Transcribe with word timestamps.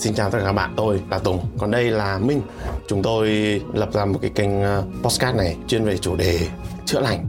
Xin 0.00 0.14
chào 0.14 0.30
tất 0.30 0.38
cả 0.38 0.44
các 0.44 0.52
bạn, 0.52 0.72
tôi 0.76 1.00
là 1.10 1.18
Tùng 1.18 1.40
Còn 1.58 1.70
đây 1.70 1.90
là 1.90 2.18
Minh 2.18 2.42
Chúng 2.88 3.02
tôi 3.02 3.28
lập 3.72 3.88
ra 3.92 4.04
một 4.04 4.18
cái 4.22 4.30
kênh 4.34 4.62
ờ, 4.62 4.82
podcast 5.02 5.36
này 5.36 5.56
chuyên 5.66 5.84
về 5.84 5.98
chủ 5.98 6.16
đề 6.16 6.40
chữa 6.86 7.00
lành 7.00 7.28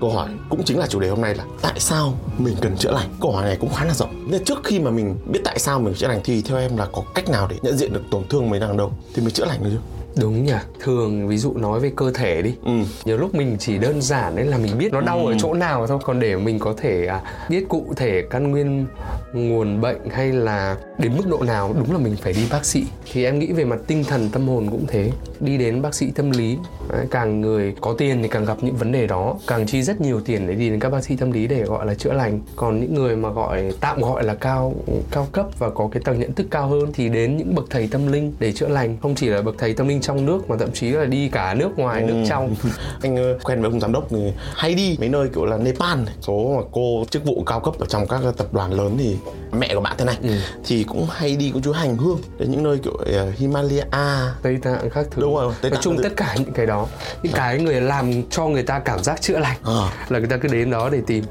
Câu 0.00 0.10
hỏi 0.10 0.28
cũng 0.48 0.64
chính 0.64 0.78
là 0.78 0.86
chủ 0.86 1.00
đề 1.00 1.08
hôm 1.08 1.20
nay 1.20 1.34
là 1.34 1.44
Tại 1.62 1.80
sao 1.80 2.14
mình 2.38 2.56
cần 2.60 2.76
chữa 2.76 2.90
lành? 2.92 3.08
Câu 3.20 3.32
hỏi 3.32 3.44
này 3.44 3.56
cũng 3.60 3.70
khá 3.74 3.84
là 3.84 3.94
rộng 3.94 4.30
Nên 4.30 4.44
trước 4.44 4.58
khi 4.64 4.80
mà 4.80 4.90
mình 4.90 5.16
biết 5.26 5.40
tại 5.44 5.58
sao 5.58 5.80
mình 5.80 5.94
chữa 5.94 6.08
lành 6.08 6.20
Thì 6.24 6.42
theo 6.42 6.58
em 6.58 6.76
là 6.76 6.86
có 6.92 7.02
cách 7.14 7.28
nào 7.28 7.46
để 7.50 7.56
nhận 7.62 7.76
diện 7.76 7.92
được 7.92 8.02
tổn 8.10 8.28
thương 8.28 8.50
mình 8.50 8.60
đang 8.60 8.70
ở 8.70 8.76
đâu 8.76 8.92
Thì 9.14 9.22
mình 9.22 9.34
chữa 9.34 9.44
lành 9.44 9.64
được 9.64 9.70
chứ? 9.72 9.97
Đúng 10.20 10.44
nhỉ. 10.44 10.52
Thường 10.80 11.28
ví 11.28 11.36
dụ 11.38 11.54
nói 11.54 11.80
về 11.80 11.92
cơ 11.96 12.10
thể 12.14 12.42
đi. 12.42 12.54
Ừ. 12.64 12.72
nhiều 13.04 13.16
lúc 13.16 13.34
mình 13.34 13.56
chỉ 13.58 13.78
đơn 13.78 14.02
giản 14.02 14.36
đấy 14.36 14.46
là 14.46 14.58
mình 14.58 14.78
biết 14.78 14.92
nó 14.92 15.00
đau 15.00 15.26
ở 15.26 15.34
chỗ 15.38 15.54
nào 15.54 15.86
thôi. 15.86 15.98
Còn 16.04 16.20
để 16.20 16.36
mình 16.36 16.58
có 16.58 16.74
thể 16.76 17.06
à, 17.06 17.20
biết 17.48 17.68
cụ 17.68 17.86
thể 17.96 18.22
căn 18.30 18.50
nguyên 18.50 18.86
nguồn 19.32 19.80
bệnh 19.80 20.08
hay 20.10 20.32
là 20.32 20.76
đến 20.98 21.16
mức 21.16 21.24
độ 21.30 21.42
nào 21.42 21.74
đúng 21.78 21.92
là 21.92 21.98
mình 21.98 22.16
phải 22.16 22.32
đi 22.32 22.42
bác 22.50 22.64
sĩ. 22.64 22.84
Thì 23.12 23.24
em 23.24 23.38
nghĩ 23.38 23.52
về 23.52 23.64
mặt 23.64 23.78
tinh 23.86 24.04
thần 24.04 24.28
tâm 24.32 24.48
hồn 24.48 24.68
cũng 24.70 24.84
thế. 24.88 25.10
Đi 25.40 25.56
đến 25.58 25.82
bác 25.82 25.94
sĩ 25.94 26.10
tâm 26.10 26.30
lý 26.30 26.58
Đấy, 26.92 27.06
càng 27.10 27.40
người 27.40 27.74
có 27.80 27.94
tiền 27.98 28.22
thì 28.22 28.28
càng 28.28 28.44
gặp 28.44 28.56
những 28.60 28.76
vấn 28.76 28.92
đề 28.92 29.06
đó. 29.06 29.34
Càng 29.46 29.66
chi 29.66 29.82
rất 29.82 30.00
nhiều 30.00 30.20
tiền 30.20 30.46
để 30.46 30.54
đi 30.54 30.70
đến 30.70 30.80
các 30.80 30.90
bác 30.90 31.04
sĩ 31.04 31.16
tâm 31.16 31.32
lý 31.32 31.46
để 31.46 31.62
gọi 31.62 31.86
là 31.86 31.94
chữa 31.94 32.12
lành. 32.12 32.40
Còn 32.56 32.80
những 32.80 32.94
người 32.94 33.16
mà 33.16 33.30
gọi 33.30 33.72
tạm 33.80 34.00
gọi 34.00 34.24
là 34.24 34.34
cao 34.34 34.74
cao 35.10 35.28
cấp 35.32 35.46
và 35.58 35.70
có 35.70 35.88
cái 35.92 36.02
tầng 36.04 36.20
nhận 36.20 36.32
thức 36.32 36.46
cao 36.50 36.68
hơn 36.68 36.92
thì 36.94 37.08
đến 37.08 37.36
những 37.36 37.54
bậc 37.54 37.64
thầy 37.70 37.88
tâm 37.90 38.12
linh 38.12 38.32
để 38.38 38.52
chữa 38.52 38.68
lành. 38.68 38.96
Không 39.02 39.14
chỉ 39.14 39.28
là 39.28 39.42
bậc 39.42 39.54
thầy 39.58 39.74
tâm 39.74 39.88
linh 39.88 40.00
trong 40.00 40.26
nước 40.26 40.50
mà 40.50 40.56
thậm 40.56 40.72
chí 40.72 40.90
là 40.90 41.04
đi 41.04 41.28
cả 41.28 41.54
nước 41.54 41.78
ngoài 41.78 42.02
nước 42.02 42.24
trong. 42.28 42.54
Anh 43.02 43.16
ờ, 43.16 43.38
quen 43.44 43.62
với 43.62 43.70
ông 43.70 43.80
giám 43.80 43.92
đốc 43.92 44.06
thì 44.10 44.32
hay 44.54 44.74
đi 44.74 44.96
mấy 45.00 45.08
nơi 45.08 45.28
kiểu 45.34 45.44
là 45.44 45.56
Nepal. 45.56 45.98
Số 46.20 46.54
mà 46.56 46.62
cô 46.72 47.04
chức 47.10 47.24
vụ 47.24 47.42
cao 47.46 47.60
cấp 47.60 47.74
ở 47.78 47.86
trong 47.86 48.08
các 48.08 48.20
tập 48.36 48.46
đoàn 48.52 48.72
lớn 48.72 48.96
thì 48.98 49.16
mẹ 49.52 49.74
của 49.74 49.80
bạn 49.80 49.94
thế 49.98 50.04
này. 50.04 50.16
Thì 50.64 50.84
cũng 50.84 51.06
hay 51.10 51.36
đi 51.36 51.50
cũng 51.50 51.62
chú 51.62 51.72
hành 51.72 51.96
hương 51.96 52.18
đến 52.38 52.50
những 52.50 52.62
nơi 52.62 52.78
kiểu 52.84 52.92
ờ, 53.12 53.30
Himalaya. 53.30 54.34
Tây 54.42 54.58
tạng 54.62 54.90
các 54.90 55.06
thứ. 55.10 55.22
Đúng 55.22 55.34
rồi, 55.34 55.54
Tây 55.60 55.70
nói 55.70 55.76
Tạng 55.76 55.82
chung 55.82 55.96
các 55.96 56.02
thứ. 56.02 56.08
tất 56.08 56.16
cả 56.16 56.36
những 56.38 56.52
cái 56.52 56.66
đó 56.66 56.77
những 57.22 57.32
cái 57.32 57.58
người 57.58 57.80
làm 57.80 58.22
cho 58.30 58.46
người 58.46 58.62
ta 58.62 58.78
cảm 58.78 59.02
giác 59.02 59.20
chữa 59.20 59.38
lành. 59.38 59.56
Ờ. 59.62 59.90
là 60.08 60.18
người 60.18 60.28
ta 60.28 60.36
cứ 60.36 60.48
đến 60.48 60.70
đó 60.70 60.88
để 60.92 61.00
tìm. 61.06 61.24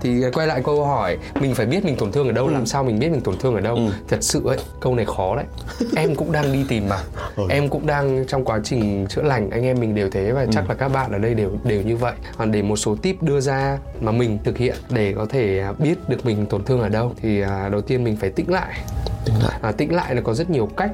Thì 0.00 0.24
quay 0.32 0.46
lại 0.46 0.62
câu 0.64 0.84
hỏi 0.84 1.18
mình 1.40 1.54
phải 1.54 1.66
biết 1.66 1.84
mình 1.84 1.96
tổn 1.96 2.12
thương 2.12 2.26
ở 2.26 2.32
đâu 2.32 2.48
làm 2.48 2.66
sao 2.66 2.84
mình 2.84 2.98
biết 2.98 3.08
mình 3.08 3.20
tổn 3.20 3.38
thương 3.38 3.54
ở 3.54 3.60
đâu? 3.60 3.78
Thật 4.08 4.18
sự 4.20 4.42
ấy 4.46 4.58
câu 4.80 4.94
này 4.94 5.04
khó 5.04 5.36
đấy. 5.36 5.44
Em 5.96 6.14
cũng 6.14 6.32
đang 6.32 6.52
đi 6.52 6.64
tìm 6.68 6.88
mà. 6.88 6.98
Ừ. 7.36 7.42
em 7.50 7.68
cũng 7.68 7.86
đang 7.86 8.24
trong 8.28 8.44
quá 8.44 8.60
trình 8.64 9.06
chữa 9.08 9.22
lành 9.22 9.50
anh 9.50 9.64
em 9.64 9.80
mình 9.80 9.94
đều 9.94 10.10
thế 10.10 10.32
và 10.32 10.46
chắc 10.52 10.68
là 10.68 10.74
các 10.74 10.88
bạn 10.88 11.12
ở 11.12 11.18
đây 11.18 11.34
đều 11.34 11.50
đều 11.64 11.82
như 11.82 11.96
vậy. 11.96 12.14
Còn 12.38 12.52
để 12.52 12.62
một 12.62 12.76
số 12.76 12.96
tip 13.02 13.22
đưa 13.22 13.40
ra 13.40 13.78
mà 14.00 14.12
mình 14.12 14.38
thực 14.44 14.58
hiện 14.58 14.76
để 14.90 15.12
có 15.16 15.26
thể 15.30 15.64
biết 15.78 16.08
được 16.08 16.26
mình 16.26 16.46
tổn 16.46 16.64
thương 16.64 16.80
ở 16.80 16.88
đâu 16.88 17.12
thì 17.22 17.40
à, 17.40 17.68
đầu 17.68 17.80
tiên 17.80 18.04
mình 18.04 18.16
phải 18.16 18.30
tĩnh 18.30 18.50
lại. 18.50 18.78
Tính 19.24 19.34
lại. 19.42 19.58
À, 19.62 19.72
tĩnh 19.72 19.94
lại 19.94 20.14
là 20.14 20.20
có 20.20 20.34
rất 20.34 20.50
nhiều 20.50 20.68
cách 20.76 20.90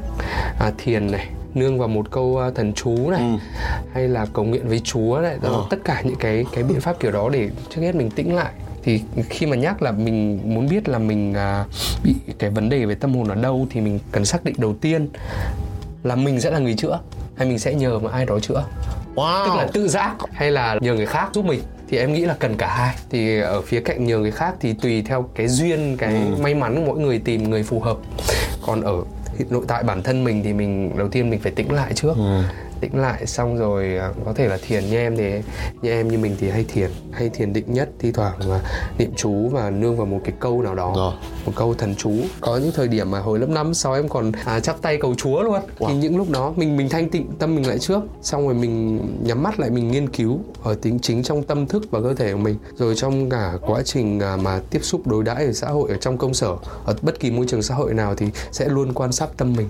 à, 0.61 0.73
thiền 0.79 1.11
này 1.11 1.29
nương 1.55 1.79
vào 1.79 1.89
một 1.89 2.11
câu 2.11 2.39
à, 2.39 2.51
thần 2.55 2.73
chú 2.73 3.11
này 3.11 3.23
hay 3.93 4.09
là 4.09 4.27
cầu 4.33 4.45
nguyện 4.45 4.69
với 4.69 4.81
chúa 4.81 5.19
này 5.23 5.37
đó 5.43 5.49
Ờ. 5.53 5.67
tất 5.71 5.77
cả 5.85 6.03
những 6.05 6.17
cái 6.17 6.45
cái 6.53 6.65
biện 6.65 6.81
pháp 6.81 7.01
kiểu 7.01 7.11
đó 7.13 7.29
để 7.33 7.51
trước 7.71 7.81
hết 7.83 7.95
mình 7.95 8.11
tĩnh 8.11 8.35
lại. 8.37 8.53
Thì 8.83 9.03
khi 9.29 9.47
mà 9.47 9.57
nhắc 9.57 9.83
là 9.83 9.91
mình 9.93 10.41
muốn 10.55 10.69
biết 10.69 10.89
là 10.89 10.99
mình 10.99 11.35
à, 11.35 11.65
bị 12.05 12.15
cái 12.39 12.51
vấn 12.51 12.69
đề 12.69 12.85
về 12.85 12.95
tâm 12.95 13.15
hồn 13.15 13.29
ở 13.29 13.35
đâu 13.35 13.67
thì 13.71 13.81
mình 13.81 13.99
cần 14.13 14.25
xác 14.25 14.45
định 14.45 14.55
đầu 14.59 14.75
tiên 14.81 15.09
là 16.03 16.15
mình 16.17 16.41
sẽ 16.41 16.51
là 16.51 16.59
người 16.59 16.75
chữa 16.75 17.01
hay 17.37 17.49
mình 17.49 17.59
sẽ 17.59 17.75
nhờ 17.75 17.99
một 17.99 18.11
ai 18.13 18.27
đó 18.27 18.39
chữa. 18.41 18.65
Wow. 19.15 19.47
Tức 19.47 19.57
là 19.57 19.67
tự 19.73 19.89
giác 19.89 20.15
hay 20.33 20.51
là 20.51 20.79
nhờ 20.81 20.95
người 20.95 21.07
khác 21.07 21.29
giúp 21.35 21.45
mình. 21.45 21.61
Thì 21.89 21.99
em 21.99 22.13
nghĩ 22.13 22.25
là 22.25 22.35
cần 22.39 22.57
cả 22.57 22.67
hai. 22.77 22.95
Thì 23.11 23.41
ở 23.41 23.61
phía 23.63 23.81
cạnh 23.81 24.05
nhờ 24.05 24.19
người 24.19 24.31
khác 24.31 24.55
thì 24.61 24.73
tùy 24.73 25.03
theo 25.03 25.29
cái 25.35 25.49
duyên 25.49 25.97
cái 25.97 26.15
may 26.41 26.55
mắn 26.55 26.87
mỗi 26.87 26.99
người 26.99 27.19
tìm 27.19 27.51
người 27.51 27.63
phù 27.63 27.81
hợp. 27.81 27.97
Còn 28.67 28.81
ở 28.81 28.95
nội 29.51 29.65
tại 29.69 29.83
bản 29.83 30.03
thân 30.03 30.25
mình 30.25 30.43
thì 30.45 30.53
mình 30.53 30.99
đầu 30.99 31.09
tiên 31.09 31.31
mình 31.31 31.41
phải 31.41 31.53
tĩnh 31.53 31.73
lại 31.73 31.93
trước. 31.95 32.17
Ừ 32.17 32.43
tĩnh 32.81 32.99
lại 33.01 33.27
xong 33.27 33.59
rồi 33.59 33.97
à, 33.97 34.13
có 34.25 34.33
thể 34.33 34.49
là 34.49 34.59
thiền 34.67 34.85
như 34.87 34.97
em 34.97 35.17
thì 35.17 35.31
như 35.83 35.91
em 35.91 36.09
như 36.09 36.19
mình 36.19 36.37
thì 36.41 36.51
hay 36.51 36.65
thiền 36.69 36.91
hay 37.13 37.29
thiền 37.29 37.53
định 37.53 37.65
nhất 37.69 37.89
thi 37.99 38.13
thoảng 38.13 38.39
mà 38.49 38.61
niệm 38.99 39.11
chú 39.17 39.49
và 39.49 39.71
nương 39.71 39.97
vào 39.97 40.07
một 40.07 40.21
cái 40.25 40.33
câu 40.41 40.63
nào 40.63 40.75
đó. 40.75 40.93
Rồi. 40.97 41.13
một 41.47 41.53
câu 41.57 41.75
thần 41.75 41.95
chú. 41.95 42.13
Có 42.41 42.57
những 42.57 42.73
thời 42.75 42.89
điểm 42.89 43.11
mà 43.11 43.21
hồi 43.21 43.39
lớp 43.39 43.49
năm 43.49 43.75
sau 43.75 43.95
em 43.95 44.09
còn 44.09 44.33
à, 44.45 44.61
chắp 44.61 44.83
tay 44.83 44.99
cầu 45.01 45.15
chúa 45.15 45.43
luôn. 45.43 45.61
Thì 45.79 45.87
Wow. 45.87 45.99
những 45.99 46.17
lúc 46.17 46.31
đó 46.31 46.53
mình 46.57 46.77
mình 46.77 46.89
thanh 46.89 47.11
tịnh 47.11 47.27
tâm 47.39 47.55
mình 47.55 47.69
lại 47.69 47.79
trước 47.79 48.01
xong 48.23 48.45
rồi 48.45 48.55
mình 48.55 49.01
nhắm 49.25 49.43
mắt 49.43 49.61
lại 49.61 49.71
mình 49.71 49.91
nghiên 49.91 50.09
cứu 50.09 50.41
ở 50.63 50.75
tính 50.83 50.99
chính 51.03 51.23
trong 51.23 51.43
tâm 51.43 51.67
thức 51.67 51.83
và 51.91 52.01
cơ 52.01 52.15
thể 52.15 52.33
của 52.33 52.39
mình. 52.39 52.57
Rồi 52.77 52.95
trong 52.97 53.31
cả 53.31 53.53
quá 53.67 53.83
trình 53.85 54.21
à, 54.21 54.37
mà 54.37 54.61
tiếp 54.71 54.81
xúc 54.83 55.07
đối 55.07 55.25
đãi 55.25 55.45
ở 55.47 55.53
xã 55.53 55.69
hội 55.69 55.91
ở 55.91 55.97
trong 55.97 56.19
công 56.19 56.35
sở 56.35 56.57
ở 56.85 56.95
bất 57.03 57.21
kỳ 57.21 57.31
môi 57.31 57.47
trường 57.47 57.63
xã 57.63 57.75
hội 57.75 57.95
nào 57.95 58.15
thì 58.15 58.27
sẽ 58.53 58.69
luôn 58.69 58.93
quan 58.95 59.13
sát 59.13 59.29
tâm 59.37 59.53
mình. 59.57 59.69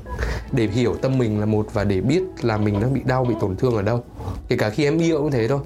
Để 0.53 0.67
hiểu 0.67 0.95
tâm 1.03 1.19
mình 1.19 1.41
là 1.41 1.47
một 1.47 1.67
và 1.73 1.85
để 1.85 2.01
biết 2.01 2.23
là 2.43 2.57
mình 2.57 2.81
đang 2.81 2.95
bị 2.95 2.98
bị 2.99 3.05
đau 3.05 3.25
bị 3.25 3.35
tổn 3.41 3.57
thương 3.57 3.77
ở 3.77 3.83
đâu? 3.83 4.05
Kể 4.49 4.57
cả 4.57 4.71
khi 4.71 4.85
em 4.85 4.99
yêu 4.99 5.19
cũng 5.19 5.31
thế 5.31 5.49
thôi. 5.49 5.59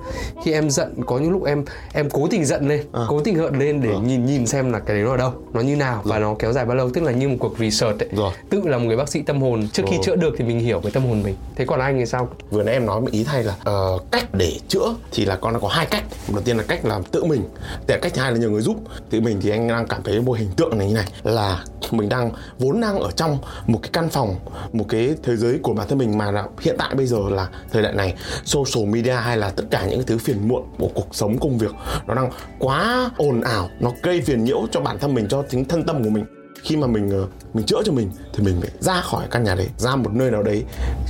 Khi 0.45 0.53
em 0.53 0.71
giận 0.71 0.95
có 1.07 1.19
những 1.19 1.31
lúc 1.31 1.45
em 1.45 1.65
em 1.93 2.11
cố 2.11 2.29
tình 2.31 2.45
giận 2.45 2.69
lên 2.69 2.87
cố 3.09 3.21
tình 3.21 3.37
hận 3.39 3.59
lên 3.59 3.81
để 3.83 3.97
nhìn 4.05 4.27
nhìn 4.27 4.47
xem 4.47 4.73
là 4.73 4.79
cái 4.79 4.97
đấy 4.97 5.05
nó 5.05 5.11
ở 5.11 5.17
đâu 5.17 5.33
nó 5.53 5.61
như 5.61 5.77
nào 5.77 6.03
và 6.05 6.19
nó 6.19 6.35
kéo 6.39 6.53
dài 6.53 6.65
bao 6.65 6.77
lâu. 6.77 6.91
Tức 6.91 7.05
là 7.05 7.13
như 7.13 7.29
một 7.29 7.37
cuộc 7.41 7.59
research 7.59 8.03
ấy. 8.03 8.09
Rồi. 8.13 8.33
tự 8.51 8.63
là 8.65 8.79
một 8.79 8.85
người 8.85 8.97
bác 8.97 9.09
sĩ 9.09 9.23
tâm 9.23 9.43
hồn 9.43 9.69
trước 9.73 9.83
khi 9.91 9.97
Ồ. 9.97 10.03
chữa 10.03 10.17
được 10.17 10.35
thì 10.39 10.45
mình 10.45 10.61
hiểu 10.61 10.81
cái 10.83 10.93
tâm 10.93 11.05
hồn 11.05 11.23
mình. 11.23 11.35
Thế 11.57 11.65
còn 11.65 11.81
anh 11.81 11.99
thì 11.99 12.07
sao? 12.07 12.29
Vừa 12.51 12.63
nãy 12.63 12.75
em 12.75 12.87
nói 12.87 13.01
một 13.01 13.11
ý 13.11 13.25
thay 13.25 13.45
là 13.45 13.55
ờ, 13.65 13.99
cách 14.11 14.35
để 14.35 14.59
chữa 14.69 14.95
thì 15.13 15.25
là 15.25 15.37
con 15.37 15.53
nó 15.53 15.59
có 15.59 15.69
hai 15.69 15.87
cách. 15.87 16.05
Đầu 16.29 16.43
tiên 16.43 16.57
là 16.57 16.65
cách 16.69 16.85
làm 16.85 17.05
tự 17.05 17.25
mình 17.25 17.43
để 17.87 17.99
cách 18.03 18.13
thứ 18.15 18.23
hai 18.23 18.33
là 18.33 18.39
nhờ 18.39 18.49
người 18.49 18.63
giúp. 18.63 18.77
Tự 19.11 19.21
mình 19.21 19.39
thì 19.43 19.51
anh 19.51 19.69
đang 19.69 19.87
cảm 19.87 20.03
thấy 20.03 20.21
một 20.21 20.33
hình 20.33 20.51
tượng 20.57 20.79
này 20.79 20.89
như 20.89 20.95
này 20.95 21.07
là 21.23 21.65
mình 21.91 22.09
đang 22.09 22.31
vốn 22.59 22.81
đang 22.81 23.01
ở 23.01 23.11
trong 23.11 23.39
một 23.67 23.79
cái 23.83 23.91
căn 23.93 24.09
phòng 24.09 24.35
một 24.73 24.85
cái 24.89 25.15
thế 25.23 25.37
giới 25.37 25.59
của 25.63 25.75
bản 25.75 25.89
thân 25.89 25.99
mình 25.99 26.19
mà 26.19 26.31
là 26.31 26.45
hiện 26.61 26.77
tại 26.79 26.95
bây 26.95 27.07
giờ 27.07 27.19
là 27.31 27.49
thời 27.73 27.83
đại 27.83 27.93
này 27.93 28.15
social 28.45 28.89
media 28.89 29.13
hay 29.13 29.37
là 29.37 29.51
tất 29.51 29.65
cả 29.71 29.87
những 29.87 29.99
cái 29.99 30.07
thứ 30.07 30.19
phiền 30.19 30.49
muộn 30.49 30.63
của 30.79 30.89
cuộc 30.95 31.15
sống, 31.15 31.39
công 31.39 31.59
việc, 31.59 31.75
nó 32.07 32.15
đang 32.15 32.31
quá 32.59 33.11
ồn 33.17 33.41
ào, 33.41 33.71
nó 33.81 33.93
gây 34.03 34.21
phiền 34.21 34.45
nhiễu 34.45 34.67
cho 34.71 34.81
bản 34.81 34.99
thân 34.99 35.15
mình, 35.15 35.29
cho 35.29 35.45
chính 35.51 35.65
thân 35.65 35.85
tâm 35.85 36.05
của 36.05 36.11
mình. 36.11 36.25
Khi 36.63 36.77
mà 36.77 36.87
mình 36.87 37.11
ờ, 37.11 37.27
mình 37.55 37.67
chữa 37.67 37.83
cho 37.85 37.93
mình 37.93 38.11
thì 38.35 38.45
mình 38.45 38.61
phải 38.61 38.71
ra 38.81 39.01
khỏi 39.01 39.27
căn 39.31 39.45
nhà 39.45 39.55
đấy, 39.55 39.69
ra 39.77 39.97
một 39.97 40.13
nơi 40.13 40.31
nào 40.31 40.43
đấy, 40.43 40.65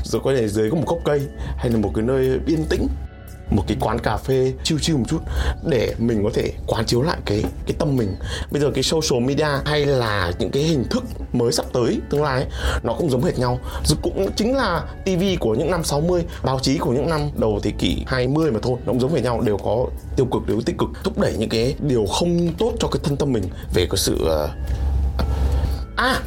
rồi 0.05 0.23
có 0.25 0.35
thể 0.35 0.49
dưới 0.49 0.71
có 0.71 0.77
một 0.77 0.85
gốc 0.87 0.99
cây 1.05 1.21
hay 1.57 1.71
là 1.71 1.79
một 1.79 1.93
cái 1.95 2.05
nơi 2.05 2.39
yên 2.47 2.65
tĩnh 2.71 2.89
một 3.57 3.65
cái 3.67 3.77
quán 3.81 3.99
cà 3.99 4.17
phê 4.17 4.53
chill 4.65 4.81
chill 4.81 4.99
một 4.99 5.05
chút 5.09 5.19
để 5.69 5.95
mình 5.99 6.25
có 6.25 6.31
thể 6.35 6.53
quán 6.67 6.87
chiếu 6.87 7.03
lại 7.03 7.17
cái 7.25 7.45
cái 7.67 7.77
tâm 7.79 7.97
mình. 7.97 8.17
Bây 8.51 8.63
giờ 8.63 8.71
cái 8.75 8.83
social 8.83 9.21
media 9.25 9.49
hay 9.65 9.87
là 9.87 10.33
những 10.39 10.51
cái 10.51 10.63
hình 10.63 10.85
thức 10.91 11.05
mới 11.33 11.53
sắp 11.53 11.67
tới 11.73 12.01
tương 12.11 12.23
lai 12.23 12.35
ấy, 12.35 12.47
nó 12.83 12.95
cũng 12.99 13.11
giống 13.11 13.25
hệt 13.25 13.39
nhau. 13.39 13.59
Rồi 13.85 13.99
cũng 14.03 14.29
chính 14.37 14.57
là 14.57 14.85
TV 15.05 15.23
của 15.41 15.55
những 15.55 15.71
năm 15.71 15.85
60 15.85 16.25
báo 16.43 16.59
chí 16.63 16.79
của 16.79 16.93
những 16.93 17.09
năm 17.09 17.21
đầu 17.37 17.61
thế 17.63 17.71
kỷ 17.79 18.05
20 18.07 18.51
mà 18.51 18.59
thôi 18.63 18.79
nó 18.87 18.93
cũng 18.93 19.01
giống 19.01 19.15
hệt 19.15 19.23
nhau 19.23 19.41
đều 19.41 19.59
có 19.59 19.87
tiêu 20.17 20.27
cực 20.27 20.47
đều 20.47 20.57
có 20.57 20.63
tích 20.67 20.79
cực 20.79 20.89
thúc 21.05 21.19
đẩy 21.19 21.35
những 21.39 21.49
cái 21.49 21.75
điều 21.81 22.07
không 22.07 22.53
tốt 22.59 22.73
cho 22.79 22.89
cái 22.89 23.01
thân 23.05 23.17
tâm 23.17 23.33
mình 23.33 23.45
về 23.75 23.87
cái 23.91 23.97
sự 23.97 24.25
ờ, 24.29 24.49
À 25.97 26.21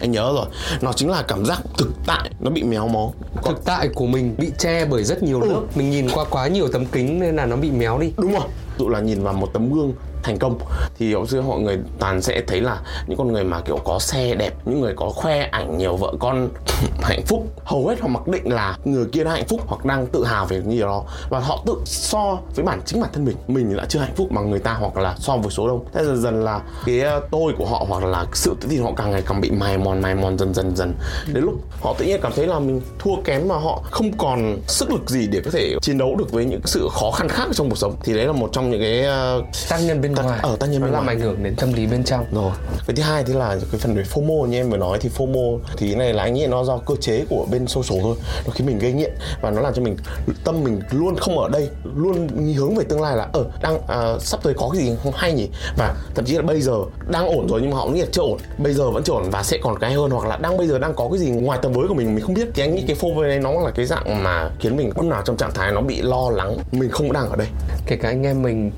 anh 0.00 0.12
nhớ 0.12 0.32
rồi 0.34 0.46
Nó 0.80 0.92
chính 0.92 1.10
là 1.10 1.22
cảm 1.22 1.44
giác 1.44 1.62
thực 1.78 1.90
tại 2.06 2.30
Nó 2.40 2.50
bị 2.50 2.62
méo 2.62 2.88
mó 2.88 3.10
thực 3.44 3.64
tại 3.64 3.88
của 3.88 4.06
mình 4.06 4.34
bị 4.38 4.52
che 4.58 4.84
bởi 4.84 5.04
rất 5.04 5.22
nhiều 5.22 5.40
lớp 5.40 5.60
mình 5.74 5.90
nhìn 5.90 6.08
qua 6.14 6.24
quá 6.30 6.46
nhiều 6.48 6.68
tấm 6.68 6.86
kính 6.86 7.20
nên 7.20 7.36
là 7.36 7.46
nó 7.46 7.56
bị 7.56 7.70
méo 7.70 7.98
đi. 7.98 8.12
Đúng 8.16 8.32
rồi. 8.32 8.42
Dụ 8.78 8.88
là 8.88 9.00
nhìn 9.00 9.22
vào 9.22 9.34
một 9.34 9.52
tấm 9.52 9.72
gương 9.72 9.92
thành 10.22 10.38
công 10.38 10.58
thì 11.02 11.14
hầu 11.14 11.26
xưa 11.26 11.42
mọi 11.42 11.60
người 11.60 11.78
toàn 11.98 12.22
sẽ 12.22 12.42
thấy 12.46 12.60
là 12.60 12.80
những 13.06 13.18
con 13.18 13.32
người 13.32 13.44
mà 13.44 13.60
kiểu 13.60 13.78
có 13.84 13.98
xe 13.98 14.34
đẹp 14.34 14.54
những 14.64 14.80
người 14.80 14.94
có 14.96 15.10
khoe 15.10 15.40
ảnh 15.40 15.78
nhiều 15.78 15.96
vợ 15.96 16.12
con 16.20 16.48
hạnh 17.02 17.22
phúc 17.26 17.46
hầu 17.64 17.88
hết 17.88 18.00
họ 18.00 18.08
mặc 18.08 18.28
định 18.28 18.52
là 18.52 18.78
người 18.84 19.06
kia 19.12 19.24
đang 19.24 19.34
hạnh 19.34 19.46
phúc 19.48 19.60
hoặc 19.66 19.84
đang 19.84 20.06
tự 20.06 20.24
hào 20.24 20.46
về 20.46 20.62
gì 20.62 20.80
đó. 20.80 21.04
Và 21.28 21.40
họ 21.40 21.62
tự 21.66 21.74
so 21.84 22.38
với 22.54 22.64
bản 22.64 22.80
chính 22.86 23.00
bản 23.00 23.10
thân 23.12 23.24
mình 23.24 23.36
mình 23.48 23.76
lại 23.76 23.86
chưa 23.88 23.98
hạnh 23.98 24.14
phúc 24.16 24.28
bằng 24.30 24.50
người 24.50 24.58
ta 24.58 24.72
hoặc 24.72 24.96
là 24.96 25.14
so 25.18 25.36
với 25.36 25.50
số 25.50 25.68
đông. 25.68 25.84
Thế 25.92 26.04
dần 26.04 26.22
dần 26.22 26.44
là 26.44 26.60
cái 26.86 27.00
ờ, 27.00 27.20
tôi 27.30 27.52
của 27.58 27.66
họ 27.66 27.84
hoặc 27.88 28.04
là 28.04 28.26
sự 28.32 28.56
tự 28.60 28.68
tin 28.68 28.82
họ 28.82 28.92
càng 28.96 29.10
ngày 29.10 29.22
càng 29.26 29.40
bị 29.40 29.50
mài 29.50 29.78
mòn 29.78 30.00
mài 30.00 30.14
mòn 30.14 30.38
dần 30.38 30.54
dần 30.54 30.76
dần. 30.76 30.94
Đến 31.32 31.44
lúc 31.44 31.54
họ 31.80 31.94
tự 31.98 32.04
nhiên 32.04 32.20
cảm 32.22 32.32
thấy 32.36 32.46
là 32.46 32.58
mình 32.58 32.80
thua 32.98 33.16
kém 33.24 33.48
mà 33.48 33.54
họ 33.54 33.82
không 33.90 34.12
còn 34.18 34.58
sức 34.68 34.90
lực 34.90 35.10
gì 35.10 35.26
để 35.26 35.40
có 35.44 35.50
thể 35.50 35.76
chiến 35.82 35.98
đấu 35.98 36.16
được 36.16 36.32
với 36.32 36.44
những 36.44 36.60
sự 36.64 36.88
khó 36.92 37.10
khăn 37.10 37.28
khác 37.28 37.48
trong 37.52 37.68
cuộc 37.68 37.78
sống 37.78 37.96
thì 38.04 38.12
đấy 38.12 38.26
là 38.26 38.32
một 38.32 38.48
trong 38.52 38.70
những 38.70 38.80
cái 38.80 39.02
ờ, 39.02 39.42
tác 39.68 39.78
nhân 39.78 40.00
bên 40.00 40.12
ngoài. 40.12 40.38
ở 40.42 40.56
tác 40.56 40.66
nhân 40.66 40.80
nó 40.80 40.86
bên 40.86 40.91
làm 40.92 41.06
ảnh 41.06 41.20
hưởng 41.20 41.42
đến 41.42 41.54
tâm 41.56 41.72
lý 41.72 41.86
bên 41.86 42.04
trong. 42.04 42.24
Rồi. 42.32 42.52
Cái 42.86 42.96
thứ 42.96 43.02
hai 43.02 43.24
thì 43.24 43.32
là 43.32 43.56
cái 43.72 43.80
phần 43.80 43.94
về 43.94 44.02
FOMO 44.02 44.46
như 44.46 44.58
em 44.60 44.70
vừa 44.70 44.76
nói 44.76 44.98
thì 45.00 45.10
FOMO 45.18 45.58
thì 45.76 45.86
cái 45.86 45.96
này 45.96 46.12
là 46.12 46.22
anh 46.22 46.34
nghĩ 46.34 46.46
nó 46.46 46.64
do 46.64 46.78
cơ 46.78 46.94
chế 47.00 47.24
của 47.28 47.46
bên 47.50 47.66
social 47.66 48.02
thôi. 48.02 48.16
Nó 48.46 48.52
khiến 48.54 48.66
mình 48.66 48.78
gây 48.78 48.92
nghiện 48.92 49.12
và 49.42 49.50
nó 49.50 49.60
làm 49.60 49.74
cho 49.74 49.82
mình 49.82 49.96
tâm 50.44 50.64
mình 50.64 50.80
luôn 50.90 51.16
không 51.16 51.38
ở 51.38 51.48
đây 51.48 51.68
luôn 51.96 52.28
hướng 52.56 52.74
về 52.74 52.84
tương 52.84 53.02
lai 53.02 53.16
là 53.16 53.28
ở 53.32 53.44
đang 53.62 53.78
à, 53.86 54.18
sắp 54.20 54.40
tới 54.42 54.54
có 54.54 54.70
cái 54.72 54.82
gì 54.82 54.92
không 55.02 55.12
hay 55.16 55.32
nhỉ? 55.32 55.48
Và 55.78 55.94
thậm 56.14 56.24
chí 56.24 56.34
là 56.34 56.42
bây 56.42 56.60
giờ 56.60 56.74
đang 57.08 57.26
ổn 57.26 57.48
rồi 57.48 57.60
nhưng 57.62 57.70
mà 57.70 57.76
họ 57.76 57.86
nghĩ 57.86 58.00
là 58.00 58.06
chưa 58.12 58.22
ổn. 58.22 58.38
Bây 58.58 58.74
giờ 58.74 58.90
vẫn 58.90 59.02
chưa 59.02 59.12
ổn 59.12 59.30
và 59.30 59.42
sẽ 59.42 59.58
còn 59.62 59.78
cái 59.78 59.92
hơn 59.92 60.10
hoặc 60.10 60.28
là 60.28 60.36
đang 60.36 60.56
bây 60.56 60.66
giờ 60.66 60.78
đang 60.78 60.94
có 60.94 61.08
cái 61.08 61.18
gì 61.18 61.30
ngoài 61.30 61.58
tầm 61.62 61.72
với 61.72 61.88
của 61.88 61.94
mình 61.94 62.14
mình 62.14 62.24
không 62.24 62.34
biết. 62.34 62.48
Thì 62.54 62.62
anh 62.62 62.74
nghĩ 62.74 62.84
cái 62.86 62.96
FOMO 63.00 63.28
này 63.28 63.38
nó 63.38 63.52
là 63.52 63.70
cái 63.74 63.86
dạng 63.86 64.22
mà 64.24 64.50
khiến 64.60 64.76
mình 64.76 64.90
lúc 64.96 65.04
nào 65.04 65.22
trong 65.24 65.36
trạng 65.36 65.52
thái 65.54 65.72
nó 65.72 65.80
bị 65.80 66.02
lo 66.02 66.30
lắng. 66.30 66.56
Mình 66.72 66.90
không 66.90 67.12
đang 67.12 67.30
ở 67.30 67.36
đây. 67.36 67.46
Kể 67.86 67.96
cả 67.96 68.08
anh 68.08 68.22
em 68.22 68.42
mình 68.42 68.70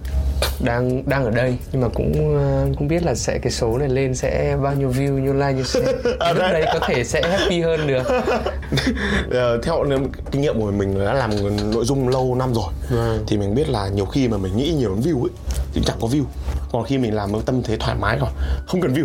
đang 0.60 1.08
đang 1.08 1.24
ở 1.24 1.30
đây 1.30 1.56
nhưng 1.72 1.82
mà 1.82 1.88
cũng 1.88 2.36
uh, 2.36 2.78
cũng 2.78 2.88
biết 2.88 3.02
là 3.02 3.14
sẽ 3.14 3.38
cái 3.38 3.52
số 3.52 3.78
này 3.78 3.88
lên 3.88 4.14
sẽ 4.14 4.56
bao 4.62 4.74
nhiêu 4.74 4.90
view 4.90 5.18
nhiêu 5.18 5.34
like 5.34 5.52
nhiêu 5.52 5.64
share. 5.64 5.92
À, 6.20 6.32
lúc 6.32 6.38
đấy. 6.38 6.52
đấy 6.52 6.66
có 6.72 6.86
thể 6.88 7.04
sẽ 7.04 7.22
happy 7.22 7.60
hơn 7.60 7.86
được. 7.86 8.02
Ờ, 9.30 9.58
theo 9.62 9.84
kinh 10.30 10.42
nghiệm 10.42 10.60
của 10.60 10.70
mình 10.70 11.04
đã 11.04 11.14
làm 11.14 11.30
nội 11.72 11.84
dung 11.84 12.08
lâu 12.08 12.34
năm 12.34 12.54
rồi. 12.54 12.72
Vâng. 12.90 13.24
thì 13.26 13.36
mình 13.36 13.54
biết 13.54 13.68
là 13.68 13.88
nhiều 13.88 14.06
khi 14.06 14.28
mà 14.28 14.36
mình 14.36 14.56
nghĩ 14.56 14.74
nhiều 14.78 14.94
đến 14.94 15.14
view 15.14 15.22
ấy 15.22 15.30
thì 15.72 15.82
chẳng 15.86 15.96
có 16.00 16.08
view. 16.08 16.24
Còn 16.72 16.84
khi 16.84 16.98
mình 16.98 17.14
làm 17.14 17.32
với 17.32 17.42
tâm 17.46 17.62
thế 17.62 17.76
thoải 17.76 17.96
mái 18.00 18.18
rồi 18.18 18.30
không 18.66 18.80
cần 18.80 18.94
view 18.94 19.04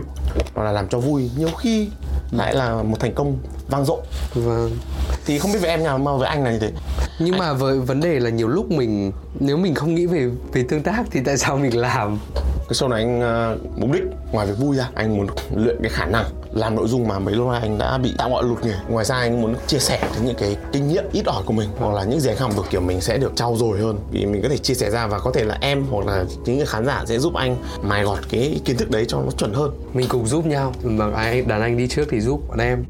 hoặc 0.56 0.64
là 0.64 0.72
làm 0.72 0.88
cho 0.88 1.00
vui 1.00 1.30
nhiều 1.38 1.50
khi 1.58 1.88
lại 2.32 2.56
là 2.56 2.84
một 2.84 3.00
thành 3.00 3.14
công 3.14 3.38
vang 3.68 3.86
dội. 3.86 4.02
Vâng. 4.34 4.78
Thì 5.25 5.40
không 5.40 5.52
biết 5.52 5.60
với 5.62 5.70
em 5.70 5.84
nào 5.84 5.98
mà 5.98 6.16
với 6.16 6.28
anh 6.28 6.44
là 6.44 6.52
như 6.52 6.60
thế 6.60 6.72
nhưng 7.19 7.38
mà 7.38 7.54
với 7.54 7.80
vấn 7.80 8.00
đề 8.00 8.19
là 8.19 8.30
nhiều 8.30 8.48
lúc 8.48 8.71
mình 8.71 9.12
nếu 9.39 9.57
mình 9.57 9.75
không 9.75 9.95
nghĩ 9.95 10.06
về 10.06 10.30
về 10.54 10.63
tương 10.69 10.83
tác 10.83 11.04
thì 11.12 11.21
tại 11.25 11.38
sao 11.38 11.57
mình 11.57 11.77
làm? 11.77 12.18
Cái 12.36 12.74
show 12.74 12.89
này 12.89 13.01
anh 13.04 13.21
ờ, 13.21 13.57
mục 13.77 13.92
đích 13.92 14.04
ngoài 14.31 14.48
việc 14.48 14.54
vui 14.60 14.75
ra 14.75 14.89
anh 14.95 15.18
muốn 15.18 15.27
luyện 15.56 15.77
cái 15.81 15.92
khả 15.92 16.06
năng 16.06 16.25
làm 16.54 16.75
nội 16.75 16.88
dung 16.88 17.07
mà 17.07 17.19
mấy 17.19 17.36
lâu 17.36 17.51
nay 17.51 17.62
anh 17.62 17.77
đã 17.77 17.98
bị 17.98 18.13
tạo 18.18 18.30
gọi 18.30 18.44
lụt 18.44 18.63
nghề 18.63 18.74
ngoài 18.89 19.06
ra 19.06 19.16
anh 19.16 19.42
muốn 19.42 19.56
chia 19.68 19.80
sẻ 19.80 20.00
đến 20.16 20.25
những 20.25 20.36
cái 20.39 20.57
kinh 20.71 20.88
nghiệm 20.88 21.04
ít 21.12 21.25
ỏi 21.25 21.44
của 21.45 21.54
mình 21.54 21.69
hoặc 21.77 21.94
là 21.95 22.04
những 22.04 22.19
gì 22.19 22.30
anh 22.30 22.38
học 22.38 22.51
được 22.56 22.66
kiểu 22.69 22.81
mình 22.81 23.01
sẽ 23.01 23.18
được 23.18 23.31
trau 23.36 23.56
dồi 23.57 23.80
hơn. 23.80 24.00
Vì 24.12 24.25
mình 24.25 24.42
có 24.42 24.50
thể 24.50 24.57
chia 24.57 24.74
sẻ 24.74 24.89
ra 24.89 25.07
và 25.07 25.19
có 25.19 25.31
thể 25.31 25.44
là 25.44 25.57
em 25.62 25.86
hoặc 25.92 26.06
là 26.06 26.25
những 26.45 26.57
người 26.57 26.65
khán 26.65 26.86
giả 26.86 27.04
sẽ 27.07 27.19
giúp 27.19 27.33
anh 27.33 27.56
mài 27.81 28.04
gọt 28.04 28.19
cái 28.30 28.60
kiến 28.65 28.77
thức 28.77 28.92
đấy 28.92 29.06
cho 29.07 29.22
nó 29.22 29.31
chuẩn 29.31 29.54
hơn. 29.54 29.72
Mình 29.94 30.07
cùng 30.10 30.27
giúp 30.27 30.45
nhau 30.45 30.74
mà 30.83 31.12
ai 31.15 31.42
đàn 31.42 31.62
anh 31.62 31.77
đi 31.77 31.88
trước 31.88 32.06
thì 32.10 32.22
giúp 32.22 32.42
bọn 32.50 32.60
em. 32.60 32.86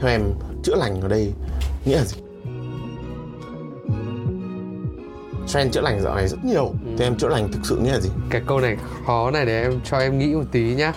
Theo 0.00 0.10
em 0.10 0.22
chữa 0.62 0.74
lành 0.74 1.00
ở 1.00 1.08
đây 1.08 1.32
nghĩa 1.84 1.96
là 1.96 2.04
gì 2.04 2.16
trend 5.48 5.74
chữa 5.74 5.80
lành 5.80 6.00
dạo 6.02 6.14
này 6.14 6.28
rất 6.28 6.44
nhiều. 6.44 6.72
Theo 6.98 7.06
em 7.06 7.16
chữa 7.16 7.28
lành 7.28 7.52
thực 7.52 7.60
sự 7.64 7.76
nghĩa 7.76 7.92
là 7.92 8.00
gì? 8.00 8.10
Cái 8.30 8.42
câu 8.46 8.60
này 8.60 8.76
khó 9.06 9.30
này 9.30 9.46
để 9.46 9.62
em 9.62 9.80
cho 9.84 9.98
em 9.98 10.18
nghĩ 10.18 10.34
một 10.34 10.44
tí 10.52 10.74
nhá. 10.74 10.92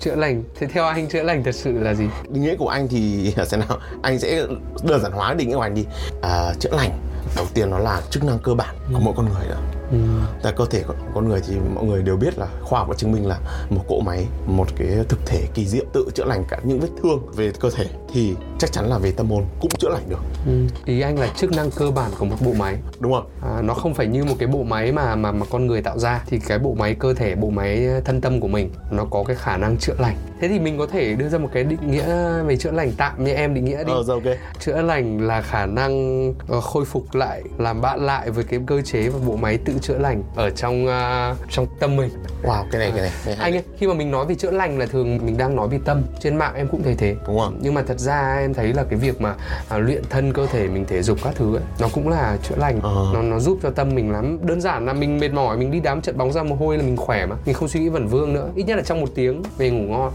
Chữa 0.00 0.14
lành. 0.14 0.42
Thế 0.58 0.66
theo 0.66 0.84
anh 0.84 1.08
chữa 1.08 1.22
lành 1.22 1.44
thật 1.44 1.54
sự 1.54 1.72
là 1.72 1.94
gì? 1.94 2.04
Định 2.28 2.42
nghĩa 2.42 2.56
của 2.56 2.68
anh 2.68 2.88
thì 2.88 3.34
sẽ 3.46 3.56
nào. 3.56 3.78
Anh 4.02 4.18
sẽ 4.18 4.46
đơn 4.82 5.02
giản 5.02 5.12
hóa 5.12 5.34
định 5.34 5.48
nghĩa 5.48 5.54
của 5.54 5.60
anh 5.60 5.74
đi. 5.74 5.84
À, 6.22 6.52
chữa 6.60 6.70
lành 6.70 6.90
đầu 7.36 7.46
tiên 7.54 7.70
nó 7.70 7.78
là 7.78 8.02
chức 8.10 8.24
năng 8.24 8.38
cơ 8.38 8.54
bản 8.54 8.74
của 8.92 9.00
mỗi 9.00 9.14
con 9.16 9.26
người 9.26 9.48
đó. 9.48 9.56
Ừ. 9.90 9.98
tại 10.42 10.52
cơ 10.56 10.64
thể 10.70 10.82
của 10.88 10.94
con 11.14 11.28
người 11.28 11.40
thì 11.48 11.54
mọi 11.74 11.84
người 11.84 12.02
đều 12.02 12.16
biết 12.16 12.38
là 12.38 12.46
khoa 12.62 12.78
học 12.78 12.88
đã 12.90 12.94
chứng 12.96 13.12
minh 13.12 13.26
là 13.26 13.38
một 13.70 13.84
cỗ 13.88 14.00
máy 14.00 14.26
một 14.46 14.66
cái 14.76 14.88
thực 15.08 15.26
thể 15.26 15.46
kỳ 15.54 15.66
diệu 15.66 15.84
tự 15.92 16.06
chữa 16.14 16.24
lành 16.24 16.44
cả 16.48 16.58
những 16.64 16.80
vết 16.80 16.88
thương 17.02 17.26
về 17.36 17.52
cơ 17.60 17.70
thể. 17.70 17.86
Thì 18.12 18.34
chắc 18.58 18.72
chắn 18.72 18.86
là 18.86 18.98
về 18.98 19.12
tâm 19.12 19.30
hồn 19.30 19.44
cũng 19.60 19.70
chữa 19.78 19.88
lành 19.88 20.08
được. 20.08 20.20
Ừ. 20.46 20.52
ý 20.84 21.00
anh 21.00 21.18
là 21.18 21.26
chức 21.36 21.52
năng 21.52 21.70
cơ 21.70 21.90
bản 21.90 22.10
của 22.18 22.24
một 22.24 22.36
bộ 22.40 22.52
máy. 22.52 22.76
Đúng 23.00 23.12
không? 23.12 23.26
À, 23.42 23.62
nó 23.62 23.74
không 23.74 23.94
phải 23.94 24.06
như 24.06 24.24
một 24.24 24.34
cái 24.38 24.46
bộ 24.48 24.62
máy 24.62 24.92
mà 24.92 25.14
mà 25.14 25.32
mà 25.32 25.46
con 25.50 25.66
người 25.66 25.82
tạo 25.82 25.98
ra. 25.98 26.22
Thì 26.26 26.38
cái 26.38 26.58
bộ 26.58 26.74
máy 26.74 26.94
cơ 26.94 27.14
thể 27.14 27.34
bộ 27.34 27.50
máy 27.50 27.88
thân 28.04 28.20
tâm 28.20 28.40
của 28.40 28.48
mình 28.48 28.70
nó 28.90 29.04
có 29.10 29.24
cái 29.24 29.36
khả 29.36 29.56
năng 29.56 29.76
chữa 29.78 29.94
lành. 29.98 30.16
Thế 30.40 30.48
thì 30.48 30.58
mình 30.58 30.78
có 30.78 30.86
thể 30.86 31.14
đưa 31.14 31.28
ra 31.28 31.38
một 31.38 31.48
cái 31.54 31.64
định 31.64 31.90
nghĩa 31.90 32.06
về 32.42 32.56
chữa 32.56 32.70
lành 32.70 32.92
tạm 32.96 33.24
như 33.24 33.32
em 33.32 33.54
định 33.54 33.64
nghĩa 33.64 33.84
đi. 33.84 33.92
Ờ 33.92 34.02
rồi 34.02 34.20
ok. 34.24 34.36
Chữa 34.60 34.82
lành 34.82 35.26
là 35.26 35.42
khả 35.42 35.66
năng 35.66 36.34
ờ, 36.48 36.60
khôi 36.60 36.84
phục 36.84 37.14
lại 37.14 37.42
làm 37.58 37.80
bạn 37.80 38.06
lại 38.06 38.30
với 38.30 38.44
cái 38.44 38.60
cơ 38.66 38.82
chế 38.82 39.08
và 39.08 39.18
bộ 39.26 39.36
máy 39.36 39.58
tự 39.64 39.72
chữa 39.82 39.98
lành 39.98 40.22
ở 40.36 40.50
trong 40.50 40.86
ờ, 40.86 41.34
trong 41.50 41.66
tâm 41.80 41.96
mình. 41.96 42.10
Wow 42.42 42.64
cái 42.72 42.78
này 42.78 42.92
cái 42.94 43.00
này, 43.00 43.10
cái 43.24 43.36
này 43.36 43.44
anh 43.44 43.54
ơi 43.54 43.62
khi 43.78 43.86
mà 43.86 43.94
mình 43.94 44.10
nói 44.10 44.26
về 44.26 44.34
chữa 44.34 44.50
lành 44.50 44.78
là 44.78 44.86
thường 44.86 45.18
mình 45.26 45.36
đang 45.36 45.56
nói 45.56 45.68
về 45.68 45.78
tâm. 45.84 46.02
Trên 46.20 46.36
mạng 46.36 46.54
em 46.56 46.68
cũng 46.68 46.82
thấy 46.82 46.94
thế. 46.98 47.16
Đúng 47.26 47.38
không? 47.38 47.58
Nhưng 47.62 47.74
mà 47.74 47.82
thật 47.86 47.98
ra 47.98 48.45
em 48.46 48.54
thấy 48.54 48.72
là 48.72 48.84
cái 48.90 48.98
việc 48.98 49.20
mà 49.20 49.34
à, 49.68 49.78
luyện 49.78 50.02
thân 50.10 50.32
cơ 50.32 50.46
thể 50.46 50.68
mình 50.68 50.84
thể 50.88 51.02
dục 51.02 51.18
các 51.24 51.34
thứ 51.36 51.56
ấy, 51.56 51.62
nó 51.80 51.88
cũng 51.92 52.08
là 52.08 52.36
chữa 52.42 52.56
lành. 52.58 52.80
Ờ. 52.82 53.10
nó 53.14 53.22
nó 53.22 53.38
giúp 53.38 53.58
cho 53.62 53.70
tâm 53.70 53.94
mình 53.94 54.12
lắm. 54.12 54.38
Đơn 54.42 54.60
giản 54.60 54.86
là 54.86 54.92
mình 54.92 55.18
mệt 55.20 55.32
mỏi 55.32 55.56
mình 55.56 55.70
đi 55.70 55.80
đám 55.80 56.00
trận 56.00 56.18
bóng 56.18 56.32
ra 56.32 56.42
mồ 56.42 56.56
hôi 56.56 56.76
là 56.76 56.82
mình 56.82 56.96
khỏe 56.96 57.26
mà. 57.26 57.36
Mình 57.46 57.54
không 57.54 57.68
suy 57.68 57.80
nghĩ 57.80 57.88
vẩn 57.88 58.06
vương 58.06 58.32
nữa. 58.32 58.48
Ít 58.54 58.62
nhất 58.64 58.76
là 58.76 58.82
trong 58.82 59.00
một 59.00 59.08
tiếng 59.14 59.42
về 59.58 59.70
ngủ 59.70 59.92
ngon. 59.92 60.12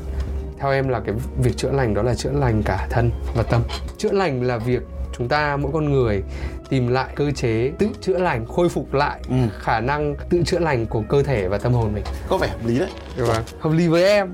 Theo 0.59 0.71
em 0.71 0.87
là 0.89 0.99
cái 1.05 1.15
việc 1.43 1.57
chữa 1.57 1.71
lành 1.71 1.93
đó 1.93 2.01
là 2.01 2.15
chữa 2.15 2.31
lành 2.31 2.63
cả 2.63 2.87
thân 2.89 3.11
và 3.35 3.43
tâm. 3.43 3.61
Chữa 3.97 4.11
lành 4.11 4.43
là 4.43 4.57
việc 4.57 4.81
chúng 5.17 5.27
ta 5.27 5.57
mỗi 5.57 5.71
con 5.73 5.89
người 5.91 6.23
tìm 6.69 6.87
lại 6.87 7.09
cơ 7.15 7.31
chế 7.31 7.71
tự 7.79 7.87
chữa 8.01 8.17
lành 8.17 8.45
khôi 8.45 8.69
phục 8.69 8.93
lại 8.93 9.19
Ừ. 9.29 9.35
khả 9.59 9.79
năng 9.79 10.15
tự 10.29 10.41
chữa 10.45 10.59
lành 10.59 10.85
của 10.85 11.03
cơ 11.09 11.23
thể 11.23 11.47
và 11.47 11.57
tâm 11.57 11.73
hồn 11.73 11.93
mình. 11.93 12.03
Có 12.29 12.37
vẻ 12.37 12.47
hợp 12.47 12.65
lý 12.65 12.79
đấy. 12.79 12.89
Vâng. 13.17 13.43
hợp 13.59 13.69
lý 13.73 13.87
với 13.87 14.03
em. 14.03 14.29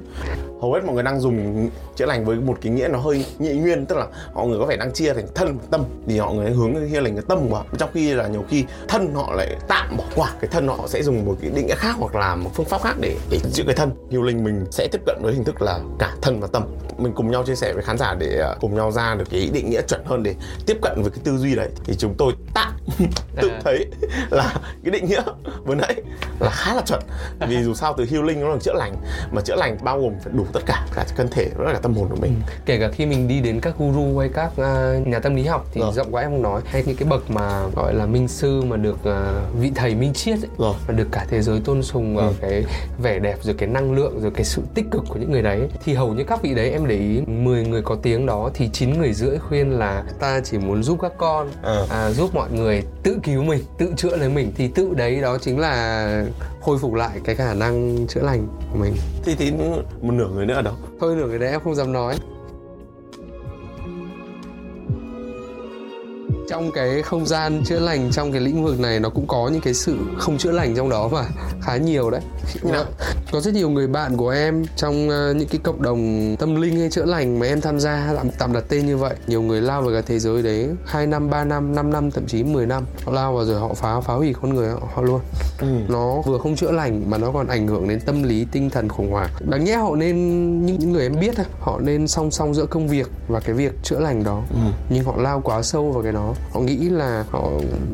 Hầu 0.61 0.73
hết 0.73 0.79
mọi 0.85 0.93
người 0.95 1.03
đang 1.03 1.19
dùng 1.19 1.69
chữa 1.97 2.05
lành 2.05 2.25
với 2.25 2.37
một 2.37 2.57
cái 2.61 2.71
nghĩa 2.71 2.87
nó 2.87 2.99
hơi 2.99 3.25
nhị 3.39 3.53
nguyên, 3.53 3.85
tức 3.85 3.97
là 3.97 4.07
họ 4.33 4.43
người 4.43 4.59
có 4.59 4.65
vẻ 4.65 4.77
đang 4.77 4.93
chia 4.93 5.13
thành 5.13 5.27
thân 5.35 5.57
và 5.57 5.63
tâm, 5.71 5.83
thì 6.07 6.19
họ 6.19 6.31
người 6.31 6.51
hướng 6.51 6.73
cái 6.91 7.01
lành 7.01 7.15
cái 7.15 7.23
tâm 7.27 7.49
vào 7.49 7.65
trong 7.77 7.89
khi 7.93 8.13
là 8.13 8.27
nhiều 8.27 8.45
khi 8.49 8.65
thân 8.87 9.13
họ 9.13 9.33
lại 9.33 9.55
tạm 9.67 9.97
bỏ 9.97 10.03
qua, 10.15 10.33
cái 10.41 10.49
thân 10.51 10.67
họ 10.67 10.79
sẽ 10.87 11.03
dùng 11.03 11.25
một 11.25 11.37
cái 11.41 11.51
định 11.55 11.67
nghĩa 11.67 11.75
khác 11.75 11.95
hoặc 11.99 12.15
là 12.15 12.35
một 12.35 12.49
phương 12.53 12.65
pháp 12.65 12.81
khác 12.83 12.95
để 12.99 13.17
để 13.29 13.39
chữa 13.53 13.63
cái 13.63 13.75
thân. 13.75 13.91
Healing 14.11 14.43
mình 14.43 14.65
sẽ 14.71 14.87
tiếp 14.91 15.01
cận 15.05 15.17
với 15.21 15.33
hình 15.33 15.43
thức 15.43 15.61
là 15.61 15.79
cả 15.99 16.15
thân 16.21 16.39
và 16.39 16.47
tâm. 16.47 16.63
Mình 16.97 17.13
cùng 17.13 17.31
nhau 17.31 17.43
chia 17.43 17.55
sẻ 17.55 17.73
với 17.73 17.83
khán 17.83 17.97
giả 17.97 18.15
để 18.19 18.39
à, 18.39 18.55
cùng 18.61 18.75
nhau 18.75 18.91
ra 18.91 19.15
được 19.15 19.25
cái 19.29 19.49
định 19.53 19.69
nghĩa 19.69 19.81
chuẩn 19.81 20.01
hơn 20.05 20.23
để 20.23 20.35
tiếp 20.65 20.77
cận 20.81 21.01
với 21.01 21.11
cái 21.11 21.19
tư 21.23 21.37
duy 21.37 21.55
đấy. 21.55 21.69
Thì 21.83 21.95
chúng 21.97 22.15
tôi 22.17 22.33
tạm 22.53 22.71
tự 23.41 23.49
À. 23.49 23.59
thấy 23.63 23.85
là 24.29 24.53
cái 24.83 24.91
định 24.91 25.05
nghĩa 25.05 25.21
vừa 25.65 25.75
nãy 25.75 25.95
là 26.39 26.49
khá 26.49 26.73
là 26.75 26.81
chuẩn 26.85 27.01
vì 27.47 27.63
dù 27.63 27.73
sao 27.73 27.93
từ 27.97 28.05
healing 28.11 28.41
nó 28.41 28.49
là 28.49 28.57
chữa 28.61 28.73
lành 28.73 28.95
mà 29.31 29.41
chữa 29.41 29.55
lành 29.55 29.77
bao 29.83 30.01
gồm 30.01 30.13
phải 30.23 30.33
đủ 30.35 30.45
tất 30.53 30.59
cả 30.65 30.85
cả 30.95 31.05
thân 31.17 31.27
thể 31.31 31.49
và 31.57 31.73
cả 31.73 31.79
tâm 31.79 31.93
hồn 31.93 32.07
của 32.09 32.15
mình 32.21 32.41
kể 32.65 32.79
cả 32.79 32.89
khi 32.91 33.05
mình 33.05 33.27
đi 33.27 33.39
đến 33.39 33.59
các 33.59 33.73
guru 33.77 34.19
hay 34.19 34.29
các 34.33 34.51
à, 34.57 34.93
nhà 35.05 35.19
tâm 35.19 35.35
lý 35.35 35.43
học 35.43 35.65
thì 35.73 35.81
Rồi. 35.81 35.91
rộng 35.93 36.07
quá 36.11 36.21
em 36.21 36.31
không 36.31 36.41
nói 36.41 36.61
hay 36.65 36.83
những 36.87 36.95
cái 36.95 37.07
bậc 37.09 37.31
mà 37.31 37.63
gọi 37.75 37.93
là 37.93 38.05
minh 38.05 38.27
sư 38.27 38.61
mà 38.61 38.77
được 38.77 39.05
à, 39.05 39.41
vị 39.59 39.71
thầy 39.75 39.95
minh 39.95 40.13
triết 40.13 40.35
ấy, 40.39 40.49
Rồi. 40.57 40.73
mà 40.87 40.93
được 40.93 41.07
cả 41.11 41.25
thế 41.29 41.41
giới 41.41 41.59
tôn 41.65 41.83
sùng 41.83 42.15
vào 42.15 42.27
Ừ. 42.27 42.33
cái 42.41 42.63
vẻ 43.03 43.19
đẹp 43.19 43.37
rồi 43.41 43.55
cái 43.57 43.69
năng 43.69 43.91
lượng 43.91 44.19
rồi 44.21 44.31
cái 44.35 44.43
sự 44.43 44.61
tích 44.75 44.85
cực 44.91 45.03
của 45.09 45.15
những 45.19 45.31
người 45.31 45.41
đấy 45.41 45.61
thì 45.83 45.93
hầu 45.93 46.13
như 46.13 46.23
các 46.23 46.41
vị 46.41 46.55
đấy 46.55 46.71
em 46.71 46.87
để 46.87 46.95
ý 46.95 47.21
10 47.27 47.63
người 47.65 47.81
có 47.81 47.95
tiếng 48.01 48.25
đó 48.25 48.49
thì 48.53 48.69
9 48.73 48.97
người 48.99 49.13
rưỡi 49.13 49.37
khuyên 49.37 49.71
là 49.71 50.03
ta 50.19 50.39
chỉ 50.43 50.57
muốn 50.57 50.83
giúp 50.83 50.99
các 51.01 51.11
con 51.17 51.49
Ờ. 51.61 51.87
à, 51.89 52.11
giúp 52.11 52.35
mọi 52.35 52.51
người 52.51 52.76
tự 53.03 53.17
cứu 53.23 53.43
mình 53.43 53.61
tự 53.77 53.93
chữa 53.97 54.15
lấy 54.17 54.29
mình 54.29 54.51
thì 54.55 54.67
tự 54.67 54.93
đấy 54.93 55.21
đó 55.21 55.37
chính 55.41 55.59
là 55.59 56.25
khôi 56.61 56.77
phục 56.77 56.93
lại 56.93 57.19
cái 57.23 57.35
khả 57.35 57.53
năng 57.53 58.07
chữa 58.07 58.21
lành 58.21 58.47
của 58.71 58.79
mình. 58.79 58.93
Thì 59.23 59.35
thì 59.35 59.51
một 60.01 60.11
nửa 60.11 60.27
người 60.27 60.45
nữa 60.45 60.53
ở 60.53 60.61
đâu 60.61 60.73
thôi 60.99 61.15
nửa 61.15 61.27
cái 61.29 61.39
đấy 61.39 61.51
em 61.51 61.61
không 61.63 61.75
dám 61.75 61.93
nói 61.93 62.15
trong 66.47 66.71
cái 66.71 67.01
không 67.01 67.25
gian 67.25 67.63
chữa 67.65 67.79
lành 67.79 68.11
trong 68.11 68.31
cái 68.31 68.41
lĩnh 68.41 68.63
vực 68.63 68.79
này 68.79 68.99
nó 68.99 69.09
cũng 69.09 69.27
có 69.27 69.49
những 69.53 69.61
cái 69.61 69.73
sự 69.73 69.97
không 70.17 70.37
chữa 70.37 70.51
lành 70.51 70.75
trong 70.75 70.89
đó 70.89 71.09
mà 71.11 71.23
khá 71.61 71.77
nhiều 71.77 72.09
đấy. 72.09 72.21
Như 72.63 72.71
nào? 72.71 72.85
có 73.31 73.41
rất 73.41 73.53
nhiều 73.53 73.69
người 73.69 73.87
bạn 73.87 74.17
của 74.17 74.29
em 74.29 74.65
trong 74.75 75.09
ờ, 75.09 75.33
những 75.33 75.47
cái 75.47 75.59
cộng 75.63 75.81
đồng 75.81 76.35
tâm 76.39 76.55
linh 76.61 76.79
hay 76.79 76.89
chữa 76.89 77.05
lành 77.05 77.39
mà 77.39 77.47
em 77.47 77.61
tham 77.61 77.79
gia 77.79 78.13
tạm, 78.15 78.29
tạm 78.39 78.53
đặt 78.53 78.63
tên 78.69 78.85
như 78.85 78.97
vậy. 78.97 79.15
Nhiều 79.27 79.41
người 79.41 79.61
lao 79.61 79.81
vào 79.81 79.91
cái 79.91 80.01
thế 80.01 80.19
giới 80.19 80.41
đấy 80.41 80.69
2 80.85 81.07
năm 81.07 81.29
3 81.29 81.43
năm 81.43 81.75
5 81.75 81.93
năm 81.93 82.11
thậm 82.11 82.25
chí 82.27 82.43
10 82.43 82.65
năm. 82.65 82.83
Họ 83.05 83.11
lao 83.11 83.33
vào 83.33 83.45
rồi 83.45 83.59
họ 83.59 83.73
phá 83.73 83.99
phá 83.99 84.13
hủy 84.13 84.35
con 84.41 84.53
người 84.53 84.69
họ, 84.69 84.79
họ 84.93 85.01
luôn. 85.01 85.21
Ừ. 85.59 85.67
nó 85.87 86.21
vừa 86.21 86.37
không 86.37 86.55
chữa 86.55 86.71
lành 86.71 87.09
mà 87.09 87.17
nó 87.17 87.31
còn 87.31 87.47
ảnh 87.47 87.67
hưởng 87.67 87.87
đến 87.87 87.99
tâm 87.99 88.23
lý 88.23 88.45
tinh 88.51 88.69
thần 88.69 88.89
khủng 88.89 89.11
hoảng. 89.11 89.29
Đáng 89.39 89.63
nhẽ 89.63 89.75
họ 89.75 89.95
nên 89.95 90.15
những 90.65 90.77
những 90.79 90.91
người 90.91 91.03
em 91.03 91.19
biết 91.19 91.35
họ 91.59 91.79
nên 91.79 92.07
song 92.07 92.31
song 92.31 92.53
giữa 92.53 92.65
công 92.65 92.87
việc 92.87 93.07
và 93.27 93.39
cái 93.39 93.55
việc 93.55 93.71
chữa 93.83 93.99
lành 93.99 94.23
đó. 94.23 94.43
Ừ. 94.49 94.59
nhưng 94.89 95.03
họ 95.03 95.13
lao 95.17 95.41
quá 95.43 95.61
sâu 95.61 95.91
vào 95.91 96.03
cái 96.03 96.11
đó 96.11 96.33
họ 96.51 96.59
nghĩ 96.59 96.89
là 96.89 97.25
họ 97.31 97.49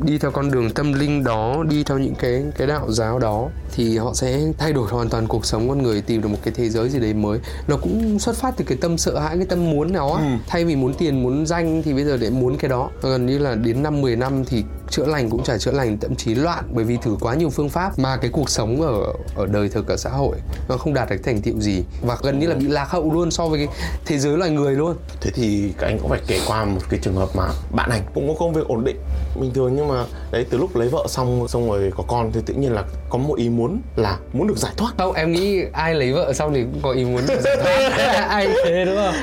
đi 0.06 0.18
theo 0.18 0.32
con 0.32 0.52
đường 0.52 0.70
tâm 0.72 0.94
linh 0.94 1.24
đó, 1.24 1.64
đi 1.70 1.84
theo 1.84 1.98
những 1.98 2.16
cái 2.16 2.46
cái 2.58 2.68
đạo 2.68 2.92
giáo 2.92 3.20
đó 3.20 3.50
thì 3.76 3.98
họ 3.98 4.14
sẽ 4.14 4.42
thay 4.58 4.74
đổi 4.74 4.88
hoàn 4.90 5.10
toàn 5.10 5.28
cuộc 5.28 5.46
sống 5.46 5.70
con 5.70 5.84
người 5.84 6.02
tìm 6.02 6.22
được 6.22 6.28
một 6.28 6.38
cái 6.44 6.54
thế 6.58 6.70
giới 6.70 6.90
gì 6.90 7.00
đấy 7.00 7.14
mới. 7.14 7.40
Nó 7.68 7.78
cũng 7.78 8.20
xuất 8.20 8.36
phát 8.36 8.54
từ 8.58 8.66
cái 8.68 8.78
tâm 8.82 8.98
sợ 8.98 9.20
hãi 9.20 9.38
cái 9.38 9.46
tâm 9.46 9.72
muốn 9.72 9.94
nào 9.94 10.14
á. 10.14 10.24
Ừ. 10.24 10.30
thay 10.48 10.66
vì 10.66 10.76
muốn 10.76 10.94
tiền 10.94 11.24
muốn 11.24 11.46
danh 11.46 11.84
thì 11.84 11.94
bây 11.94 12.04
giờ 12.04 12.18
để 12.18 12.30
muốn 12.30 12.58
cái 12.58 12.70
đó. 12.70 12.90
Gần 13.02 13.26
như 13.26 13.38
là 13.38 13.56
đến 13.56 13.84
năm 13.84 14.02
10 14.02 14.16
năm 14.16 14.46
thì 14.46 14.64
chữa 14.90 15.06
lành 15.06 15.30
cũng 15.30 15.44
chả 15.44 15.58
chữa 15.58 15.72
lành 15.72 15.98
thậm 15.98 16.16
chí 16.16 16.36
loạn 16.36 16.64
bởi 16.74 16.86
vì 16.86 16.98
thử 16.98 17.18
quá 17.20 17.36
nhiều 17.36 17.50
phương 17.50 17.70
pháp. 17.70 18.00
Mà 18.00 18.18
cái 18.18 18.32
cuộc 18.34 18.50
sống 18.50 18.82
ở 18.82 19.14
ở 19.36 19.46
đời 19.46 19.70
thực 19.70 19.88
ở 19.88 19.98
xã 19.98 20.10
hội 20.10 20.36
nó 20.70 20.78
không 20.78 20.94
đạt 20.94 21.10
được 21.10 21.18
thành 21.24 21.42
tựu 21.42 21.60
gì. 21.60 21.84
Và 22.02 22.18
gần 22.22 22.40
như 22.40 22.48
là 22.48 22.56
bị 22.56 22.68
lạc 22.68 22.90
hậu 22.90 23.14
luôn 23.14 23.32
so 23.32 23.48
với 23.48 23.66
cái 23.66 23.76
thế 24.06 24.18
giới 24.18 24.38
loài 24.38 24.52
người 24.52 24.76
luôn. 24.76 24.96
Thế 25.22 25.32
thì 25.34 25.74
các 25.78 25.88
anh 25.88 26.00
cũng 26.00 26.10
phải 26.10 26.22
kể 26.28 26.40
qua 26.48 26.66
một 26.66 26.82
cái 26.90 27.00
trường 27.04 27.16
hợp 27.16 27.30
mà 27.36 27.50
bạn 27.72 27.90
anh 27.90 28.02
cũng 28.14 28.28
có 28.28 28.34
công 28.40 28.54
việc 28.54 28.68
ổn 28.68 28.84
định 28.84 28.98
bình 29.42 29.54
thường 29.54 29.74
nhưng 29.76 29.88
mà 29.88 30.06
đấy 30.32 30.46
từ 30.50 30.58
lúc 30.58 30.76
lấy 30.76 30.90
vợ 30.90 31.06
xong 31.10 31.48
xong 31.48 31.70
rồi 31.70 31.92
có 31.98 32.04
con 32.08 32.32
thì 32.32 32.42
tự 32.46 32.54
nhiên 32.54 32.74
là 32.74 32.84
có 33.14 33.20
một 33.20 33.38
ý 33.38 33.50
muốn 33.50 33.82
là 33.96 34.18
muốn 34.34 34.48
được 34.48 34.58
giải 34.58 34.72
thoát. 34.78 34.92
Không 34.98 35.14
em 35.14 35.32
nghĩ 35.32 35.64
ai 35.74 35.96
lấy 35.96 36.14
vợ 36.14 36.34
xong 36.34 36.54
thì 36.54 36.64
cũng 36.64 36.82
có 36.82 36.92
ý 36.92 37.06
muốn 37.06 37.22
được 37.28 37.40
giải 37.42 37.58
thoát. 37.64 37.90
Ai 38.30 38.48
thế 38.66 38.86
đúng 38.86 38.96
không? 38.96 39.14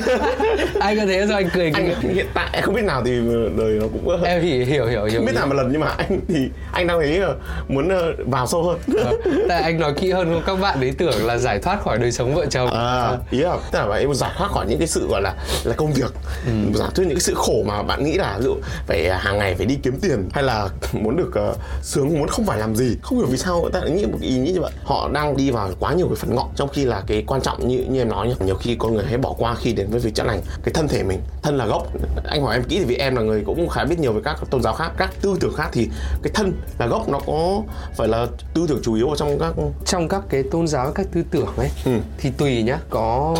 Ai 0.80 0.96
có 0.96 1.02
thế 1.06 1.26
sao 1.28 1.36
anh 1.36 1.48
cười 1.54 1.72
anh 1.74 2.00
hiện 2.00 2.26
tại 2.34 2.62
không 2.62 2.74
biết 2.74 2.82
nào 2.84 3.02
thì 3.04 3.12
đời 3.58 3.78
nó 3.80 3.86
cũng 3.92 4.22
em 4.22 4.42
thì 4.42 4.64
hiểu 4.64 4.66
hiểu 4.66 4.86
hiểu 4.86 5.04
hiểu 5.04 5.22
biết 5.26 5.34
làm 5.34 5.48
một 5.48 5.54
lần 5.54 5.68
nhưng 5.72 5.80
mà 5.80 5.86
anh 5.86 6.20
thì 6.28 6.48
anh 6.72 6.86
đang 6.86 7.00
thấy 7.00 7.18
ờ, 7.18 7.36
muốn 7.68 7.88
ờ, 7.88 8.12
vào 8.26 8.46
sâu 8.46 8.62
hơn. 8.62 8.78
Ờ, 9.04 9.12
tại 9.48 9.62
anh 9.62 9.80
nói 9.80 9.94
kỹ 9.96 10.10
hơn 10.10 10.32
không? 10.32 10.42
Các 10.46 10.60
bạn 10.60 10.80
ấy 10.80 10.92
tưởng 10.98 11.26
là 11.26 11.38
giải 11.38 11.58
thoát 11.58 11.82
khỏi 11.82 11.98
đời 11.98 12.12
sống 12.12 12.34
vợ 12.34 12.46
chồng. 12.46 12.70
À, 12.72 13.10
ý 13.30 13.38
là 13.38 13.56
tức 13.72 13.78
là 13.88 13.96
em 13.96 14.14
giải 14.14 14.30
thoát 14.38 14.50
khỏi 14.50 14.66
những 14.68 14.78
cái 14.78 14.88
sự 14.88 15.08
gọi 15.08 15.22
là 15.22 15.34
là 15.64 15.74
công 15.74 15.92
việc. 15.92 16.14
Ừ. 16.46 16.52
giải 16.74 16.90
thoát 16.94 17.04
những 17.04 17.16
cái 17.16 17.20
sự 17.20 17.34
khổ 17.36 17.62
mà 17.66 17.82
bạn 17.82 18.04
nghĩ 18.04 18.12
là 18.12 18.36
ví 18.38 18.44
dụ 18.44 18.56
phải 18.86 19.06
à, 19.08 19.18
hàng 19.18 19.38
ngày 19.38 19.54
phải 19.54 19.66
đi 19.66 19.78
kiếm 19.82 19.98
tiền 20.02 20.28
hay 20.32 20.44
là 20.44 20.68
muốn 20.92 21.16
được 21.16 21.34
ờ, 21.34 21.54
sướng 21.82 22.08
muốn 22.08 22.28
không 22.28 22.46
phải 22.46 22.58
làm 22.58 22.76
gì 22.76 22.96
không 23.02 23.18
hiểu 23.18 23.26
vì 23.26 23.35
sao 23.36 23.60
người 23.62 23.70
ta 23.72 23.80
lại 23.80 23.90
nghĩ 23.90 24.06
một 24.06 24.18
cái 24.20 24.28
ý 24.30 24.38
nghĩ 24.38 24.52
như 24.52 24.60
vậy. 24.60 24.72
Họ 24.84 25.08
đang 25.12 25.36
đi 25.36 25.50
vào 25.50 25.70
quá 25.80 25.92
nhiều 25.92 26.06
cái 26.06 26.16
phần 26.16 26.34
ngọn 26.34 26.48
trong 26.56 26.68
khi 26.68 26.84
là 26.84 27.02
cái 27.06 27.24
quan 27.26 27.40
trọng 27.40 27.68
như 27.68 27.84
như 27.90 28.00
em 28.00 28.08
nói 28.08 28.28
nhá 28.28 28.34
nhiều 28.46 28.54
khi 28.54 28.76
con 28.78 28.94
người 28.94 29.04
hay 29.04 29.18
bỏ 29.18 29.34
qua 29.38 29.54
khi 29.54 29.72
đến 29.72 29.86
với 29.90 30.00
việc 30.00 30.14
chữa 30.14 30.22
lành. 30.24 30.40
Cái 30.64 30.74
thân 30.74 30.88
thể 30.88 31.02
mình 31.02 31.20
thân 31.42 31.56
là 31.56 31.66
gốc. 31.66 31.86
Anh 32.24 32.42
hỏi 32.42 32.54
em 32.54 32.64
kỹ 32.64 32.78
thì 32.78 32.84
vì 32.84 32.96
em 32.96 33.16
là 33.16 33.22
người 33.22 33.42
cũng 33.46 33.68
khá 33.68 33.84
biết 33.84 33.98
nhiều 33.98 34.12
về 34.12 34.20
các 34.24 34.36
tôn 34.50 34.62
giáo 34.62 34.72
khác 34.74 34.92
các 34.96 35.10
tư 35.22 35.36
tưởng 35.40 35.54
khác 35.56 35.68
thì 35.72 35.88
cái 36.22 36.30
thân 36.34 36.52
là 36.78 36.86
gốc 36.86 37.08
nó 37.08 37.20
có 37.26 37.62
phải 37.96 38.08
là 38.08 38.26
tư 38.54 38.66
tưởng 38.68 38.80
chủ 38.82 38.94
yếu 38.94 39.08
ở 39.08 39.16
trong 39.16 39.38
các 39.38 39.54
trong 39.86 40.08
các 40.08 40.22
cái 40.28 40.42
tôn 40.50 40.66
giáo 40.68 40.92
các 40.94 41.06
tư 41.12 41.22
tưởng 41.30 41.48
ấy 41.56 41.68
Ừ. 41.84 41.92
thì 42.18 42.30
tùy 42.30 42.62
nhá. 42.62 42.78
Có 42.90 43.34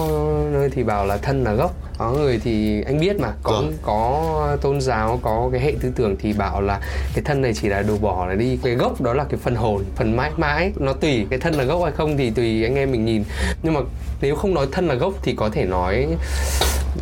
nơi 0.52 0.70
thì 0.72 0.82
bảo 0.84 1.06
là 1.06 1.16
thân 1.16 1.44
là 1.44 1.52
gốc 1.54 1.74
có 1.98 2.10
người 2.10 2.40
thì 2.44 2.82
anh 2.82 3.00
biết 3.00 3.20
mà 3.20 3.32
có 3.42 3.52
Rồi. 3.52 3.72
có 3.82 4.56
tôn 4.60 4.80
giáo 4.80 5.20
có 5.22 5.48
cái 5.52 5.60
hệ 5.60 5.74
tư 5.80 5.92
tưởng 5.96 6.16
thì 6.18 6.32
bảo 6.32 6.60
là 6.60 6.80
cái 7.14 7.24
thân 7.24 7.42
này 7.42 7.52
chỉ 7.54 7.68
là 7.68 7.82
đồ 7.82 7.96
bỏ 7.96 8.26
này 8.26 8.36
đi 8.36 8.58
cái 8.62 8.74
gốc 8.74 9.00
đó 9.00 9.14
là 9.14 9.24
cái 9.24 9.40
phần 9.42 9.54
hồn 9.54 9.84
phần 9.96 10.16
mãi 10.16 10.30
mãi 10.36 10.72
nó 10.76 10.92
tùy 10.92 11.26
cái 11.30 11.38
thân 11.38 11.54
là 11.54 11.64
gốc 11.64 11.82
hay 11.82 11.92
không 11.92 12.16
thì 12.16 12.30
tùy 12.30 12.64
anh 12.64 12.74
em 12.74 12.92
mình 12.92 13.04
nhìn 13.04 13.24
nhưng 13.62 13.74
mà 13.74 13.80
nếu 14.20 14.36
không 14.36 14.54
nói 14.54 14.66
thân 14.72 14.88
là 14.88 14.94
gốc 14.94 15.12
thì 15.22 15.34
có 15.36 15.48
thể 15.48 15.64
nói 15.64 16.06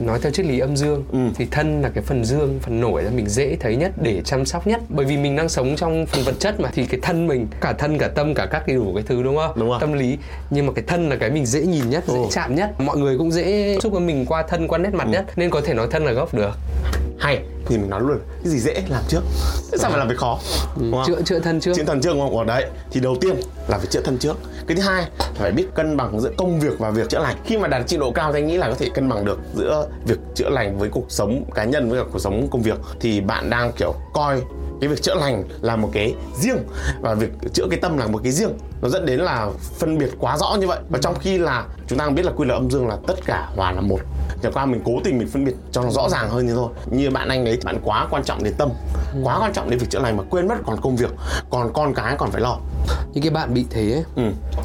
nói 0.01 0.19
theo 0.23 0.33
triết 0.33 0.47
lý 0.47 0.59
âm 0.59 0.77
dương 0.77 1.05
Ừ. 1.13 1.19
thì 1.37 1.47
thân 1.51 1.83
là 1.83 1.89
cái 1.95 2.05
phần 2.05 2.25
dương 2.25 2.59
phần 2.63 2.81
nổi 2.81 3.03
là 3.03 3.11
mình 3.11 3.29
dễ 3.29 3.57
thấy 3.61 3.77
nhất 3.77 3.93
để 4.03 4.21
chăm 4.25 4.45
sóc 4.47 4.67
nhất 4.67 4.81
bởi 4.89 5.07
vì 5.07 5.17
mình 5.17 5.37
đang 5.37 5.49
sống 5.49 5.77
trong 5.77 6.07
phần 6.07 6.23
vật 6.25 6.35
chất 6.39 6.61
mà 6.61 6.71
thì 6.75 6.87
cái 6.87 7.01
thân 7.03 7.27
mình 7.27 7.47
cả 7.61 7.73
thân 7.73 7.99
cả 7.99 8.09
tâm 8.09 8.35
cả 8.35 8.47
các 8.47 8.63
cái 8.67 8.77
đủ 8.77 8.93
cái 8.95 9.05
thứ 9.07 9.23
đúng 9.23 9.37
không 9.37 9.53
Đúng 9.57 9.69
rồi. 9.69 9.79
tâm 9.81 9.93
lý 9.93 10.19
nhưng 10.51 10.67
mà 10.67 10.73
cái 10.73 10.85
thân 10.87 11.09
là 11.09 11.17
cái 11.17 11.31
mình 11.31 11.47
dễ 11.47 11.63
nhìn 11.63 11.91
nhất 11.91 12.05
dễ 12.07 12.15
Ồ. 12.15 12.29
chạm 12.33 12.55
nhất 12.55 12.81
mọi 12.81 12.97
người 12.99 13.19
cũng 13.19 13.31
dễ 13.31 13.79
xúc 13.83 13.93
với 13.93 14.01
mình 14.01 14.27
qua 14.27 14.43
thân 14.43 14.69
qua 14.69 14.79
nét 14.79 14.91
Ừ. 14.93 14.97
mặt 14.97 15.09
nhất 15.09 15.25
nên 15.37 15.51
có 15.51 15.61
thể 15.61 15.75
nói 15.75 15.87
thân 15.91 16.05
là 16.05 16.13
gốc 16.13 16.35
được 16.35 16.51
hay 17.25 17.39
thì 17.67 17.79
mình 17.79 17.91
nói 17.91 18.01
luôn 18.01 18.19
cái 18.43 18.53
gì 18.53 18.59
dễ 18.59 18.83
làm 18.89 19.03
trước? 19.09 19.21
Sao 19.79 19.91
phải 19.91 19.99
làm 19.99 20.09
việc 20.09 20.19
khó? 20.19 20.39
Đúng 20.77 20.93
không? 20.93 21.05
chữa 21.07 21.23
chữa 21.23 21.39
thân 21.39 21.61
trước. 21.61 21.73
Chữa 21.77 21.85
thân 21.85 22.01
trước 22.01 22.13
đúng 22.13 22.21
không? 22.21 22.39
Ở 22.39 22.45
đấy 22.45 22.65
thì 22.91 23.01
đầu 23.01 23.17
tiên 23.21 23.37
là 23.69 23.79
phải 23.79 23.87
chữa 23.87 24.01
thân 24.01 24.19
trước. 24.19 24.37
Cái 24.67 24.77
thứ 24.77 24.83
hai 24.83 25.05
phải 25.35 25.53
biết 25.53 25.67
cân 25.75 25.97
bằng 25.97 26.21
giữa 26.21 26.31
công 26.37 26.61
việc 26.61 26.79
và 26.79 26.91
việc 26.91 27.09
chữa 27.09 27.19
lành. 27.19 27.37
Khi 27.45 27.59
mà 27.59 27.69
đạt 27.69 27.83
trình 27.87 28.01
độ 28.01 28.11
cao 28.11 28.33
thì 28.33 28.39
anh 28.39 28.47
nghĩ 28.47 28.57
là 28.57 28.69
có 28.69 28.75
thể 28.79 28.89
cân 28.95 29.09
bằng 29.09 29.25
được 29.25 29.39
giữa 29.55 29.89
việc 30.07 30.19
chữa 30.35 30.49
lành 30.49 30.79
với 30.79 30.89
cuộc 30.89 31.07
sống 31.09 31.45
cá 31.55 31.65
nhân 31.65 31.91
với 31.91 32.01
cả 32.01 32.09
cuộc 32.13 32.19
sống 32.19 32.49
công 32.51 32.63
việc. 32.63 32.79
Thì 33.01 33.21
bạn 33.21 33.51
đang 33.51 33.73
kiểu 33.73 33.95
coi 34.15 34.43
cái 34.81 34.89
việc 34.89 35.03
chữa 35.03 35.15
lành 35.15 35.45
là 35.61 35.77
một 35.77 35.91
cái 35.93 36.15
riêng 36.41 36.59
và 37.01 37.15
việc 37.15 37.31
chữa 37.53 37.65
cái 37.71 37.79
tâm 37.83 37.99
là 37.99 38.07
một 38.07 38.21
cái 38.23 38.33
riêng. 38.33 38.51
Nó 38.83 38.89
dẫn 38.89 39.07
đến 39.07 39.21
là 39.21 39.49
phân 39.79 39.99
biệt 39.99 40.11
quá 40.19 40.39
rõ 40.39 40.57
như 40.61 40.67
vậy. 40.67 40.79
Và 40.89 40.99
trong 41.03 41.15
khi 41.21 41.39
là 41.39 41.65
chúng 41.87 41.99
ta 41.99 42.09
biết 42.11 42.25
là 42.25 42.33
quy 42.37 42.45
luật 42.47 42.59
âm 42.59 42.71
dương 42.71 42.89
là 42.89 42.97
tất 43.07 43.15
cả 43.25 43.49
hòa 43.57 43.73
là 43.73 43.81
một. 43.81 43.99
Chẳng 44.43 44.53
qua 44.53 44.67
mình 44.67 44.81
cố 44.85 44.93
tình 45.05 45.19
mình 45.19 45.29
phân 45.29 45.45
biệt 45.45 45.55
cho 45.73 45.83
nó 45.83 45.91
rõ 45.91 46.09
ràng 46.09 46.31
hơn 46.31 46.47
như 46.47 46.55
thôi. 46.55 46.69
Như 46.91 47.11
bạn 47.11 47.29
anh 47.29 47.45
đấy 47.45 47.59
bạn 47.65 47.79
quá 47.85 48.07
quan 48.11 48.25
trọng 48.25 48.43
đến 48.45 48.55
tâm. 48.59 48.69
Quá 49.25 49.39
quan 49.41 49.53
trọng 49.53 49.71
đến 49.71 49.79
việc 49.79 49.91
chữa 49.91 49.99
lành 50.01 50.17
mà 50.17 50.23
quên 50.31 50.49
mất 50.49 50.55
còn 50.67 50.81
công 50.81 50.97
việc 50.97 51.11
còn 51.51 51.73
con 51.73 51.95
cái 51.95 52.17
còn 52.19 52.31
phải 52.31 52.41
lo. 52.41 52.59
Những 53.13 53.23
cái 53.23 53.31
bạn 53.31 53.55
bị 53.55 53.67
thế 53.71 53.93
ấy, 53.93 54.05
ừ. 54.17 54.23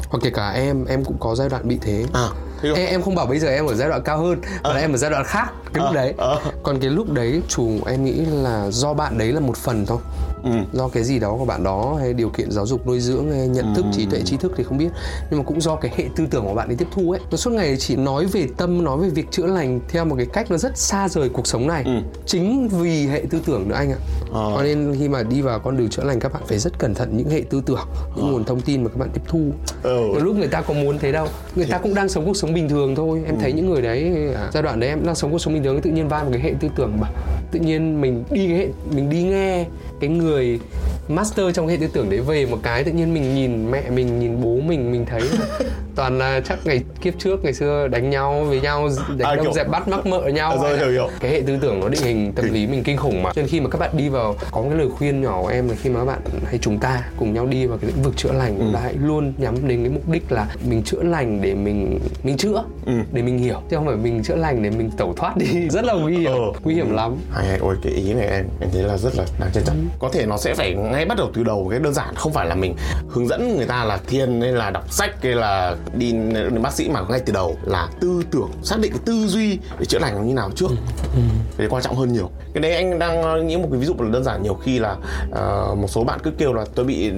Hoặc 0.08 0.18
kể 0.22 0.30
cả 0.30 0.50
em 0.50 0.84
em 0.84 1.04
cũng 1.04 1.16
có 1.20 1.34
giai 1.34 1.48
đoạn 1.48 1.68
bị 1.68 1.78
thế. 1.82 2.04
À 2.12 2.28
thế 2.62 2.68
em, 2.74 2.86
em 2.86 3.02
không 3.02 3.14
bảo 3.14 3.26
bây 3.26 3.38
giờ 3.38 3.48
em 3.48 3.66
ở 3.66 3.74
giai 3.74 3.88
đoạn 3.88 4.02
cao 4.02 4.18
hơn 4.18 4.40
mà 4.64 4.72
là 4.74 4.80
em 4.80 4.92
ở 4.92 4.96
giai 4.96 5.10
đoạn 5.10 5.24
khác. 5.24 5.52
Cái 5.72 5.84
lúc 5.84 5.86
Ờ, 5.86 5.94
đấy. 5.94 6.14
ờ. 6.18 6.40
Còn 6.62 6.80
cái 6.80 6.90
lúc 6.90 7.12
đấy 7.12 7.42
chủ 7.48 7.70
em 7.86 8.04
nghĩ 8.04 8.12
là 8.12 8.70
do 8.70 8.94
bạn 8.94 9.18
đấy 9.18 9.32
là 9.32 9.40
một 9.40 9.56
phần 9.56 9.86
thôi. 9.86 9.98
Ừ. 10.42 10.50
Do 10.72 10.88
cái 10.88 11.04
gì 11.04 11.18
đó 11.18 11.36
của 11.38 11.44
bạn 11.44 11.64
đó 11.64 11.96
hay 12.00 12.14
điều 12.14 12.28
kiện 12.28 12.50
giáo 12.50 12.66
dục 12.66 12.86
nuôi 12.86 13.00
dưỡng 13.00 13.30
hay 13.30 13.48
nhận 13.48 13.74
thức 13.74 13.84
trí 13.92 14.06
tuệ 14.06 14.20
trí 14.24 14.36
thức 14.36 14.52
thì 14.56 14.64
không 14.64 14.78
biết. 14.78 14.88
Nhưng 15.30 15.38
mà 15.38 15.44
cũng 15.44 15.60
do 15.60 15.76
cái 15.76 15.92
hệ 15.96 16.04
tư 16.16 16.26
tưởng 16.30 16.44
của 16.44 16.54
bạn 16.54 16.68
ấy 16.68 16.76
tiếp 16.76 16.88
thu 16.92 17.10
ấy. 17.10 17.20
Nó 17.30 17.36
suốt 17.36 17.50
ngày 17.50 17.76
chỉ 17.78 17.96
nói 17.96 18.26
về 18.26 18.46
tâm 18.56 18.84
nói 18.84 18.98
về 18.98 19.08
việc 19.08 19.30
chữa 19.30 19.46
lành 19.46 19.80
theo 19.88 20.04
một 20.04 20.16
cái 20.16 20.26
cách 20.32 20.50
nó 20.50 20.56
rất 20.56 20.78
xa 20.78 21.08
rời 21.08 21.28
cuộc 21.28 21.46
sống 21.46 21.66
này. 21.66 21.82
Ừ. 21.84 21.92
chính 22.26 22.68
vì 22.68 23.06
hệ 23.06 23.22
tư 23.30 23.40
tưởng 23.46 23.68
nữa 23.68 23.74
anh 23.74 23.92
ạ. 23.92 23.98
Ờ. 24.32 24.52
cho 24.56 24.62
nên 24.62 24.96
khi 24.98 25.08
mà 25.08 25.22
đi 25.22 25.42
vào 25.42 25.58
con 25.58 25.76
đường 25.76 25.88
chữa 25.88 26.04
lành 26.04 26.20
các 26.20 26.32
bạn 26.32 26.42
phải 26.46 26.58
rất 26.58 26.78
cẩn 26.78 26.94
thận 26.94 27.16
những 27.16 27.28
hệ 27.28 27.42
tư 27.50 27.62
tưởng 27.66 27.88
những 28.16 28.32
nguồn 28.32 28.44
thông 28.44 28.60
tin 28.60 28.84
mà 28.84 28.88
các 28.88 28.98
bạn 28.98 29.08
tiếp 29.14 29.22
thu. 29.28 29.40
Ừ. 29.82 30.18
Lúc 30.22 30.36
người 30.36 30.48
ta 30.48 30.60
có 30.60 30.74
muốn 30.74 30.98
thế 30.98 31.12
đâu. 31.12 31.26
Người 31.56 31.66
ta 31.66 31.78
cũng 31.78 31.94
đang 31.94 32.08
sống 32.08 32.26
cuộc 32.26 32.36
sống 32.36 32.54
bình 32.54 32.68
thường 32.68 32.94
thôi. 32.94 33.22
Em 33.26 33.38
thấy 33.40 33.52
những 33.52 33.70
người 33.70 33.82
đấy 33.82 34.12
à, 34.34 34.50
giai 34.52 34.62
đoạn 34.62 34.80
đấy 34.80 34.90
em 34.90 35.06
đang 35.06 35.14
sống 35.14 35.30
cuộc 35.30 35.38
sống 35.38 35.54
bình 35.54 35.62
thường 35.62 35.80
tự 35.80 35.90
nhiên 35.90 36.08
va 36.08 36.22
một 36.22 36.30
cái 36.32 36.40
hệ 36.40 36.49
tư 36.60 36.68
tưởng 36.76 37.00
mà 37.00 37.08
tự 37.50 37.60
nhiên 37.60 38.00
mình 38.00 38.24
đi 38.30 38.48
cái 38.48 38.56
hệ 38.58 38.68
mình 38.94 39.10
đi 39.10 39.22
nghe 39.22 39.66
cái 40.00 40.10
người 40.10 40.60
master 41.08 41.46
trong 41.54 41.68
hệ 41.68 41.76
tư 41.76 41.86
tưởng 41.92 42.10
đấy 42.10 42.20
về 42.20 42.46
một 42.46 42.58
cái 42.62 42.84
tự 42.84 42.92
nhiên 42.92 43.14
mình 43.14 43.34
nhìn 43.34 43.70
mẹ 43.70 43.82
mình 43.90 44.18
nhìn 44.20 44.42
bố 44.42 44.56
mình 44.66 44.92
mình 44.92 45.06
thấy 45.06 45.20
là 45.20 45.46
toàn 45.96 46.18
là 46.18 46.40
chắc 46.44 46.58
ngày 46.66 46.82
kiếp 47.00 47.14
trước 47.18 47.44
ngày 47.44 47.52
xưa 47.52 47.88
đánh 47.88 48.10
nhau 48.10 48.44
với 48.48 48.60
nhau 48.60 48.88
đánh 49.18 49.38
À, 49.38 49.42
kiểu- 49.42 49.52
dẹp 49.52 49.68
bắt 49.68 49.88
mắc 49.88 50.06
mợ 50.06 50.20
nhau 50.26 50.50
À, 50.50 50.56
rồi, 50.62 50.78
hiểu, 50.78 50.90
hiểu. 50.90 51.08
cái 51.20 51.30
hệ 51.30 51.42
tư 51.46 51.58
tưởng 51.60 51.80
nó 51.80 51.88
định 51.88 52.02
hình 52.02 52.32
tâm 52.32 52.52
lý 52.52 52.66
mình 52.66 52.84
kinh 52.84 52.96
khủng 52.96 53.22
mà 53.22 53.30
cho 53.34 53.42
nên 53.42 53.48
khi 53.50 53.60
mà 53.60 53.70
các 53.70 53.78
bạn 53.78 53.90
đi 53.96 54.08
vào 54.08 54.36
có 54.50 54.62
cái 54.62 54.78
lời 54.78 54.88
khuyên 54.98 55.20
nhỏ 55.22 55.42
của 55.42 55.48
em 55.48 55.68
là 55.68 55.74
khi 55.82 55.90
mà 55.90 55.98
các 56.00 56.04
bạn 56.06 56.20
hay 56.44 56.58
chúng 56.58 56.78
ta 56.78 57.02
cùng 57.16 57.34
nhau 57.34 57.46
đi 57.46 57.66
vào 57.66 57.78
cái 57.78 57.90
lĩnh 57.90 58.02
vực 58.02 58.16
chữa 58.16 58.32
lành 58.32 58.58
Ừ. 58.58 58.64
là 58.72 58.80
hãy 58.80 58.94
luôn 59.04 59.32
nhắm 59.38 59.68
đến 59.68 59.80
cái 59.84 59.90
mục 59.92 60.08
đích 60.08 60.32
là 60.32 60.48
mình 60.68 60.82
chữa 60.82 61.02
lành 61.02 61.42
để 61.42 61.54
mình 61.54 61.98
mình 62.22 62.36
chữa 62.36 62.64
Ừ. 62.86 62.92
để 63.12 63.22
mình 63.22 63.38
hiểu 63.38 63.60
chứ 63.70 63.76
không 63.76 63.86
phải 63.86 63.96
mình 63.96 64.22
chữa 64.22 64.36
lành 64.36 64.62
để 64.62 64.70
mình 64.70 64.90
tẩu 64.96 65.14
thoát 65.16 65.36
đi 65.36 65.46
rất 65.70 65.84
là 65.84 65.94
nguy 65.94 66.16
hiểm 66.18 66.32
Ờ. 66.32 66.60
nguy 66.64 66.74
hiểm 66.74 66.92
lắm 66.94 67.16
hay 67.30 67.46
hay 67.46 67.58
ôi 67.58 67.76
cái 67.82 67.92
ý 67.92 68.12
này 68.14 68.26
em 68.26 68.44
em 68.60 68.70
thấy 68.72 68.82
là 68.82 68.96
rất 68.96 69.16
là 69.16 69.24
đáng 69.40 69.50
trân 69.54 69.64
trọng 69.64 69.76
Ừ. 69.76 69.82
có 69.98 70.08
thể 70.12 70.26
nó 70.26 70.36
sẽ 70.36 70.54
phải 70.54 70.74
ngay 70.74 71.04
bắt 71.04 71.18
đầu 71.18 71.30
từ 71.34 71.42
đầu 71.42 71.66
cái 71.70 71.80
đơn 71.80 71.94
giản 71.94 72.14
không 72.14 72.32
phải 72.32 72.46
là 72.46 72.54
mình 72.54 72.76
hướng 73.08 73.28
dẫn 73.28 73.56
người 73.56 73.66
ta 73.66 73.84
là 73.84 73.96
thiền 74.06 74.40
hay 74.40 74.52
là 74.52 74.70
đọc 74.70 74.92
sách 74.92 75.22
hay 75.22 75.32
là 75.32 75.76
đi 75.94 76.12
đến 76.12 76.62
bác 76.62 76.72
sĩ 76.72 76.88
mà 76.88 77.00
ngay 77.08 77.20
từ 77.26 77.32
đầu 77.32 77.56
là 77.64 77.88
tư 78.00 78.22
tưởng 78.30 78.50
xác 78.62 78.76
định 78.80 78.92
cái 78.92 79.00
tư 79.04 79.26
duy 79.26 79.58
để 79.78 79.84
chữa 79.84 79.98
lành 79.98 80.14
nó 80.16 80.22
như 80.22 80.34
nào 80.34 80.50
trước. 80.54 80.68
Ừ. 81.14 81.20
cái 81.34 81.58
đấy 81.58 81.68
quan 81.70 81.82
trọng 81.82 81.96
hơn 81.96 82.12
nhiều. 82.12 82.30
Cái 82.54 82.62
đấy 82.62 82.74
anh 82.74 82.98
đang 82.98 83.46
nghĩ 83.46 83.56
một 83.56 83.68
cái 83.70 83.80
ví 83.80 83.86
dụ 83.86 83.94
là 83.98 84.10
đơn 84.10 84.24
giản 84.24 84.42
nhiều 84.42 84.54
khi 84.54 84.78
là 84.78 84.96
ờ, 85.30 85.74
một 85.74 85.88
số 85.88 86.04
bạn 86.04 86.18
cứ 86.22 86.30
kêu 86.38 86.52
là 86.52 86.64
tôi 86.74 86.84
bị 86.86 87.12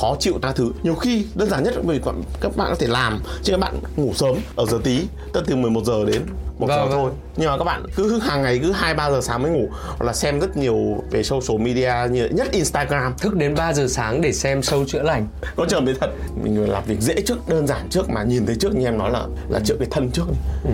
khó 0.00 0.16
chịu 0.20 0.34
ta 0.42 0.52
thứ. 0.52 0.72
Nhiều 0.82 0.94
khi 0.94 1.26
đơn 1.34 1.48
giản 1.50 1.64
nhất 1.64 1.74
vì 1.84 2.00
các 2.40 2.56
bạn 2.56 2.68
có 2.70 2.76
thể 2.78 2.86
làm 2.86 3.20
chứ 3.42 3.52
các 3.52 3.60
bạn 3.60 3.74
ngủ 3.96 4.12
sớm 4.14 4.36
ở 4.56 4.66
giờ 4.66 4.78
tí 4.84 5.00
tức 5.32 5.44
từ 5.46 5.56
11 5.56 5.84
giờ 5.84 6.04
đến 6.04 6.22
một 6.58 6.66
Vâng, 6.66 6.76
giờ 6.78 6.84
vâng. 6.84 6.92
thôi. 6.92 7.10
nhưng 7.36 7.50
mà 7.50 7.58
các 7.58 7.64
bạn 7.64 7.82
cứ 7.96 8.18
hàng 8.18 8.42
ngày 8.42 8.58
cứ 8.62 8.72
hai 8.72 8.94
ba 8.94 9.10
giờ 9.10 9.20
sáng 9.20 9.42
mới 9.42 9.50
ngủ. 9.52 9.68
Hoặc 9.86 10.04
là 10.06 10.12
xem 10.12 10.40
rất 10.40 10.56
nhiều 10.56 10.76
về 11.10 11.22
social 11.22 11.58
media 11.60 11.92
như 12.14 12.28
nhất 12.32 12.48
Instagram 12.52 13.14
thức 13.18 13.34
đến 13.34 13.54
3 13.54 13.72
giờ 13.72 13.86
sáng 13.88 14.20
để 14.20 14.32
xem 14.32 14.62
sâu 14.62 14.84
chữa 14.84 15.02
lành. 15.02 15.26
Có 15.56 15.66
trường 15.68 15.84
đấy 15.84 15.94
thật. 16.00 16.10
Mình 16.42 16.70
làm 16.70 16.84
việc 16.86 17.00
dễ 17.00 17.14
trước 17.26 17.48
đơn 17.48 17.66
giản 17.66 17.88
trước 17.90 18.10
mà 18.10 18.22
nhìn 18.22 18.46
thấy 18.46 18.56
trước 18.60 18.74
như 18.76 18.84
em 18.86 18.98
nói 18.98 19.10
là 19.10 19.26
là 19.48 19.60
chữa 19.64 19.76
cái 19.78 19.88
thân 19.90 20.10
trước. 20.10 20.26
Ừ. 20.64 20.70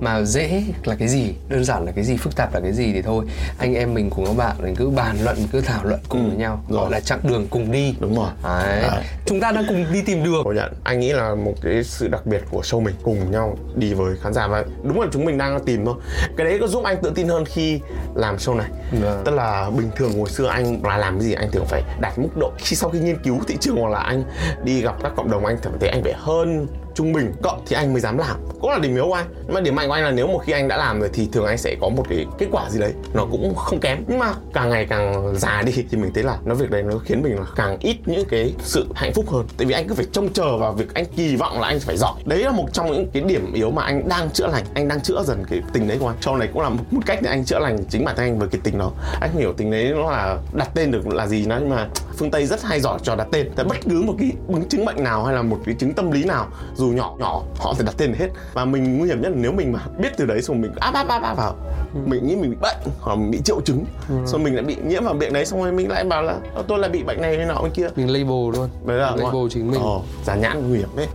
mà 0.00 0.22
dễ 0.22 0.62
là 0.84 0.94
cái 0.94 1.08
gì? 1.08 1.34
Đơn 1.48 1.64
giản 1.64 1.84
là 1.84 1.92
cái 1.92 2.04
gì? 2.04 2.16
Phức 2.16 2.36
tạp 2.36 2.54
là 2.54 2.60
cái 2.60 2.72
gì 2.72 2.92
thì 2.92 3.02
thôi. 3.02 3.24
Anh 3.58 3.74
em 3.74 3.94
mình 3.94 4.10
cùng 4.10 4.26
các 4.26 4.36
bạn 4.36 4.56
mình 4.62 4.74
cứ 4.76 4.90
bàn 4.90 5.16
luận 5.24 5.36
cứ 5.52 5.60
thảo 5.60 5.84
luận 5.84 6.00
cùng 6.08 6.24
Ừ, 6.24 6.28
với 6.28 6.36
nhau. 6.38 6.64
Rồi. 6.68 6.80
gọi 6.80 6.90
là 6.90 7.00
chặng 7.00 7.20
đường 7.22 7.46
cùng 7.50 7.72
đi. 7.72 7.94
Đúng 8.00 8.16
rồi. 8.16 8.28
Đấy. 8.44 8.82
Đấy. 8.82 9.04
chúng 9.26 9.40
ta 9.40 9.52
đang 9.52 9.64
cùng 9.68 9.86
đi 9.92 10.02
tìm 10.02 10.24
đường. 10.24 10.44
Công 10.44 10.54
nhận 10.54 10.72
anh 10.84 11.00
nghĩ 11.00 11.12
là 11.12 11.34
một 11.34 11.54
cái 11.62 11.84
sự 11.84 12.08
đặc 12.08 12.26
biệt 12.26 12.42
của 12.50 12.60
show 12.60 12.80
mình 12.80 12.94
cùng 13.02 13.30
nhau 13.30 13.58
đi 13.76 13.94
với 13.94 14.16
khán 14.22 14.32
giả. 14.32 14.46
Và 14.48 14.64
đúng 14.82 15.00
là 15.00 15.06
chúng 15.12 15.24
mình 15.24 15.38
đang 15.38 15.64
tìm 15.64 15.84
thôi. 15.84 15.94
Cái 16.36 16.46
đấy 16.46 16.58
có 16.60 16.66
giúp 16.66 16.84
anh 16.84 16.96
tự 17.02 17.12
tin 17.14 17.28
hơn 17.28 17.44
khi 17.44 17.80
làm 18.14 18.36
show 18.36 18.56
này. 18.56 18.68
Vâng. 19.00 19.22
tức 19.24 19.32
là 19.34 19.70
bình 19.76 19.90
thường 19.96 20.18
hồi 20.18 20.28
xưa 20.30 20.46
anh 20.46 20.69
là 20.82 20.96
làm 20.96 21.18
cái 21.18 21.26
gì 21.26 21.32
anh 21.32 21.50
thường 21.50 21.64
phải 21.68 21.82
đạt 22.00 22.18
mức 22.18 22.28
độ. 22.36 22.52
Khi 22.58 22.76
sau 22.76 22.90
khi 22.90 22.98
nghiên 22.98 23.22
cứu 23.22 23.40
thị 23.48 23.56
trường 23.60 23.76
hoặc 23.76 23.88
là 23.88 24.00
anh 24.00 24.24
đi 24.64 24.82
gặp 24.82 24.94
các 25.02 25.12
cộng 25.16 25.30
đồng, 25.30 25.46
anh 25.46 25.56
cảm 25.62 25.72
thấy 25.80 25.88
anh 25.88 26.02
phải 26.02 26.14
hơn 26.16 26.66
trung 27.00 27.12
bình 27.12 27.32
cộng 27.42 27.62
thì 27.66 27.76
anh 27.76 27.92
mới 27.92 28.00
dám 28.00 28.18
làm. 28.18 28.36
Cũng 28.60 28.70
là 28.70 28.78
điểm 28.78 28.94
yếu 28.94 29.06
của 29.06 29.14
anh. 29.14 29.26
Nhưng 29.46 29.54
mà 29.54 29.60
điểm 29.60 29.74
mạnh 29.74 29.88
của 29.88 29.94
anh 29.94 30.04
là 30.04 30.10
nếu 30.10 30.26
một 30.26 30.42
khi 30.44 30.52
anh 30.52 30.68
đã 30.68 30.76
làm 30.76 31.00
rồi 31.00 31.10
thì 31.12 31.28
thường 31.32 31.46
anh 31.46 31.58
sẽ 31.58 31.76
có 31.80 31.88
một 31.88 32.04
cái 32.08 32.26
kết 32.38 32.46
quả 32.50 32.70
gì 32.70 32.80
đấy. 32.80 32.92
Nó 33.14 33.26
cũng 33.30 33.54
không 33.54 33.80
kém. 33.80 34.04
Nhưng 34.08 34.18
mà 34.18 34.32
càng 34.52 34.70
ngày 34.70 34.86
càng 34.90 35.34
già 35.36 35.62
đi 35.62 35.72
thì 35.90 35.98
mình 35.98 36.10
thấy 36.14 36.24
là 36.24 36.38
nó 36.44 36.54
việc 36.54 36.70
đấy 36.70 36.82
nó 36.82 36.98
khiến 37.04 37.22
mình 37.22 37.36
là 37.36 37.46
càng 37.56 37.76
ít 37.80 37.96
những 38.06 38.24
cái 38.30 38.54
sự 38.58 38.86
hạnh 38.94 39.12
phúc 39.14 39.30
hơn. 39.30 39.46
Tại 39.58 39.66
vì 39.66 39.74
anh 39.74 39.88
cứ 39.88 39.94
phải 39.94 40.06
trông 40.12 40.32
chờ 40.32 40.56
vào 40.56 40.72
việc 40.72 40.94
anh 40.94 41.04
kỳ 41.16 41.36
vọng 41.36 41.60
là 41.60 41.68
anh 41.68 41.80
phải 41.80 41.96
giỏi. 41.96 42.14
Đấy 42.24 42.38
là 42.44 42.50
một 42.50 42.66
trong 42.72 42.92
những 42.92 43.10
cái 43.12 43.22
điểm 43.22 43.52
yếu 43.52 43.70
mà 43.70 43.82
anh 43.82 44.08
đang 44.08 44.30
chữa 44.30 44.46
lành. 44.46 44.64
Anh 44.74 44.88
đang 44.88 45.00
chữa 45.00 45.22
dần 45.26 45.44
cái 45.50 45.62
tình 45.72 45.88
đấy 45.88 45.96
của 46.00 46.08
anh. 46.08 46.16
Sau 46.20 46.36
này 46.36 46.48
cũng 46.52 46.62
là 46.62 46.68
một, 46.68 46.84
một 46.90 47.02
cách 47.06 47.18
để 47.22 47.30
anh 47.30 47.44
chữa 47.44 47.58
lành 47.58 47.84
chính 47.90 48.04
bản 48.04 48.16
thân 48.16 48.26
anh 48.26 48.38
với 48.38 48.48
cái 48.48 48.60
tình 48.64 48.78
đó. 48.78 48.92
Anh 49.20 49.30
hiểu 49.36 49.52
tình 49.56 49.70
đấy 49.70 49.92
nó 49.96 50.10
là 50.10 50.38
đặt 50.52 50.70
tên 50.74 50.90
được 50.90 51.08
là 51.08 51.26
gì 51.26 51.46
nó 51.46 51.58
nhưng 51.58 51.70
mà 51.70 51.88
phương 52.16 52.30
tây 52.30 52.46
rất 52.46 52.62
hay 52.62 52.80
giỏi 52.80 52.98
cho 53.02 53.16
đặt 53.16 53.28
tên. 53.32 53.50
Tại 53.56 53.64
bất 53.64 53.76
cứ 53.90 54.02
một 54.02 54.14
cái 54.18 54.32
chứng 54.48 54.80
chứng 54.80 54.84
bệnh 54.84 55.04
nào 55.04 55.24
hay 55.24 55.34
là 55.34 55.42
một 55.42 55.58
cái 55.66 55.74
chứng 55.74 55.92
tâm 55.92 56.10
lý 56.10 56.24
nào 56.24 56.46
dù 56.74 56.89
nhỏ 56.92 57.14
nhỏ 57.18 57.42
họ 57.58 57.74
sẽ 57.78 57.84
đặt 57.84 57.94
tên 57.98 58.14
hết. 58.18 58.28
Và 58.52 58.64
mình 58.64 58.98
nguy 58.98 59.08
hiểm 59.08 59.20
nhất 59.22 59.28
là 59.28 59.36
nếu 59.40 59.52
mình 59.52 59.72
mà 59.72 59.80
biết 59.98 60.08
từ 60.16 60.26
đấy 60.26 60.42
xong 60.42 60.60
mình 60.60 60.72
áp 60.80 60.94
áp 60.94 61.08
áp 61.08 61.22
áp 61.22 61.34
vào. 61.34 61.54
Mình 62.06 62.26
nghĩ 62.26 62.36
mình 62.36 62.50
bị 62.50 62.56
bệnh 62.60 62.76
hoặc 63.00 63.14
là 63.14 63.20
mình 63.20 63.30
bị 63.30 63.40
triệu 63.44 63.60
chứng. 63.60 63.84
Xong 64.26 64.42
mình 64.42 64.54
lại 64.54 64.64
bị 64.64 64.76
nhiễm 64.86 65.04
vào 65.04 65.14
bệnh 65.14 65.32
đấy 65.32 65.46
xong 65.46 65.62
rồi 65.62 65.72
mình 65.72 65.88
lại 65.90 66.04
bảo 66.04 66.22
là 66.22 66.36
"Ờ, 66.54 66.64
tôi 66.68 66.78
lại 66.78 66.90
bị 66.90 67.02
bệnh 67.02 67.20
này 67.22 67.36
hay 67.36 67.46
nọ 67.46 67.60
bên 67.62 67.72
kia. 67.72 67.88
Mình 67.96 68.08
label 68.08 68.56
luôn. 68.58 68.68
Đấy 68.86 68.98
là 68.98 69.10
label 69.10 69.24
không? 69.30 69.48
chính 69.50 69.70
mình 69.70 69.80
ờ, 69.82 70.00
giả 70.24 70.34
nhãn 70.34 70.68
nguy 70.68 70.78
hiểm 70.78 70.88
đấy. 70.96 71.06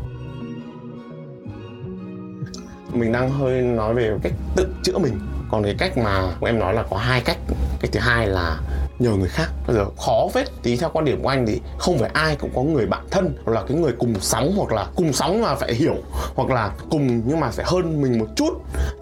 Mình 2.94 3.12
đang 3.12 3.30
hơi 3.32 3.62
nói 3.62 3.94
về 3.94 4.12
cách 4.24 4.34
tự 4.56 4.68
chữa 4.84 4.98
mình. 4.98 5.20
Còn 5.52 5.64
cái 5.64 5.76
cách 5.78 5.98
mà 5.98 6.24
em 6.42 6.60
nói 6.60 6.74
là 6.74 6.84
có 6.90 6.98
hai 6.98 7.22
cách. 7.22 7.38
Cách 7.82 7.92
thứ 7.94 8.00
hai 8.00 8.28
là 8.28 8.58
nhờ 9.00 9.10
người 9.10 9.30
khác. 9.30 9.48
Bây 9.68 9.76
giờ 9.76 9.86
khó 10.06 10.28
phết. 10.34 10.48
Thì 10.64 10.78
theo 10.78 10.90
quan 10.94 11.06
điểm 11.06 11.24
của 11.24 11.30
anh 11.30 11.46
thì 11.46 11.62
không 11.78 11.98
phải 11.98 12.10
ai 12.14 12.36
cũng 12.36 12.52
có 12.56 12.62
người 12.62 12.86
bạn 12.86 13.06
thân 13.12 13.38
hoặc 13.46 13.54
là 13.54 13.64
cái 13.68 13.78
người 13.78 13.92
cùng 14.00 14.14
sóng 14.20 14.54
hoặc 14.58 14.72
là 14.72 14.88
cùng 14.96 15.14
sóng 15.14 15.42
mà 15.42 15.56
phải 15.56 15.74
hiểu 15.74 15.96
hoặc 16.36 16.50
là 16.50 16.72
cùng 16.90 17.22
nhưng 17.26 17.40
mà 17.40 17.50
phải 17.50 17.66
hơn 17.68 18.02
mình 18.02 18.20
một 18.20 18.28
chút 18.36 18.54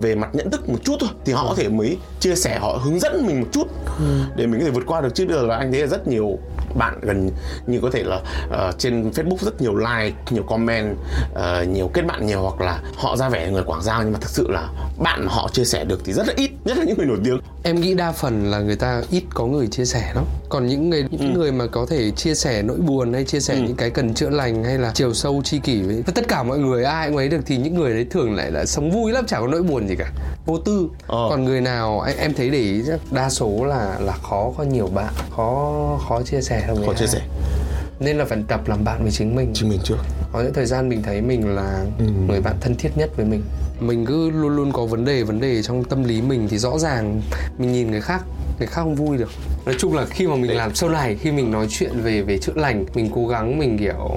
về 0.02 0.16
mặt 0.16 0.30
nhận 0.34 0.52
thức 0.52 0.70
một 0.70 0.80
chút 0.84 0.96
thôi. 1.00 1.10
Thì 1.26 1.34
họ 1.34 1.46
có 1.50 1.56
thể 1.56 1.70
mới 1.70 1.98
chia 2.20 2.36
sẻ 2.36 2.60
họ 2.60 2.80
hướng 2.84 3.00
dẫn 3.00 3.28
mình 3.28 3.42
một 3.42 3.48
chút. 3.52 3.68
Để 4.36 4.48
mình 4.48 4.60
có 4.60 4.66
thể 4.66 4.72
vượt 4.72 4.84
qua 4.88 5.02
được. 5.02 5.16
Chứ 5.16 5.26
bây 5.26 5.36
giờ 5.36 5.44
là 5.44 5.58
anh 5.58 5.72
thấy 5.72 5.82
là 5.82 5.88
rất 5.88 6.08
nhiều 6.08 6.38
bạn 6.76 7.00
gần 7.02 7.30
như 7.68 7.80
có 7.82 7.90
thể 7.92 8.04
là 8.04 8.16
uh, 8.16 8.80
trên 8.80 9.12
Facebook 9.12 9.38
rất 9.40 9.62
nhiều 9.62 9.76
like, 9.76 10.16
nhiều 10.30 10.44
comment, 10.44 10.98
uh, 11.32 11.68
nhiều 11.68 11.90
kết 11.94 12.02
bạn 12.02 12.26
nhiều 12.28 12.42
hoặc 12.42 12.62
là 12.62 12.80
họ 12.96 13.18
ra 13.18 13.30
vẻ 13.30 13.52
người 13.52 13.64
Quảng 13.64 13.82
Giao 13.82 14.04
nhưng 14.04 14.14
mà 14.14 14.20
thực 14.20 14.30
sự 14.30 14.48
là 14.50 14.70
bạn 14.98 15.28
họ 15.30 15.50
chia 15.54 15.66
sẻ 15.66 15.86
được 15.86 16.02
thì 16.06 16.14
rất 16.14 16.28
là 16.28 16.34
ít, 16.38 16.52
nhất 16.66 16.78
là 16.78 16.84
những 16.84 16.98
người 16.98 17.08
nổi 17.08 17.18
tiếng. 17.24 17.40
Em 17.64 17.82
nghĩ 17.82 17.94
đa 17.94 18.12
phần 18.12 18.52
là 18.52 18.60
người 18.60 18.76
ta 18.76 19.02
ít 19.12 19.24
có 19.34 19.46
người 19.46 19.68
chia 19.68 19.86
sẻ 19.86 20.12
lắm. 20.16 20.26
Còn 20.50 20.68
những 20.68 20.90
người 20.90 21.06
những 21.12 21.34
ừ. 21.34 21.40
người 21.40 21.52
mà 21.52 21.68
có 21.68 21.86
thể 21.90 22.12
chia 22.12 22.36
sẻ 22.36 22.62
nỗi 22.62 22.78
buồn 22.78 23.14
hay 23.14 23.24
chia 23.24 23.40
sẻ 23.40 23.54
ừ. 23.54 23.60
những 23.60 23.76
cái 23.76 23.90
cần 23.90 24.14
chữa 24.14 24.30
lành 24.30 24.64
hay 24.64 24.78
là 24.78 24.92
chiều 24.96 25.14
sâu 25.14 25.42
chi 25.44 25.60
kỷ 25.60 25.82
với 25.82 26.04
tất 26.16 26.28
cả 26.28 26.44
mọi 26.44 26.58
người 26.58 26.84
ai 26.84 27.08
cũng 27.08 27.18
ấy 27.18 27.30
được 27.30 27.42
thì 27.46 27.58
những 27.58 27.76
người 27.76 27.94
đấy 27.94 28.06
thường 28.10 28.36
lại 28.36 28.52
là 28.52 28.66
sống 28.66 28.92
vui 28.92 29.12
lắm, 29.12 29.26
chả 29.28 29.40
có 29.40 29.48
nỗi 29.48 29.64
buồn 29.64 29.88
gì 29.88 29.96
cả. 29.96 30.12
Vô 30.46 30.58
tư. 30.58 30.90
Ờ. 31.08 31.28
Còn 31.30 31.44
người 31.44 31.62
nào 31.62 32.02
em, 32.02 32.18
em 32.18 32.34
thấy 32.34 32.50
để 32.50 32.60
ý 32.60 32.82
đa 33.12 33.30
số 33.30 33.66
là 33.66 34.00
là 34.00 34.14
khó 34.14 34.54
có 34.58 34.64
nhiều 34.64 34.88
bạn, 34.88 35.14
khó 35.30 36.00
khó 36.08 36.22
chia 36.22 36.42
sẻ 36.42 36.64
không 36.68 36.86
khó 36.86 36.94
chia 36.94 37.08
sẻ 37.08 37.22
nên 38.00 38.18
là 38.18 38.26
phải 38.26 38.44
tập 38.48 38.68
làm 38.68 38.84
bạn 38.84 39.04
với 39.04 39.12
chính 39.12 39.36
mình 39.36 39.52
chính 39.54 39.70
mình 39.70 39.80
trước 39.84 39.98
có 40.32 40.42
những 40.42 40.54
thời 40.54 40.66
gian 40.66 40.90
mình 40.90 41.04
thấy 41.04 41.22
mình 41.22 41.56
là 41.56 41.86
ừ. 42.00 42.06
người 42.28 42.42
bạn 42.42 42.56
thân 42.62 42.76
thiết 42.76 42.90
nhất 42.96 43.10
với 43.18 43.26
mình 43.26 43.44
mình 43.88 44.06
cứ 44.06 44.30
luôn 44.30 44.56
luôn 44.56 44.72
có 44.72 44.86
vấn 44.86 45.06
đề 45.06 45.24
vấn 45.24 45.40
đề 45.40 45.62
trong 45.62 45.84
tâm 45.84 46.04
lý 46.04 46.22
mình 46.22 46.48
thì 46.50 46.58
rõ 46.58 46.78
ràng 46.78 47.22
mình 47.58 47.72
nhìn 47.72 47.92
người 47.92 48.02
khác 48.02 48.22
người 48.60 48.68
khác 48.68 48.82
không 48.82 48.96
vui 48.96 49.18
được. 49.18 49.32
Nói 49.66 49.76
chung 49.80 49.96
là 49.96 50.06
khi 50.06 50.28
mà 50.28 50.36
mình 50.36 50.56
làm 50.56 50.72
show 50.72 50.92
này 50.92 51.18
khi 51.22 51.32
mình 51.32 51.52
nói 51.52 51.68
chuyện 51.70 52.02
về 52.02 52.22
về 52.22 52.38
chữa 52.38 52.54
lành 52.56 52.86
mình 52.94 53.10
cố 53.16 53.28
gắng 53.28 53.60
mình 53.60 53.78
kiểu 53.78 54.10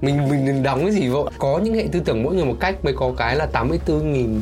mình 0.00 0.28
mình 0.28 0.46
đừng 0.46 0.62
đóng 0.62 0.82
cái 0.82 0.92
gì 0.92 1.08
vội 1.08 1.30
có 1.38 1.60
những 1.64 1.74
hệ 1.74 1.86
tư 1.92 2.00
tưởng 2.04 2.22
mỗi 2.22 2.34
người 2.34 2.44
một 2.44 2.56
cách 2.60 2.84
mới 2.84 2.94
có 2.96 3.12
cái 3.16 3.36
là 3.36 3.46
84 3.46 4.12
nghìn 4.12 4.40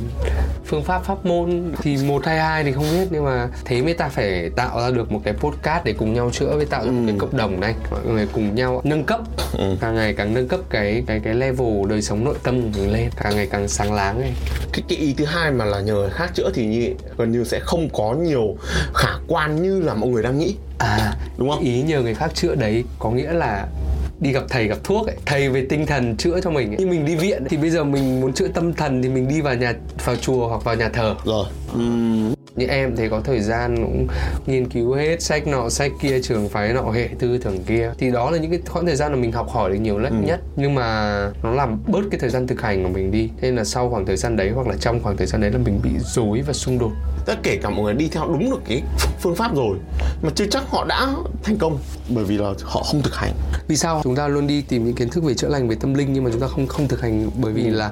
phương 0.67 0.85
pháp 0.85 1.05
pháp 1.05 1.27
môn 1.27 1.73
thì 1.83 1.97
một 2.05 2.27
hay 2.27 2.39
hai 2.39 2.65
thì 2.65 2.73
không 2.73 2.85
biết 2.93 3.09
nhưng 3.11 3.25
mà 3.25 3.49
thế 3.65 3.83
mới 3.83 3.95
ta 3.95 4.09
phải 4.09 4.51
tạo 4.57 4.81
ra 4.81 4.91
được 4.91 5.13
một 5.13 5.21
cái 5.25 5.35
podcast 5.35 5.85
để 5.85 5.93
cùng 5.99 6.15
nhau 6.15 6.31
chữa 6.33 6.57
với 6.57 6.67
tạo 6.67 6.85
ra 6.85 6.91
ừ. 6.91 6.93
một 6.93 7.03
cái 7.07 7.15
ừ. 7.15 7.19
cộng 7.21 7.37
đồng 7.37 7.61
này 7.61 7.75
mọi 7.91 8.01
người 8.07 8.29
cùng 8.33 8.55
nhau 8.55 8.81
nâng 8.85 9.05
cấp 9.05 9.21
ừ. 9.59 9.77
càng 9.81 9.95
ngày 9.95 10.15
càng 10.15 10.35
nâng 10.35 10.49
cấp 10.49 10.61
cái 10.71 11.05
cái 11.07 11.21
cái 11.25 11.35
level 11.35 11.89
đời 11.89 12.03
sống 12.03 12.25
nội 12.25 12.37
tâm 12.43 12.63
của 12.63 12.69
mình 12.77 12.93
lên 12.93 13.11
càng 13.17 13.37
ngày 13.37 13.49
càng 13.51 13.69
sáng 13.69 13.93
láng 13.93 14.21
này 14.21 14.33
cái 14.73 14.83
cái 14.89 14.99
ý 14.99 15.15
thứ 15.19 15.25
hai 15.25 15.51
mà 15.51 15.65
là 15.65 15.81
nhờ 15.81 15.95
người 15.95 16.11
khác 16.11 16.31
chữa 16.35 16.51
thì 16.55 16.67
như 16.67 16.95
gần 17.19 17.33
như 17.33 17.45
sẽ 17.45 17.61
không 17.61 17.89
có 17.93 18.15
nhiều 18.15 18.57
khả 18.95 19.11
quan 19.29 19.63
như 19.63 19.81
là 19.81 19.95
mọi 19.95 20.11
người 20.11 20.23
đang 20.23 20.39
nghĩ 20.39 20.57
à 20.79 21.15
đúng 21.37 21.51
không 21.51 21.61
ý 21.61 21.83
nhờ 21.83 22.03
người 22.03 22.15
khác 22.15 22.31
chữa 22.35 22.55
đấy 22.55 22.85
có 22.99 23.11
nghĩa 23.11 23.33
là 23.33 23.67
đi 24.21 24.33
gặp 24.33 24.43
thầy 24.49 24.67
gặp 24.67 24.79
thuốc 24.85 25.07
ấy 25.07 25.17
thầy 25.27 25.49
về 25.49 25.67
tinh 25.69 25.87
thần 25.87 26.17
chữa 26.17 26.41
cho 26.41 26.51
mình 26.51 26.71
ấy. 26.71 26.77
như 26.79 26.87
mình 26.87 27.05
đi 27.05 27.17
viện 27.17 27.45
thì 27.49 27.57
bây 27.57 27.71
giờ 27.71 27.85
mình 27.85 28.21
muốn 28.21 28.33
chữa 28.33 28.49
tâm 28.49 28.73
thần 28.73 29.03
thì 29.03 29.09
mình 29.09 29.29
đi 29.29 29.41
vào 29.41 29.55
nhà, 29.55 29.75
vào 30.05 30.17
chùa 30.17 30.49
hoặc 30.49 30.65
vào 30.65 30.77
nhà 30.77 30.89
thờ 30.89 31.17
rồi 31.25 31.47
uhm 31.75 32.36
như 32.57 32.67
em 32.67 32.97
thì 32.97 33.09
có 33.09 33.21
thời 33.21 33.41
gian 33.41 33.77
cũng 33.77 34.07
nghiên 34.47 34.69
cứu 34.69 34.95
hết 34.95 35.23
sách 35.23 35.47
nọ 35.47 35.69
sách 35.69 35.93
kia 36.01 36.21
trường 36.23 36.49
phái 36.49 36.73
nọ 36.73 36.91
hệ 36.91 37.09
tư 37.19 37.39
tưởng 37.39 37.65
kia. 37.65 37.93
Thì 37.99 38.11
đó 38.11 38.31
là 38.31 38.39
những 38.39 38.51
cái 38.51 38.61
khoảng 38.67 38.87
thời 38.87 38.97
gian 38.97 39.13
mà 39.13 39.19
mình 39.19 39.33
học 39.33 39.49
hỏi 39.51 39.71
được 39.71 39.77
nhiều 39.77 39.99
nhất 39.99 40.11
ừ. 40.11 40.27
nhất. 40.27 40.41
Nhưng 40.57 40.75
mà 40.75 41.13
nó 41.43 41.51
làm 41.51 41.83
bớt 41.87 42.01
cái 42.11 42.21
thời 42.21 42.31
gian 42.31 42.47
thực 42.47 42.61
hành 42.63 42.83
của 42.83 42.89
mình 42.89 43.11
đi. 43.11 43.31
Nên 43.41 43.57
là 43.57 43.65
sau 43.65 43.91
khoảng 43.91 44.07
thời 44.07 44.17
gian 44.17 44.37
đấy 44.37 44.51
hoặc 44.55 44.67
là 44.67 44.75
trong 44.81 45.03
khoảng 45.03 45.17
thời 45.17 45.27
gian 45.27 45.41
đấy 45.41 45.51
là 45.51 45.59
mình 45.59 45.81
bị 45.83 45.91
rối 45.99 46.43
và 46.47 46.53
xung 46.53 46.79
đột. 46.79 46.93
Tất 47.27 47.35
kể 47.43 47.59
cả 47.63 47.71
mọi 47.71 47.85
người 47.85 47.95
đi 47.95 48.09
theo 48.13 48.29
đúng 48.29 48.51
được 48.51 48.61
cái 48.69 48.83
phương 49.21 49.35
pháp 49.35 49.55
rồi 49.55 49.77
mà 50.23 50.31
chưa 50.35 50.47
chắc 50.51 50.63
họ 50.69 50.85
đã 50.89 51.15
thành 51.43 51.59
công. 51.59 51.79
Bởi 52.09 52.25
vì 52.25 52.39
là 52.39 52.53
họ 52.63 52.83
không 52.83 53.03
thực 53.03 53.15
hành. 53.15 53.33
Vì 53.69 53.77
sao? 53.77 54.01
Chúng 54.05 54.17
ta 54.17 54.29
luôn 54.29 54.47
đi 54.47 54.63
tìm 54.63 54.85
những 54.85 54.95
kiến 54.95 55.09
thức 55.09 55.25
về 55.25 55.35
chữa 55.35 55.49
lành 55.49 55.69
về 55.69 55.77
tâm 55.81 55.95
linh 55.95 56.13
nhưng 56.13 56.25
mà 56.25 56.31
chúng 56.33 56.41
ta 56.41 56.47
không 56.47 56.67
không 56.67 56.89
thực 56.89 57.01
hành 57.01 57.31
bởi 57.41 57.53
vì 57.53 57.65
ừ. 57.65 57.71
là 57.71 57.91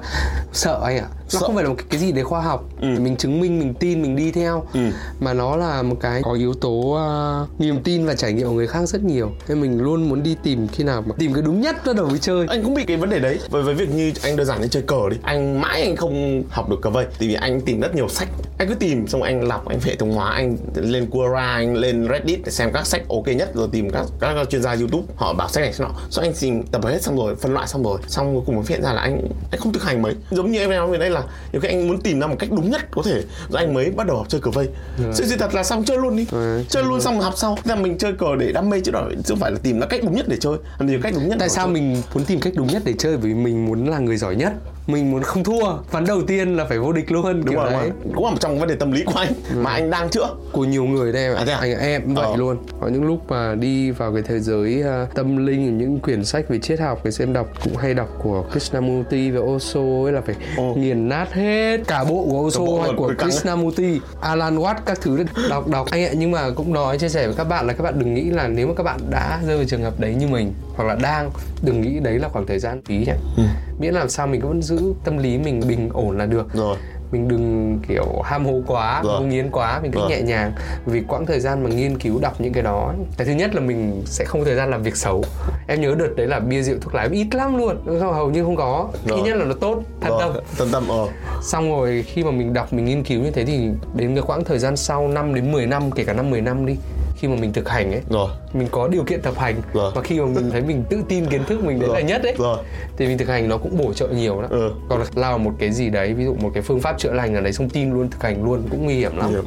sợ 0.53 0.81
anh 0.83 0.97
ạ. 0.97 1.07
Nó 1.11 1.17
sợ. 1.27 1.39
không 1.39 1.55
phải 1.55 1.63
là 1.63 1.69
một 1.69 1.75
cái, 1.77 1.85
cái 1.89 1.99
gì 1.99 2.11
đấy 2.11 2.23
khoa 2.23 2.41
học. 2.41 2.63
Ừ. 2.81 2.87
mình 2.99 3.15
chứng 3.15 3.39
minh 3.39 3.59
mình 3.59 3.73
tin 3.73 4.01
mình 4.01 4.15
đi 4.15 4.31
theo 4.31 4.54
ừ. 4.73 4.79
mà 5.19 5.33
nó 5.33 5.55
là 5.55 5.81
một 5.81 5.95
cái 6.01 6.21
có 6.23 6.33
yếu 6.33 6.53
tố 6.53 6.69
uh, 6.71 7.61
niềm 7.61 7.83
tin 7.83 8.05
và 8.05 8.15
trải 8.15 8.33
nghiệm 8.33 8.47
của 8.47 8.53
người 8.53 8.67
khác 8.67 8.89
rất 8.89 9.03
nhiều. 9.03 9.31
Nên 9.47 9.61
mình 9.61 9.81
luôn 9.81 10.09
muốn 10.09 10.23
đi 10.23 10.35
tìm 10.43 10.67
khi 10.67 10.83
nào 10.83 11.01
mà 11.01 11.15
tìm 11.17 11.33
cái 11.33 11.41
đúng 11.41 11.61
nhất 11.61 11.75
bắt 11.85 11.95
đầu 11.95 12.09
mới 12.09 12.19
chơi. 12.19 12.45
Anh 12.49 12.63
cũng 12.63 12.73
bị 12.73 12.83
cái 12.83 12.97
vấn 12.97 13.09
đề 13.09 13.19
đấy. 13.19 13.39
Với 13.49 13.63
với 13.63 13.73
việc 13.73 13.89
như 13.89 14.11
anh 14.23 14.35
đơn 14.35 14.47
giản 14.47 14.61
như 14.61 14.67
chơi 14.67 14.83
cờ 14.83 15.09
đi. 15.11 15.17
Anh 15.23 15.61
mãi 15.61 15.81
anh 15.81 15.95
không 15.95 16.43
học 16.49 16.69
được 16.69 16.81
cờ 16.81 16.89
vây. 16.89 17.05
Vì 17.19 17.33
anh 17.33 17.61
tìm 17.61 17.81
rất 17.81 17.95
nhiều 17.95 18.07
sách. 18.09 18.27
Anh 18.57 18.67
cứ 18.67 18.75
tìm 18.75 19.07
xong 19.07 19.21
anh 19.23 19.47
lọc 19.47 19.67
anh 19.67 19.79
hệ 19.83 19.95
thống 19.95 20.13
hóa 20.13 20.31
anh 20.31 20.57
lên 20.75 21.09
Quora 21.09 21.53
anh 21.53 21.75
lên 21.75 22.07
Reddit 22.11 22.39
để 22.45 22.51
xem 22.51 22.71
các 22.73 22.87
sách 22.87 23.01
ok 23.09 23.27
nhất 23.27 23.51
rồi 23.55 23.67
tìm 23.71 23.89
các 23.89 24.05
các 24.19 24.49
chuyên 24.49 24.61
gia 24.61 24.75
YouTube. 24.75 25.03
Họ 25.15 25.33
bảo 25.33 25.49
sách 25.49 25.63
này 25.63 25.73
nọ 25.79 25.89
xong 26.09 26.25
anh 26.25 26.33
tìm 26.39 26.63
tập 26.63 26.85
hết 26.85 27.01
xong 27.01 27.17
rồi 27.17 27.35
phân 27.35 27.53
loại 27.53 27.67
xong 27.67 27.83
rồi. 27.83 27.99
Xong 28.07 28.33
cuối 28.33 28.43
cùng 28.45 28.55
mới 28.55 28.65
hiện 28.67 28.83
ra 28.83 28.93
là 28.93 29.01
anh 29.01 29.21
anh 29.51 29.59
không 29.59 29.73
thực 29.73 29.83
hành 29.83 30.01
mấy. 30.01 30.13
Giống 30.31 30.51
như 30.51 30.59
em 30.59 30.69
nói 30.69 30.87
về 30.87 30.97
đây 30.97 31.09
là 31.09 31.23
nhiều 31.51 31.61
khi 31.61 31.67
anh 31.67 31.87
muốn 31.87 32.01
tìm 32.01 32.19
ra 32.19 32.27
một 32.27 32.35
cách 32.39 32.49
đúng 32.51 32.71
nhất 32.71 32.81
có 32.91 33.01
thể. 33.05 33.23
Rồi 33.49 33.63
anh 33.63 33.73
mới 33.73 33.91
bắt 33.91 34.07
đầu 34.07 34.17
học 34.17 34.25
chơi 34.29 34.41
cờ 34.45 34.51
vây. 34.51 34.69
Ừ. 34.97 35.03
sự 35.13 35.37
thật 35.39 35.53
là 35.53 35.63
xong 35.63 35.85
chơi 35.85 35.97
luôn 35.97 36.15
đi. 36.15 36.25
Ừ, 36.31 36.63
chơi 36.69 36.83
luôn 36.83 37.01
xong 37.01 37.19
học 37.19 37.33
sau. 37.37 37.57
Là 37.63 37.75
mình 37.75 37.97
chơi 37.97 38.13
cờ 38.13 38.35
để 38.39 38.51
đam 38.51 38.69
mê 38.69 38.79
chứ 38.79 38.91
đó 38.91 39.09
chứ 39.15 39.21
không 39.27 39.39
phải 39.39 39.51
là 39.51 39.57
tìm 39.63 39.79
ra 39.79 39.87
cách 39.87 40.01
đúng 40.03 40.15
nhất 40.15 40.25
để 40.29 40.37
chơi. 40.39 40.57
Làm 40.79 40.89
gì 40.89 40.97
cách 41.03 41.13
đúng 41.15 41.29
nhất 41.29 41.37
tại 41.39 41.49
sao 41.49 41.65
chơi. 41.65 41.73
mình 41.73 42.01
muốn 42.13 42.25
tìm 42.25 42.39
cách 42.39 42.53
đúng 42.55 42.67
nhất 42.67 42.81
để 42.85 42.93
chơi? 42.99 43.17
Bởi 43.17 43.27
vì 43.27 43.33
mình 43.33 43.65
muốn 43.65 43.87
là 43.87 43.99
người 43.99 44.17
giỏi 44.17 44.35
nhất 44.35 44.53
mình 44.87 45.11
muốn 45.11 45.23
không 45.23 45.43
thua 45.43 45.77
ván 45.91 46.05
đầu 46.05 46.21
tiên 46.27 46.55
là 46.55 46.65
phải 46.65 46.79
vô 46.79 46.91
địch 46.93 47.11
luôn 47.11 47.45
đúng 47.45 47.55
rồi, 47.55 47.71
đấy. 47.71 47.91
cũng 48.15 48.25
là 48.25 48.31
một 48.31 48.37
trong 48.39 48.59
vấn 48.59 48.69
đề 48.69 48.75
tâm 48.75 48.91
lý 48.91 49.03
của 49.03 49.19
anh 49.19 49.33
ừ. 49.49 49.55
mà 49.61 49.71
anh 49.71 49.89
đang 49.89 50.09
chữa 50.09 50.35
của 50.51 50.65
nhiều 50.65 50.83
người 50.83 51.13
đây 51.13 51.35
à, 51.35 51.45
à? 51.47 51.57
anh 51.61 51.79
em 51.79 52.13
vậy 52.13 52.25
ờ. 52.25 52.35
luôn 52.37 52.57
có 52.81 52.87
những 52.87 53.03
lúc 53.03 53.31
mà 53.31 53.55
đi 53.55 53.91
vào 53.91 54.13
cái 54.13 54.21
thế 54.21 54.39
giới 54.39 54.83
uh, 55.03 55.15
tâm 55.15 55.45
linh 55.45 55.77
những 55.77 55.99
quyển 55.99 56.25
sách 56.25 56.49
về 56.49 56.59
triết 56.59 56.79
học 56.79 57.01
thì 57.03 57.11
xem 57.11 57.33
đọc 57.33 57.47
cũng 57.63 57.77
hay 57.77 57.93
đọc 57.93 58.09
của 58.23 58.45
Krishnamurti 58.51 59.31
và 59.31 59.39
Osho 59.39 59.81
ấy 60.05 60.11
là 60.11 60.21
phải 60.21 60.35
oh. 60.61 60.77
nghiền 60.77 61.09
nát 61.09 61.33
hết 61.33 61.77
cả 61.87 62.03
bộ 62.03 62.27
của 62.29 62.39
Osho 62.39 62.83
hay 62.83 62.91
của 62.97 63.13
Krishnamurti 63.17 63.99
Alan 64.21 64.57
Watts 64.57 64.79
các 64.85 65.01
thứ 65.01 65.25
đọc 65.49 65.67
đọc 65.67 65.87
anh 65.91 66.03
ạ 66.03 66.11
nhưng 66.17 66.31
mà 66.31 66.49
cũng 66.55 66.73
nói 66.73 66.97
chia 66.97 67.09
sẻ 67.09 67.27
với 67.27 67.35
các 67.35 67.43
bạn 67.43 67.67
là 67.67 67.73
các 67.73 67.83
bạn 67.83 67.99
đừng 67.99 68.13
nghĩ 68.13 68.23
là 68.23 68.47
nếu 68.47 68.67
mà 68.67 68.73
các 68.77 68.83
bạn 68.83 68.99
đã 69.09 69.39
rơi 69.47 69.57
vào 69.57 69.65
trường 69.65 69.83
hợp 69.83 69.99
đấy 69.99 70.15
như 70.15 70.27
mình 70.27 70.53
hoặc 70.75 70.85
là 70.85 70.95
đang 71.01 71.31
đừng 71.61 71.81
nghĩ 71.81 71.99
đấy 71.99 72.19
là 72.19 72.29
khoảng 72.29 72.45
thời 72.45 72.59
gian 72.59 72.81
phí 72.85 72.95
nhỉ 72.95 73.13
ừ. 73.37 73.43
Miễn 73.79 73.93
làm 73.93 74.09
sao 74.09 74.27
mình 74.27 74.41
vẫn 74.41 74.61
giữ 74.61 74.93
tâm 75.03 75.17
lý 75.17 75.37
mình 75.37 75.61
bình 75.67 75.89
ổn 75.93 76.17
là 76.17 76.25
được. 76.25 76.53
Rồi. 76.53 76.77
Mình 77.11 77.27
đừng 77.27 77.79
kiểu 77.87 78.21
ham 78.23 78.45
hố 78.45 78.61
quá 78.67 79.03
vô 79.03 79.19
nghiến 79.19 79.51
quá 79.51 79.79
mình 79.81 79.91
cứ 79.91 79.99
nhẹ 80.09 80.21
nhàng. 80.21 80.51
Vì 80.85 81.01
quãng 81.07 81.25
thời 81.25 81.39
gian 81.39 81.63
mà 81.63 81.69
nghiên 81.69 81.97
cứu 81.97 82.19
đọc 82.19 82.41
những 82.41 82.53
cái 82.53 82.63
đó 82.63 82.93
cái 83.17 83.27
thứ 83.27 83.33
nhất 83.33 83.55
là 83.55 83.61
mình 83.61 84.01
sẽ 84.05 84.25
không 84.25 84.41
có 84.41 84.45
thời 84.45 84.55
gian 84.55 84.71
làm 84.71 84.83
việc 84.83 84.95
xấu. 84.95 85.23
Em 85.67 85.81
nhớ 85.81 85.95
đợt 85.99 86.09
đấy 86.15 86.27
là 86.27 86.39
bia 86.39 86.61
rượu 86.61 86.77
thuốc 86.81 86.95
lá 86.95 87.07
ít 87.11 87.27
lắm 87.35 87.57
luôn 87.57 87.99
hầu 88.01 88.29
như 88.29 88.43
không 88.43 88.55
có. 88.55 88.87
Thứ 89.05 89.17
nhất 89.23 89.37
là 89.37 89.45
nó 89.45 89.53
tốt 89.53 89.83
thật 90.01 90.17
tâm 90.19 90.33
thân 90.57 90.69
tâm 90.71 90.87
ờ 90.87 91.07
xong 91.41 91.69
rồi 91.69 92.03
khi 92.07 92.23
mà 92.23 92.31
mình 92.31 92.53
đọc 92.53 92.73
mình 92.73 92.85
nghiên 92.85 93.03
cứu 93.03 93.21
như 93.21 93.31
thế 93.31 93.45
thì 93.45 93.69
đến 93.95 94.15
cái 94.15 94.23
quãng 94.27 94.43
thời 94.43 94.59
gian 94.59 94.75
sau 94.75 95.07
5 95.07 95.35
đến 95.35 95.51
10 95.51 95.67
năm 95.67 95.91
kể 95.91 96.03
cả 96.03 96.13
năm 96.13 96.29
10 96.29 96.41
năm 96.41 96.65
đi 96.65 96.75
khi 97.17 97.27
mà 97.27 97.35
mình 97.35 97.53
thực 97.53 97.69
hành 97.69 97.91
ấy 97.91 98.01
rồi 98.09 98.29
mình 98.53 98.67
có 98.71 98.87
điều 98.87 99.03
kiện 99.03 99.21
thực 99.21 99.37
hành 99.37 99.55
rồi. 99.73 99.91
và 99.95 100.01
khi 100.01 100.19
mà 100.19 100.25
mình 100.25 100.51
thấy 100.51 100.61
mình 100.61 100.83
tự 100.89 101.03
tin 101.09 101.25
kiến 101.25 101.43
thức 101.45 101.63
mình 101.63 101.79
đấy 101.79 101.89
là 101.93 101.99
nhất 101.99 102.23
ấy 102.23 102.35
rồi. 102.37 102.57
thì 102.97 103.07
mình 103.07 103.17
thực 103.17 103.27
hành 103.27 103.49
nó 103.49 103.57
cũng 103.57 103.77
bổ 103.77 103.93
trợ 103.93 104.07
nhiều 104.07 104.41
đó 104.41 104.47
ừ. 104.51 104.71
còn 104.89 105.03
lao 105.15 105.37
một 105.37 105.51
cái 105.59 105.71
gì 105.71 105.89
đấy 105.89 106.13
ví 106.13 106.25
dụ 106.25 106.33
một 106.33 106.51
cái 106.53 106.63
phương 106.63 106.81
pháp 106.81 106.99
chữa 106.99 107.11
lành 107.11 107.35
ở 107.35 107.41
đấy 107.41 107.53
xong 107.53 107.69
tin 107.69 107.93
luôn 107.93 108.09
thực 108.09 108.23
hành 108.23 108.43
luôn 108.43 108.63
cũng 108.71 108.85
nguy 108.85 108.93
hiểm 108.93 109.17
lắm 109.17 109.29
hiểm. 109.29 109.45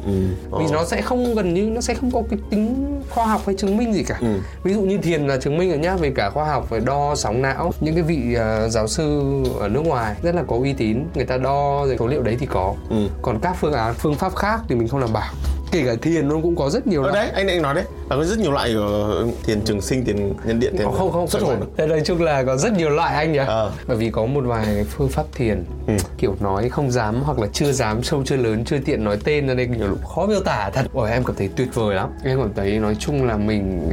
Ừ. 0.51 0.57
vì 0.59 0.65
nó 0.71 0.85
sẽ 0.85 1.01
không 1.01 1.35
gần 1.35 1.53
như 1.53 1.69
nó 1.69 1.81
sẽ 1.81 1.93
không 1.93 2.11
có 2.11 2.23
cái 2.29 2.39
tính 2.49 2.99
khoa 3.09 3.25
học 3.25 3.41
hay 3.45 3.55
chứng 3.55 3.77
minh 3.77 3.93
gì 3.93 4.03
cả 4.03 4.17
ừ. 4.21 4.39
ví 4.63 4.73
dụ 4.73 4.81
như 4.81 4.97
thiền 4.97 5.27
là 5.27 5.37
chứng 5.37 5.57
minh 5.57 5.69
rồi 5.69 5.79
nhá 5.79 5.95
về 5.95 6.11
cả 6.15 6.29
khoa 6.29 6.45
học 6.45 6.69
về 6.69 6.79
đo 6.79 7.15
sóng 7.15 7.41
não 7.41 7.71
những 7.79 7.95
cái 7.95 8.03
vị 8.03 8.35
uh, 8.35 8.71
giáo 8.71 8.87
sư 8.87 9.21
ở 9.59 9.67
nước 9.67 9.81
ngoài 9.85 10.15
rất 10.21 10.35
là 10.35 10.43
có 10.47 10.55
uy 10.55 10.73
tín 10.73 11.03
người 11.15 11.25
ta 11.25 11.37
đo 11.37 11.85
rồi 11.85 11.95
số 11.99 12.07
liệu 12.07 12.21
đấy 12.21 12.37
thì 12.39 12.45
có 12.45 12.75
ừ. 12.89 13.07
còn 13.21 13.39
các 13.41 13.55
phương 13.59 13.73
án 13.73 13.93
phương 13.93 14.15
pháp 14.15 14.35
khác 14.35 14.61
thì 14.69 14.75
mình 14.75 14.87
không 14.87 14.99
làm 14.99 15.13
bảo 15.13 15.33
kể 15.71 15.83
cả 15.85 15.95
thiền 16.01 16.27
nó 16.27 16.35
cũng 16.43 16.55
có 16.55 16.69
rất 16.69 16.87
nhiều 16.87 17.01
loại. 17.01 17.13
đấy 17.13 17.29
anh 17.33 17.47
định 17.47 17.61
nói 17.61 17.75
đấy 17.75 17.83
là 18.09 18.15
có 18.15 18.23
rất 18.23 18.39
nhiều 18.39 18.51
loại 18.51 18.73
của 18.73 19.25
thiền 19.43 19.61
trường 19.61 19.81
sinh 19.81 20.05
thiền 20.05 20.33
nhân 20.45 20.59
điện 20.59 20.77
thiền 20.77 20.85
không 20.85 20.97
không, 20.97 21.11
không 21.11 21.27
xuất 21.27 21.43
hồn 21.43 21.59
nói 21.77 22.01
chung 22.05 22.21
là 22.21 22.43
có 22.43 22.57
rất 22.57 22.73
nhiều 22.73 22.89
loại 22.89 23.15
anh 23.15 23.31
nhỉ 23.31 23.39
à. 23.39 23.69
bởi 23.87 23.97
vì 23.97 24.09
có 24.11 24.25
một 24.25 24.41
vài 24.45 24.85
phương 24.89 25.09
pháp 25.09 25.25
thiền 25.33 25.63
ừ. 25.87 25.93
kiểu 26.17 26.35
nói 26.39 26.69
không 26.69 26.91
dám 26.91 27.21
hoặc 27.21 27.39
là 27.39 27.47
chưa 27.53 27.71
dám 27.71 28.03
sâu 28.03 28.23
chưa 28.25 28.37
lớn 28.37 28.65
chưa 28.65 28.77
tiện 28.85 29.03
nói 29.03 29.17
tên 29.23 29.57
đây 29.57 29.67
nhiều 29.67 29.87
lúc 29.87 30.05
khó 30.05 30.25
miêu 30.25 30.39
tả 30.39 30.69
thật 30.73 30.85
ôi 30.93 31.11
em 31.11 31.23
cảm 31.23 31.35
thấy 31.35 31.49
tuyệt 31.55 31.67
vời 31.73 31.95
lắm 31.95 32.09
em 32.23 32.39
cảm 32.39 32.53
thấy 32.55 32.79
nói 32.79 32.95
chung 32.99 33.27
là 33.27 33.37
mình 33.37 33.91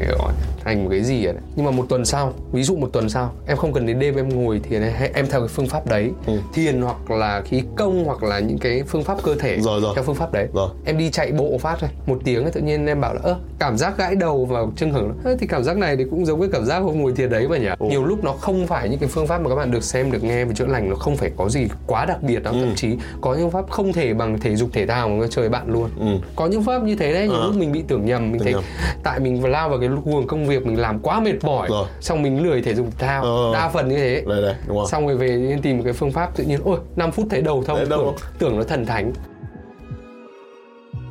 thành 0.65 0.85
một 0.85 0.91
cái 0.91 1.03
gì 1.03 1.25
ở 1.25 1.33
đấy 1.33 1.43
nhưng 1.57 1.67
mà 1.67 1.71
một 1.71 1.87
tuần 1.89 2.05
sau 2.05 2.33
ví 2.53 2.62
dụ 2.62 2.77
một 2.77 2.89
tuần 2.93 3.09
sau 3.09 3.33
em 3.47 3.57
không 3.57 3.73
cần 3.73 3.87
đến 3.87 3.99
đêm 3.99 4.17
em 4.17 4.29
ngồi 4.29 4.61
thiền 4.61 4.83
em 5.15 5.27
theo 5.31 5.41
cái 5.41 5.49
phương 5.49 5.69
pháp 5.69 5.87
đấy 5.87 6.11
ừ. 6.27 6.33
thiền 6.55 6.83
hoặc 6.83 7.11
là 7.11 7.43
khí 7.45 7.62
công 7.77 8.05
hoặc 8.05 8.23
là 8.23 8.39
những 8.39 8.59
cái 8.59 8.83
phương 8.89 9.05
pháp 9.05 9.23
cơ 9.23 9.35
thể 9.35 9.59
rồi, 9.61 9.81
rồi. 9.81 9.93
theo 9.95 10.05
phương 10.05 10.15
pháp 10.15 10.33
đấy 10.33 10.49
rồi. 10.55 10.71
em 10.85 10.99
đi 10.99 11.11
chạy 11.11 11.33
bộ 11.33 11.59
phát 11.67 11.77
thôi 11.81 11.91
một 12.07 12.19
tiếng 12.25 12.51
tự 12.51 12.61
nhiên 12.61 12.87
em 12.87 13.01
bảo 13.01 13.15
là 13.15 13.21
ơ 13.23 13.37
cảm 13.59 13.79
giác 13.79 13.99
gãi 13.99 14.15
đầu 14.17 14.45
vào 14.45 14.73
chân 14.77 14.91
hưởng 14.91 15.13
thì 15.41 15.47
cảm 15.47 15.65
giác 15.65 15.77
này 15.77 15.97
thì 15.97 16.05
cũng 16.11 16.27
giống 16.27 16.41
với 16.41 16.49
cảm 16.53 16.65
giác 16.65 16.79
hôm 16.79 17.01
ngồi 17.03 17.13
thiền 17.13 17.31
đấy 17.31 17.49
mà 17.49 17.57
nhỉ 17.59 17.67
Ồ. 17.79 17.87
nhiều 17.87 18.05
lúc 18.05 18.25
nó 18.25 18.33
không 18.33 18.67
phải 18.67 18.89
những 18.89 18.99
cái 18.99 19.09
phương 19.09 19.27
pháp 19.27 19.41
mà 19.41 19.49
các 19.49 19.55
bạn 19.55 19.71
được 19.71 19.85
xem 19.85 20.13
được 20.13 20.25
nghe 20.25 20.45
về 20.45 20.55
chữa 20.55 20.67
lành 20.67 20.91
nó 20.91 20.97
không 20.97 21.17
phải 21.17 21.31
có 21.37 21.49
gì 21.49 21.67
quá 21.87 22.05
đặc 22.05 22.23
biệt 22.23 22.43
đó 22.43 22.51
Ừ. 22.51 22.57
thậm 22.61 22.75
chí 22.75 22.97
có 23.21 23.35
những 23.35 23.51
pháp 23.51 23.71
không 23.71 23.93
thể 23.93 24.15
bằng 24.15 24.41
thể 24.41 24.57
dục 24.57 24.69
thể 24.73 24.87
thao 24.87 25.09
mà 25.09 25.27
chơi 25.31 25.49
bạn 25.49 25.65
luôn 25.73 25.91
Ừ. 26.01 26.07
có 26.37 26.47
những 26.47 26.63
pháp 26.63 26.83
như 26.83 26.97
thế 26.97 27.13
đấy 27.13 27.29
nhiều 27.29 27.37
Ờ. 27.41 27.47
lúc 27.47 27.57
mình 27.57 27.73
bị 27.73 27.83
tưởng 27.89 28.05
nhầm 28.07 28.23
mình 28.33 28.39
Tưởng 28.39 28.45
thấy 28.45 28.53
nhầm. 28.53 28.63
tại 29.03 29.21
mình 29.21 29.45
lao 29.45 29.69
vào 29.69 29.79
cái 29.79 29.89
guồng 30.05 30.27
công 30.27 30.47
việc 30.47 30.67
mình 30.67 30.81
làm 30.81 30.99
quá 30.99 31.21
mệt 31.21 31.45
mỏi 31.45 31.69
Rồi. 31.71 31.87
xong 32.01 32.23
mình 32.23 32.43
lười 32.43 32.63
thể 32.63 32.75
dục 32.75 32.87
thể 32.99 33.07
thao 33.07 33.23
Ờ. 33.23 33.51
đa 33.55 33.69
phần 33.69 33.89
như 33.89 33.97
thế 33.97 34.23
đây 34.27 34.43
đây 34.43 34.55
đúng 34.67 34.77
không 34.77 34.87
xong 34.89 35.07
rồi 35.07 35.17
về 35.17 35.59
tìm 35.63 35.77
một 35.77 35.83
cái 35.85 35.93
phương 35.93 36.13
pháp 36.13 36.37
tự 36.37 36.45
nhiên 36.45 36.61
ôi 36.65 36.79
5 36.97 37.13
phút 37.13 37.27
thấy 37.31 37.43
đầu 37.43 37.65
thông 37.67 37.79
tưởng, 37.91 38.15
tưởng 38.39 38.57
nó 38.57 38.63
thần 38.63 38.87
thánh 38.87 39.13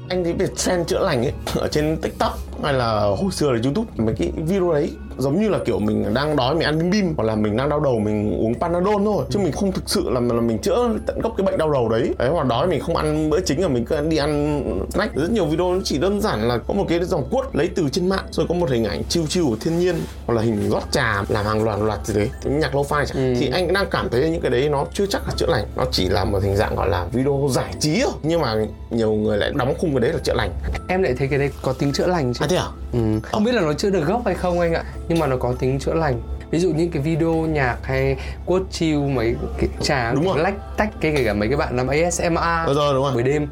anh 0.10 0.24
thấy 0.24 0.34
việc 0.34 0.56
trend 0.58 0.88
chữa 0.88 1.00
lành 1.00 1.26
ấy 1.26 1.34
ở 1.56 1.68
trên 1.72 1.98
tiktok 2.02 2.38
hay 2.63 2.74
là 2.74 3.00
hồi 3.00 3.32
xưa 3.32 3.52
là 3.52 3.60
youtube 3.63 3.89
mấy 3.98 4.15
cái 4.18 4.32
video 4.36 4.72
đấy 4.72 4.91
giống 5.18 5.41
như 5.41 5.50
là 5.50 5.60
kiểu 5.65 5.80
mình 5.80 6.13
đang 6.13 6.36
đói 6.36 6.56
mình 6.56 6.63
ăn 6.63 6.78
bim 6.80 6.89
bim 6.89 7.13
hoặc 7.18 7.24
là 7.24 7.36
mình 7.36 7.58
đang 7.58 7.70
đau 7.70 7.80
đầu 7.80 8.00
mình 8.00 8.38
uống 8.39 8.54
panadol 8.60 9.06
thôi. 9.06 9.26
Chứ 9.30 9.39
mình 9.39 9.52
không 9.52 9.72
thực 9.72 9.89
sự 9.89 10.10
là, 10.10 10.20
là 10.20 10.41
mình 10.41 10.58
chữa 10.60 10.89
tận 11.08 11.20
gốc 11.20 11.34
cái 11.38 11.46
bệnh 11.46 11.58
đau 11.58 11.72
đầu 11.72 11.89
đấy. 11.89 12.13
Đấy 12.18 12.30
hoặc 12.30 12.48
đói 12.48 12.68
mình 12.68 12.80
không 12.80 12.96
ăn 12.96 13.30
bữa 13.30 13.39
chính 13.39 13.62
là 13.62 13.68
mình 13.68 13.86
cứ 13.86 14.02
đi 14.02 14.18
ăn 14.18 14.63
snack. 14.94 15.15
Rất 15.15 15.32
nhiều 15.32 15.46
video 15.46 15.74
nó 15.74 15.80
chỉ 15.84 15.98
đơn 15.98 16.22
giản 16.22 16.48
là 16.48 16.58
có 16.68 16.74
một 16.74 16.86
cái 16.89 17.00
dòng 17.04 17.28
quote 17.32 17.50
lấy 17.54 17.70
từ 17.76 17.89
trên 17.89 18.10
mạng 18.10 18.26
rồi 18.32 18.46
có 18.50 18.56
một 18.56 18.70
hình 18.70 18.84
ảnh 18.86 19.04
chiêu 19.10 19.24
chiêu 19.30 19.46
của 19.46 19.56
thiên 19.62 19.80
nhiên 19.80 19.96
hoặc 20.26 20.34
là 20.34 20.41
hình 20.41 20.70
rót 20.70 20.84
trà 20.91 21.24
làm 21.30 21.46
hàng 21.46 21.63
loạt 21.63 21.80
loạt 21.80 22.06
gì 22.06 22.13
đấy. 22.13 22.30
Cái 22.44 22.54
nhạc 22.54 22.76
lo-fi 22.76 23.06
chẳng 23.06 23.18
Ừ. 23.18 23.39
thì 23.39 23.50
anh 23.54 23.74
đang 23.74 23.86
cảm 23.91 24.10
thấy 24.10 24.30
những 24.30 24.41
cái 24.41 24.52
đấy 24.52 24.70
nó 24.70 24.86
chưa 24.94 25.06
chắc 25.06 25.22
là 25.28 25.34
chữa 25.38 25.48
lành. 25.48 25.65
Nó 25.76 25.86
chỉ 25.91 26.08
là 26.10 26.26
một 26.26 26.39
hình 26.44 26.56
dạng 26.56 26.76
gọi 26.76 26.89
là 26.89 27.06
video 27.12 27.48
giải 27.52 27.74
trí 27.80 28.02
thôi. 28.04 28.13
Nhưng 28.24 28.41
mà 28.41 28.56
nhiều 28.89 29.12
người 29.13 29.38
lại 29.38 29.52
đóng 29.56 29.74
khung 29.80 29.91
cái 29.91 30.00
đấy 30.00 30.12
là 30.13 30.20
chữa 30.24 30.34
lành. 30.34 30.52
Em 30.88 31.04
lại 31.04 31.15
thấy 31.18 31.28
cái 31.28 31.39
đấy 31.39 31.50
có 31.62 31.74
tính 31.74 31.91
chữa 31.94 32.08
lành 32.08 32.34
chứ 32.34 32.44
à 32.45 32.47
thế 32.47 32.55
à 32.55 32.67
ừ. 32.91 33.19
không 33.23 33.43
biết 33.43 33.51
là 33.51 33.62
nó 33.62 33.73
chữa 33.73 33.89
được 33.89 34.05
gốc 34.05 34.21
hay 34.25 34.36
không 34.36 34.60
anh 34.60 34.73
ạ 34.73 34.84
nhưng 35.08 35.19
mà 35.19 35.27
nó 35.27 35.38
có 35.38 35.53
tính 35.60 35.79
chữa 35.79 35.93
lành 35.93 36.21
ví 36.51 36.60
dụ 36.60 36.69
những 36.71 36.91
cái 36.91 37.01
video 37.01 37.34
nhạc 37.34 37.77
hay 37.84 38.15
quote 38.45 38.65
chill 38.71 38.99
mấy 38.99 39.36
cái 39.58 39.69
trà 39.81 40.12
Đúng 40.13 40.25
rồi. 40.25 40.39
lách 40.39 40.53
tách 40.77 40.89
cái 41.01 41.13
kể 41.17 41.23
cả 41.23 41.34
mấy 41.34 41.47
cái 41.47 41.58
bạn 41.58 41.77
làm 41.77 41.88
ASMR 41.88 42.67
Đúng 42.67 42.75
rồi, 42.75 42.93
đúng 42.93 43.03
rồi. 43.03 43.13
buổi 43.13 43.23
đêm 43.23 43.47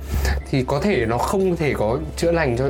thì 0.49 0.63
có 0.67 0.79
thể 0.79 1.06
nó 1.06 1.17
không 1.17 1.56
thể 1.56 1.73
có 1.77 1.97
chữa 2.17 2.32
lành 2.32 2.58
cho 2.58 2.69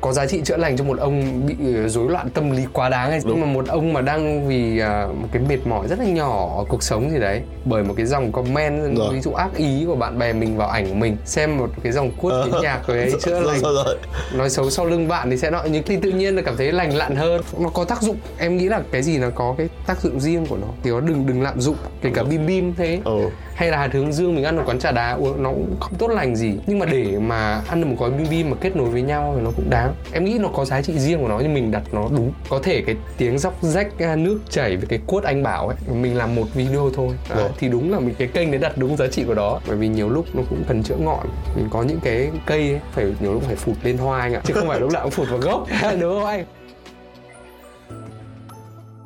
có 0.00 0.12
giá 0.12 0.26
trị 0.26 0.40
chữa 0.44 0.56
lành 0.56 0.76
cho 0.76 0.84
một 0.84 0.98
ông 0.98 1.46
bị 1.46 1.54
ờ, 1.74 1.88
rối 1.88 2.10
loạn 2.10 2.30
tâm 2.30 2.50
lý 2.50 2.62
quá 2.72 2.88
đáng 2.88 3.10
hay 3.10 3.20
nhưng 3.24 3.40
mà 3.40 3.46
một 3.46 3.66
ông 3.68 3.92
mà 3.92 4.00
đang 4.00 4.48
vì 4.48 4.78
à, 4.78 5.06
một 5.06 5.28
cái 5.32 5.42
mệt 5.48 5.58
mỏi 5.66 5.88
rất 5.88 5.98
là 5.98 6.04
nhỏ 6.04 6.54
ở 6.58 6.64
cuộc 6.68 6.82
sống 6.82 7.10
gì 7.10 7.18
đấy 7.18 7.42
bởi 7.64 7.82
một 7.84 7.94
cái 7.96 8.06
dòng 8.06 8.32
comment 8.32 8.96
Rồi. 8.96 9.14
ví 9.14 9.20
dụ 9.20 9.32
ác 9.32 9.56
ý 9.56 9.84
của 9.86 9.94
bạn 9.96 10.18
bè 10.18 10.32
mình 10.32 10.56
vào 10.56 10.68
ảnh 10.68 10.88
của 10.88 10.94
mình 10.94 11.16
xem 11.24 11.56
một 11.58 11.70
cái 11.82 11.92
dòng 11.92 12.10
quote 12.10 12.36
Ờ. 12.36 12.48
cái 12.52 12.60
nhạc 12.62 12.80
rồi 12.86 12.98
ấy 12.98 13.12
chữa 13.24 13.40
lành 13.40 13.60
rồi, 13.60 13.74
rồi. 13.84 13.96
nói 14.34 14.50
xấu 14.50 14.70
sau 14.70 14.86
lưng 14.86 15.08
bạn 15.08 15.30
thì 15.30 15.36
sẽ 15.36 15.50
nọ 15.50 15.62
nhưng 15.70 15.82
thì 15.82 15.96
tự 16.02 16.10
nhiên 16.10 16.36
là 16.36 16.42
cảm 16.42 16.56
thấy 16.56 16.72
lành 16.72 16.96
lặn 16.96 17.16
hơn 17.16 17.40
nó 17.58 17.68
có 17.68 17.84
tác 17.84 18.02
dụng 18.02 18.16
em 18.38 18.56
nghĩ 18.56 18.68
là 18.68 18.80
cái 18.92 19.02
gì 19.02 19.18
nó 19.18 19.28
có 19.34 19.47
cái 19.58 19.68
tác 19.86 20.00
dụng 20.00 20.20
riêng 20.20 20.46
của 20.46 20.56
nó. 20.56 20.66
Thì 20.82 20.90
nó 20.90 21.00
đừng 21.00 21.26
đừng 21.26 21.42
lạm 21.42 21.60
dụng 21.60 21.76
kể 22.02 22.10
cả 22.14 22.22
bim 22.22 22.46
bim 22.46 22.74
thế. 22.74 23.00
Ừ. 23.04 23.28
hay 23.54 23.70
là 23.70 23.78
hạt 23.78 23.90
hướng 23.92 24.12
dương 24.12 24.34
mình 24.34 24.44
ăn 24.44 24.56
ở 24.58 24.64
quán 24.66 24.78
trà 24.78 24.92
đá 24.92 25.12
uống 25.12 25.42
nó 25.42 25.50
cũng 25.50 25.76
không 25.80 25.94
tốt 25.98 26.08
lành 26.08 26.36
gì. 26.36 26.58
Nhưng 26.66 26.78
mà 26.78 26.86
để 26.86 27.18
mà 27.18 27.62
ăn 27.68 27.80
được 27.80 27.86
một 27.86 27.96
gói 27.98 28.10
bim 28.10 28.26
bim 28.30 28.50
mà 28.50 28.56
kết 28.60 28.76
nối 28.76 28.90
với 28.90 29.02
nhau 29.02 29.32
thì 29.36 29.42
nó 29.44 29.50
cũng 29.56 29.70
đáng. 29.70 29.94
Em 30.12 30.24
nghĩ 30.24 30.38
nó 30.40 30.48
có 30.48 30.64
giá 30.64 30.82
trị 30.82 30.98
riêng 30.98 31.20
của 31.22 31.28
nó 31.28 31.38
nhưng 31.42 31.54
mình 31.54 31.70
đặt 31.70 31.82
nó 31.92 32.08
đúng. 32.16 32.32
Có 32.48 32.60
thể 32.62 32.82
cái 32.86 32.96
tiếng 33.16 33.38
róc 33.38 33.62
rách 33.62 33.98
à, 33.98 34.16
nước 34.16 34.38
chảy 34.50 34.76
với 34.76 34.86
cái 34.86 34.98
quote 35.06 35.26
anh 35.26 35.42
bảo 35.42 35.68
ấy 35.68 35.76
mình 35.94 36.16
làm 36.16 36.34
một 36.34 36.46
video 36.54 36.90
thôi. 36.94 37.08
À, 37.30 37.36
Rồi. 37.36 37.48
thì 37.58 37.68
đúng 37.68 37.92
là 37.92 38.00
mình 38.00 38.14
cái 38.18 38.28
kênh 38.28 38.50
đấy 38.50 38.60
đặt 38.60 38.72
đúng 38.78 38.96
giá 38.96 39.06
trị 39.06 39.24
của 39.26 39.34
đó. 39.34 39.60
Bởi 39.68 39.76
vì 39.76 39.88
nhiều 39.88 40.08
lúc 40.08 40.26
nó 40.34 40.42
cũng 40.50 40.64
cần 40.68 40.82
chữa 40.82 40.96
ngọn. 40.96 41.26
Mình 41.56 41.68
có 41.70 41.82
những 41.82 42.00
cái 42.00 42.30
cây 42.46 42.70
ấy, 42.70 42.80
phải 42.92 43.14
nhiều 43.20 43.32
lúc 43.32 43.42
phải 43.46 43.56
phụt 43.56 43.76
lên 43.82 43.98
hoa 43.98 44.20
anh 44.20 44.34
ạ. 44.34 44.40
Chứ 44.44 44.54
không 44.54 44.68
phải 44.68 44.80
lúc 44.80 44.92
nào 44.92 45.02
cũng 45.02 45.10
phụt 45.10 45.28
vào 45.30 45.38
gốc. 45.38 45.66
Đúng 46.00 46.14
không 46.14 46.24
anh 46.24 46.44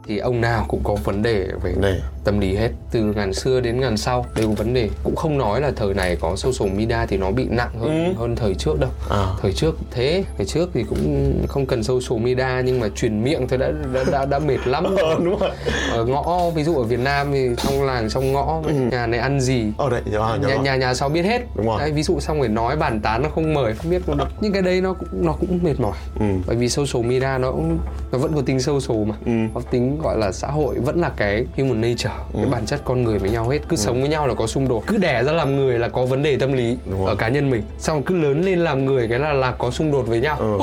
thì 0.06 0.18
ông 0.18 0.40
nào 0.40 0.64
cũng 0.68 0.80
có 0.84 0.94
vấn 1.04 1.22
đề 1.22 1.48
về 1.62 1.74
này 1.80 2.00
tâm 2.24 2.40
lý 2.40 2.54
hết 2.56 2.70
từ 2.90 3.00
ngàn 3.16 3.34
xưa 3.34 3.60
đến 3.60 3.80
ngàn 3.80 3.96
sau 3.96 4.26
đều 4.36 4.48
có 4.48 4.54
vấn 4.54 4.74
đề 4.74 4.88
cũng 5.04 5.16
không 5.16 5.38
nói 5.38 5.60
là 5.60 5.72
thời 5.76 5.94
này 5.94 6.16
có 6.20 6.36
social 6.36 6.72
media 6.72 6.96
thì 7.08 7.16
nó 7.16 7.30
bị 7.30 7.44
nặng 7.50 7.70
hơn 7.80 8.04
Ừ. 8.04 8.12
hơn 8.20 8.36
thời 8.36 8.54
trước 8.54 8.80
đâu 8.80 8.90
À. 9.10 9.26
thời 9.42 9.52
trước 9.52 9.74
thế 9.90 10.24
thời 10.36 10.46
trước 10.46 10.70
thì 10.74 10.84
cũng 10.88 11.32
không 11.48 11.66
cần 11.66 11.82
social 11.82 12.18
media 12.24 12.46
nhưng 12.64 12.80
mà 12.80 12.88
truyền 12.88 13.24
miệng 13.24 13.48
thôi 13.48 13.58
đã 13.58 13.70
đã 13.94 14.04
đã, 14.12 14.24
đã 14.26 14.38
mệt 14.38 14.66
lắm 14.66 14.84
Ờ, 14.96 15.14
đúng 15.24 15.38
rồi. 15.38 15.50
ở 15.92 16.04
ngõ 16.04 16.50
ví 16.50 16.64
dụ 16.64 16.74
ở 16.76 16.82
Việt 16.82 17.00
Nam 17.00 17.26
thì 17.32 17.48
trong 17.56 17.82
làng 17.82 18.08
trong 18.10 18.32
ngõ 18.32 18.62
nhà 18.90 19.06
này 19.06 19.20
ăn 19.20 19.40
gì 19.40 19.64
Ở 19.76 19.90
đây, 19.90 20.02
nhớ 20.04 20.38
nhớ 20.42 20.48
nhà, 20.48 20.56
nhà 20.56 20.76
nhà 20.76 20.94
sau 20.94 21.08
biết 21.08 21.22
hết 21.22 21.42
Đúng 21.56 21.66
rồi. 21.66 21.76
Đấy, 21.80 21.92
ví 21.92 22.02
dụ 22.02 22.20
xong 22.20 22.38
rồi 22.38 22.48
nói 22.48 22.76
bàn 22.76 23.00
tán 23.00 23.22
nó 23.22 23.28
không 23.28 23.54
mời 23.54 23.74
không 23.74 23.90
biết 23.90 24.02
nó 24.08 24.26
nhưng 24.40 24.52
cái 24.52 24.62
đấy 24.62 24.80
nó 24.80 24.92
cũng 24.92 25.08
nó 25.12 25.32
cũng 25.40 25.58
mệt 25.62 25.80
mỏi 25.80 25.96
Ừ. 26.20 26.26
bởi 26.46 26.56
vì 26.56 26.68
social 26.68 27.04
media 27.06 27.38
nó 27.40 27.50
cũng 27.52 27.78
nó 28.12 28.18
vẫn 28.18 28.32
có 28.34 28.42
tính 28.46 28.60
social 28.60 29.04
mà 29.06 29.14
Ừ. 29.26 29.32
có 29.54 29.60
tính 29.70 29.98
gọi 30.02 30.18
là 30.18 30.32
xã 30.32 30.48
hội 30.48 30.74
vẫn 30.78 31.00
là 31.00 31.10
cái 31.16 31.44
human 31.56 31.80
nature 31.80 32.10
cái 32.34 32.46
bản 32.46 32.66
chất 32.66 32.80
con 32.84 33.02
người 33.04 33.18
với 33.18 33.30
nhau 33.30 33.48
hết 33.48 33.58
cứ 33.68 33.76
sống 33.76 34.00
với 34.00 34.08
nhau 34.10 34.26
là 34.26 34.34
có 34.34 34.46
xung 34.46 34.68
đột 34.68 34.84
cứ 34.86 34.96
đẻ 34.96 35.22
ra 35.24 35.32
làm 35.32 35.56
người 35.56 35.78
là 35.78 35.88
có 35.88 36.04
vấn 36.06 36.22
đề 36.22 36.36
tâm 36.36 36.52
lý 36.52 36.76
Đúng 36.90 37.00
rồi. 37.00 37.08
ở 37.08 37.14
cá 37.14 37.28
nhân 37.28 37.50
mình 37.50 37.62
xong 37.78 38.02
cứ 38.02 38.16
lớn 38.16 38.42
lên 38.44 38.58
làm 38.58 38.84
người 38.84 39.08
cái 39.08 39.18
là 39.18 39.32
là 39.32 39.50
có 39.50 39.70
xung 39.70 39.90
đột 39.92 40.02
với 40.06 40.20
nhau 40.20 40.36
Ừ. 40.40 40.58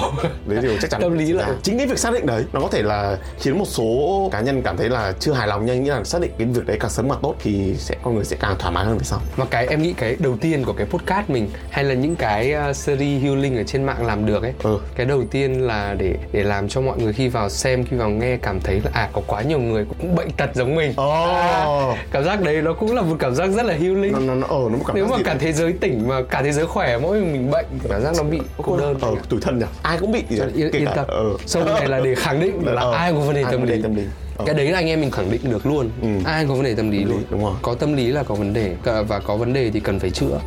Đấy 0.46 0.60
điều 0.62 0.78
chắc 0.82 0.90
chắn 0.92 1.02
Tâm 1.10 1.18
lý 1.18 1.34
là- 1.34 1.48
ra. 1.48 1.54
chính 1.64 1.78
cái 1.78 1.88
việc 1.88 2.00
xác 2.00 2.14
định 2.14 2.26
đấy 2.26 2.46
nó 2.54 2.60
có 2.60 2.68
thể 2.72 2.82
là 2.82 3.18
khiến 3.40 3.60
một 3.60 3.66
số 3.68 4.30
cá 4.32 4.42
nhân 4.42 4.62
cảm 4.62 4.78
thấy 4.78 4.90
là 4.90 5.14
chưa 5.20 5.34
hài 5.34 5.48
lòng 5.48 5.66
nhưng 5.66 5.84
nghĩ 5.84 5.90
là 5.90 6.04
xác 6.04 6.22
định 6.22 6.32
cái 6.38 6.48
việc 6.48 6.66
đấy 6.66 6.78
càng 6.80 6.90
sớm 6.92 7.10
càng 7.10 7.20
tốt 7.22 7.36
thì 7.44 7.74
sẽ 7.78 7.96
con 8.04 8.16
người 8.16 8.26
sẽ 8.26 8.38
càng 8.40 8.56
thoải 8.60 8.74
mái 8.74 8.86
hơn 8.86 8.98
về 8.98 9.04
sau 9.04 9.20
mà 9.38 9.46
cái 9.50 9.68
em 9.68 9.82
nghĩ 9.82 9.94
cái 9.94 10.16
đầu 10.20 10.38
tiên 10.42 10.64
của 10.66 10.74
cái 10.74 10.88
podcast 10.88 11.30
mình 11.30 11.50
hay 11.70 11.84
là 11.84 11.94
những 11.94 12.16
cái 12.16 12.54
uh, 12.70 12.76
series 12.76 13.24
healing 13.24 13.58
ở 13.58 13.64
trên 13.64 13.84
mạng 13.84 14.06
làm 14.06 14.26
được 14.26 14.44
ấy 14.44 14.54
Ừ. 14.64 14.78
cái 14.96 15.06
đầu 15.06 15.24
tiên 15.32 15.62
là 15.68 15.96
để 15.98 16.16
để 16.32 16.44
làm 16.44 16.68
cho 16.70 16.82
mọi 16.82 16.98
người 16.98 17.14
khi 17.14 17.28
vào 17.28 17.50
xem 17.50 17.86
khi 17.86 17.98
vào 17.98 18.10
nghe 18.10 18.38
cảm 18.38 18.60
thấy 18.60 18.82
là 18.86 18.92
à 18.94 19.10
có 19.14 19.22
quá 19.28 19.42
nhiều 19.42 19.60
người 19.60 19.86
cũng 19.86 20.16
bệnh 20.16 20.30
tật 20.32 20.50
giống 20.56 20.76
mình 20.76 20.94
Ồ. 20.96 21.39
cảm 22.12 22.24
giác 22.24 22.42
đấy 22.42 22.62
nó 22.62 22.74
cũng 22.74 22.96
là 22.96 23.02
một 23.02 23.16
cảm 23.20 23.36
giác 23.36 23.48
rất 23.48 23.66
là 23.66 23.74
healing 23.74 24.12
nó 24.12 24.20
nó 24.20 24.36
nó 24.36 24.48
ờ 24.48 24.58
nó 24.72 24.78
một 24.78 24.84
cảm 24.88 24.96
nếu 24.96 25.08
mà 25.08 25.18
cả 25.26 25.36
thế 25.40 25.54
giới 25.54 25.74
tỉnh 25.74 26.08
mà 26.08 26.22
cả 26.30 26.42
thế 26.44 26.52
giới 26.52 26.66
khỏe 26.66 26.98
mỗi 26.98 27.20
mình 27.20 27.34
mình 27.34 27.52
bệnh 27.52 27.66
cảm 27.90 28.02
giác 28.02 28.14
nó 28.18 28.24
bị 28.24 28.40
cô 28.58 28.78
đơn 28.78 28.98
ờ 29.02 29.12
tủi 29.30 29.40
thân 29.42 29.60
nhỉ 29.60 29.66
ai 29.82 29.98
cũng 29.98 30.12
bị 30.12 30.24
Cho 30.38 30.46
nên 30.46 30.56
yên, 30.56 30.72
yên 30.72 30.88
tâm 30.96 31.06
ờ. 31.08 31.24
sâu 31.46 31.64
này 31.64 31.88
là 31.88 32.00
để 32.00 32.16
khẳng 32.16 32.40
định 32.40 32.66
là 32.68 32.82
Ờ. 32.82 32.92
ai 32.92 33.14
có 33.14 33.20
vấn 33.20 33.36
đề 33.36 33.44
tâm 33.52 33.64
lý 33.64 33.82
tâm 33.82 33.96
lý. 33.96 34.04
Cái 34.46 34.56
đấy 34.56 34.72
là 34.72 34.80
anh 34.80 34.88
em 34.90 35.02
mình 35.02 35.12
khẳng 35.12 35.32
định 35.32 35.42
được 35.44 35.66
luôn 35.66 35.90
Ừ. 36.02 36.08
ai 36.26 36.46
có 36.48 36.54
vấn 36.54 36.64
đề 36.64 36.76
tâm 36.76 36.92
lý 36.92 37.04
luôn 37.04 37.24
đúng 37.30 37.44
rồi. 37.44 37.54
có 37.62 37.76
tâm 37.76 37.94
lý 37.94 38.08
là 38.12 38.24
có 38.24 38.36
vấn 38.36 38.54
đề 38.54 38.76
và 39.08 39.20
có 39.20 39.36
vấn 39.36 39.54
đề 39.54 39.70
thì 39.74 39.80
cần 39.80 40.00
phải 40.00 40.10
chữa 40.10 40.40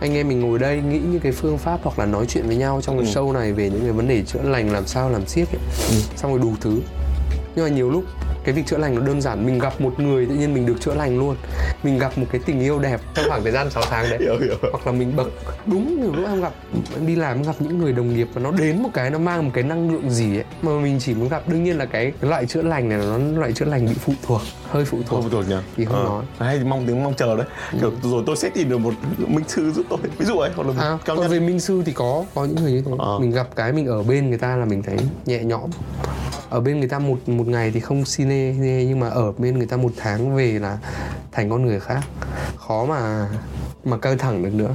anh 0.00 0.16
em 0.16 0.28
mình 0.28 0.40
ngồi 0.40 0.58
đây 0.58 0.76
nghĩ 0.76 0.98
những 1.10 1.20
cái 1.20 1.32
phương 1.32 1.58
pháp 1.58 1.80
hoặc 1.82 1.98
là 1.98 2.06
nói 2.06 2.24
chuyện 2.28 2.46
với 2.46 2.56
nhau 2.56 2.80
trong 2.82 2.98
cái 2.98 3.12
Ừ. 3.14 3.20
show 3.20 3.32
này 3.32 3.52
về 3.52 3.70
những 3.70 3.80
cái 3.82 3.92
vấn 3.92 4.08
đề 4.08 4.22
chữa 4.26 4.38
lành 4.42 4.72
làm 4.72 4.86
sao 4.86 5.10
làm 5.10 5.26
siết 5.26 5.48
ấy. 5.52 5.60
xong 6.16 6.30
rồi 6.30 6.40
đủ 6.42 6.52
thứ 6.60 6.80
nhưng 7.56 7.64
mà 7.64 7.70
nhiều 7.70 7.90
lúc 7.90 8.04
cái 8.44 8.54
việc 8.54 8.66
chữa 8.66 8.78
lành 8.78 8.94
nó 8.94 9.00
đơn 9.00 9.20
giản, 9.20 9.46
mình 9.46 9.58
gặp 9.58 9.80
một 9.80 10.00
người 10.00 10.26
tự 10.26 10.34
nhiên 10.34 10.54
mình 10.54 10.66
được 10.66 10.80
chữa 10.80 10.94
lành 10.94 11.18
luôn 11.18 11.36
mình 11.82 11.98
gặp 11.98 12.18
một 12.18 12.26
cái 12.32 12.40
tình 12.46 12.60
yêu 12.60 12.78
đẹp 12.78 13.00
trong 13.14 13.24
khoảng 13.28 13.42
thời 13.42 13.52
gian 13.52 13.70
6 13.70 13.82
tháng 13.90 14.10
đấy. 14.10 14.18
Hiểu 14.20 14.38
hiểu. 14.38 14.56
Hoặc 14.72 14.86
là 14.86 14.92
mình 14.92 15.16
bậc 15.16 15.28
đúng 15.66 16.00
nhiều 16.02 16.12
lúc 16.14 16.26
em 16.26 16.40
gặp 16.40 16.52
em 16.94 17.06
đi 17.06 17.16
làm 17.16 17.36
em 17.36 17.42
gặp 17.42 17.54
những 17.58 17.78
người 17.78 17.92
đồng 17.92 18.14
nghiệp 18.14 18.28
và 18.34 18.40
nó 18.40 18.50
đến 18.50 18.82
một 18.82 18.90
cái 18.94 19.10
nó 19.10 19.18
mang 19.18 19.44
một 19.44 19.50
cái 19.54 19.64
năng 19.64 19.92
lượng 19.92 20.10
gì 20.10 20.36
ấy 20.36 20.44
mà 20.62 20.72
mình 20.72 20.98
chỉ 21.00 21.14
muốn 21.14 21.28
gặp. 21.28 21.48
Đương 21.48 21.64
nhiên 21.64 21.78
là 21.78 21.84
cái, 21.84 22.12
cái 22.20 22.30
loại 22.30 22.46
chữa 22.46 22.62
lành 22.62 22.88
này 22.88 22.98
nó 22.98 23.18
loại 23.38 23.52
chữa 23.52 23.64
lành 23.64 23.86
bị 23.86 23.94
phụ 23.94 24.12
thuộc 24.22 24.40
hơi 24.68 24.84
phụ 24.84 24.98
thuộc. 25.06 25.22
Không 25.22 25.30
rồi 25.30 25.44
nhỉ? 25.48 25.56
Thì 25.76 25.84
không 25.84 26.04
nói. 26.04 26.24
hay 26.38 26.58
mong 26.64 26.86
tiếng 26.86 27.02
mong 27.02 27.14
chờ 27.14 27.36
đấy. 27.36 27.46
Kiểu 27.80 27.92
rồi 28.02 28.22
tôi 28.26 28.36
sẽ 28.36 28.50
tìm 28.54 28.70
được 28.70 28.78
một 28.78 28.94
minh 29.18 29.44
sư 29.48 29.72
giúp 29.72 29.86
tôi 29.88 29.98
ví 30.18 30.26
dụ 30.26 30.34
ấy 30.34 30.50
hoặc 30.56 30.68
là 30.68 30.74
à, 30.78 30.98
cao 31.04 31.16
còn 31.16 31.28
về 31.28 31.40
minh 31.40 31.60
sư 31.60 31.82
thì 31.86 31.92
có 31.92 32.24
có 32.34 32.44
những 32.44 32.56
người 32.56 32.72
như 32.72 32.82
thế. 32.86 32.92
Ờ. 32.98 33.18
mình 33.18 33.30
gặp 33.30 33.48
cái 33.56 33.72
mình 33.72 33.86
ở 33.86 34.02
bên 34.02 34.28
người 34.28 34.38
ta 34.38 34.56
là 34.56 34.64
mình 34.64 34.82
thấy 34.82 34.96
nhẹ 35.26 35.44
nhõm. 35.44 35.70
Ở 36.50 36.60
bên 36.60 36.80
người 36.80 36.88
ta 36.88 36.98
một 36.98 37.28
một 37.28 37.46
ngày 37.46 37.70
thì 37.74 37.80
không 37.80 38.04
cine 38.04 38.54
nhưng 38.58 39.00
mà 39.00 39.08
ở 39.08 39.32
bên 39.32 39.58
người 39.58 39.66
ta 39.66 39.76
một 39.76 39.92
tháng 39.96 40.36
về 40.36 40.58
là 40.58 40.78
thành 41.32 41.50
con 41.50 41.66
người 41.66 41.69
khác. 41.78 42.00
Khó 42.56 42.84
mà 42.84 43.28
mà 43.84 43.98
căng 43.98 44.18
thẳng 44.18 44.42
được 44.42 44.54
nữa 44.54 44.74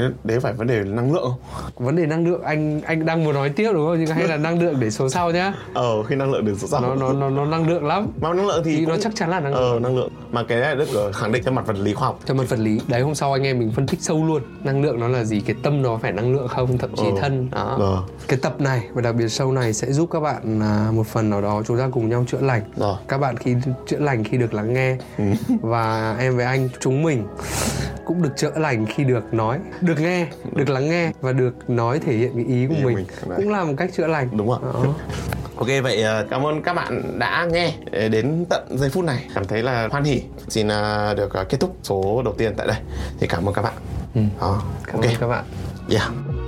thế 0.00 0.08
đấy 0.24 0.40
phải 0.40 0.52
vấn 0.52 0.66
đề 0.66 0.84
năng 0.84 1.12
lượng 1.12 1.22
không? 1.22 1.66
Vấn 1.86 1.96
đề 1.96 2.06
năng 2.06 2.26
lượng 2.26 2.42
anh 2.42 2.80
anh 2.80 3.06
đang 3.06 3.24
muốn 3.24 3.34
nói 3.34 3.48
tiếp 3.48 3.70
đúng 3.74 3.86
không? 3.86 3.96
Nhưng 3.98 4.06
hay 4.16 4.28
là 4.28 4.36
năng 4.36 4.62
lượng 4.62 4.74
để 4.80 4.90
số 4.90 5.08
sau 5.08 5.30
nhá. 5.30 5.52
Ờ 5.74 6.02
khi 6.02 6.14
năng 6.14 6.32
lượng 6.32 6.44
được 6.44 6.54
sao 6.58 6.80
nó 6.80 6.94
nó 6.94 7.12
nó 7.12 7.30
nó 7.30 7.44
năng 7.44 7.68
lượng 7.68 7.84
lắm. 7.86 8.06
Mà 8.20 8.32
năng 8.34 8.46
lượng 8.46 8.62
thì, 8.64 8.76
thì 8.76 8.86
nó 8.86 8.92
cũng- 8.92 9.00
chắc 9.02 9.12
chắn 9.16 9.30
là 9.30 9.40
năng 9.40 9.54
lượng. 9.54 9.72
ờ 9.72 9.78
năng 9.80 9.96
lượng. 9.96 10.10
Mà 10.32 10.42
cái 10.48 10.60
này 10.60 10.74
được 10.76 10.88
ờ, 10.94 11.12
khẳng 11.12 11.32
định 11.32 11.42
theo 11.44 11.52
mặt 11.54 11.66
vật 11.66 11.76
lý 11.78 11.94
khoa 11.94 12.06
học. 12.08 12.20
Cho 12.24 12.34
mặt 12.34 12.44
vật 12.48 12.58
lý. 12.58 12.80
Đấy 12.88 13.00
hôm 13.02 13.14
sau 13.14 13.32
anh 13.32 13.42
em 13.42 13.58
mình 13.58 13.72
phân 13.76 13.86
tích 13.86 14.02
sâu 14.02 14.24
luôn. 14.26 14.42
Năng 14.64 14.82
lượng 14.82 15.00
nó 15.00 15.08
là 15.08 15.24
gì? 15.24 15.40
Cái 15.40 15.56
tâm 15.62 15.82
nó 15.82 15.98
phải 16.02 16.12
năng 16.12 16.32
lượng 16.32 16.48
không? 16.48 16.78
Thậm 16.78 16.90
chí 16.96 17.04
Ừ. 17.06 17.12
thân. 17.20 17.48
Đó. 17.50 17.76
Rồi. 17.80 17.98
cái 18.28 18.38
tập 18.42 18.60
này 18.60 18.82
và 18.94 19.02
đặc 19.02 19.14
biệt 19.14 19.28
sâu 19.28 19.52
này 19.52 19.72
sẽ 19.72 19.92
giúp 19.92 20.08
các 20.12 20.20
bạn 20.20 20.60
à, 20.62 20.88
một 20.92 21.06
phần 21.06 21.30
nào 21.30 21.40
đó 21.42 21.62
chúng 21.66 21.78
ta 21.78 21.88
cùng 21.92 22.08
nhau 22.08 22.24
chữa 22.28 22.40
lành. 22.40 22.62
Rồi. 22.76 22.96
các 23.08 23.18
bạn 23.18 23.36
khi 23.36 23.54
chữa 23.86 23.98
lành 23.98 24.24
khi 24.24 24.38
được 24.38 24.54
lắng 24.54 24.74
nghe. 24.74 24.96
Ừ. 25.18 25.24
và 25.60 26.16
em 26.18 26.36
với 26.36 26.44
anh 26.44 26.68
chúng 26.80 27.02
mình 27.02 27.24
cũng 28.06 28.22
được 28.22 28.30
chữa 28.36 28.50
lành 28.56 28.86
khi 28.86 29.04
được 29.04 29.34
nói 29.34 29.58
được 29.82 30.00
nghe 30.00 30.26
được 30.52 30.68
lắng 30.68 30.90
nghe 30.90 31.12
và 31.20 31.32
được 31.32 31.70
nói 31.70 31.98
thể 31.98 32.12
hiện 32.12 32.32
cái 32.34 32.44
ý 32.44 32.66
của 32.66 32.74
Ý 32.74 32.84
mình, 32.84 32.94
mình, 32.94 33.06
đấy. 33.28 33.36
cũng 33.42 33.48
là 33.52 33.64
một 33.64 33.74
cách 33.76 33.90
chữa 33.96 34.06
lành 34.06 34.28
Đúng 34.36 34.48
rồi. 34.48 34.58
Đó. 34.62 34.84
Ok 35.56 35.68
vậy 35.82 36.02
ờ, 36.02 36.26
cảm 36.30 36.46
ơn 36.46 36.62
các 36.62 36.72
bạn 36.74 37.18
đã 37.18 37.48
nghe 37.52 37.72
đến 38.08 38.44
tận 38.50 38.78
giây 38.78 38.90
phút 38.90 39.04
này 39.04 39.24
cảm 39.34 39.44
thấy 39.44 39.62
là 39.62 39.88
hoan 39.90 40.04
hỉ 40.04 40.22
xin 40.48 40.68
ờ, 40.68 41.14
được 41.14 41.32
ờ, 41.34 41.44
kết 41.44 41.60
thúc 41.60 41.76
số 41.82 42.22
đầu 42.24 42.34
tiên 42.38 42.54
tại 42.56 42.66
đây 42.66 42.76
thì 43.20 43.26
cảm 43.26 43.48
ơn 43.48 43.54
các 43.54 43.62
bạn 43.62 43.74
Ừ. 44.14 44.20
Đó. 44.40 44.62
cảm 44.86 44.96
ok 44.96 45.04
ơn 45.04 45.14
các 45.20 45.26
bạn 45.28 45.44
yeah 45.90 46.41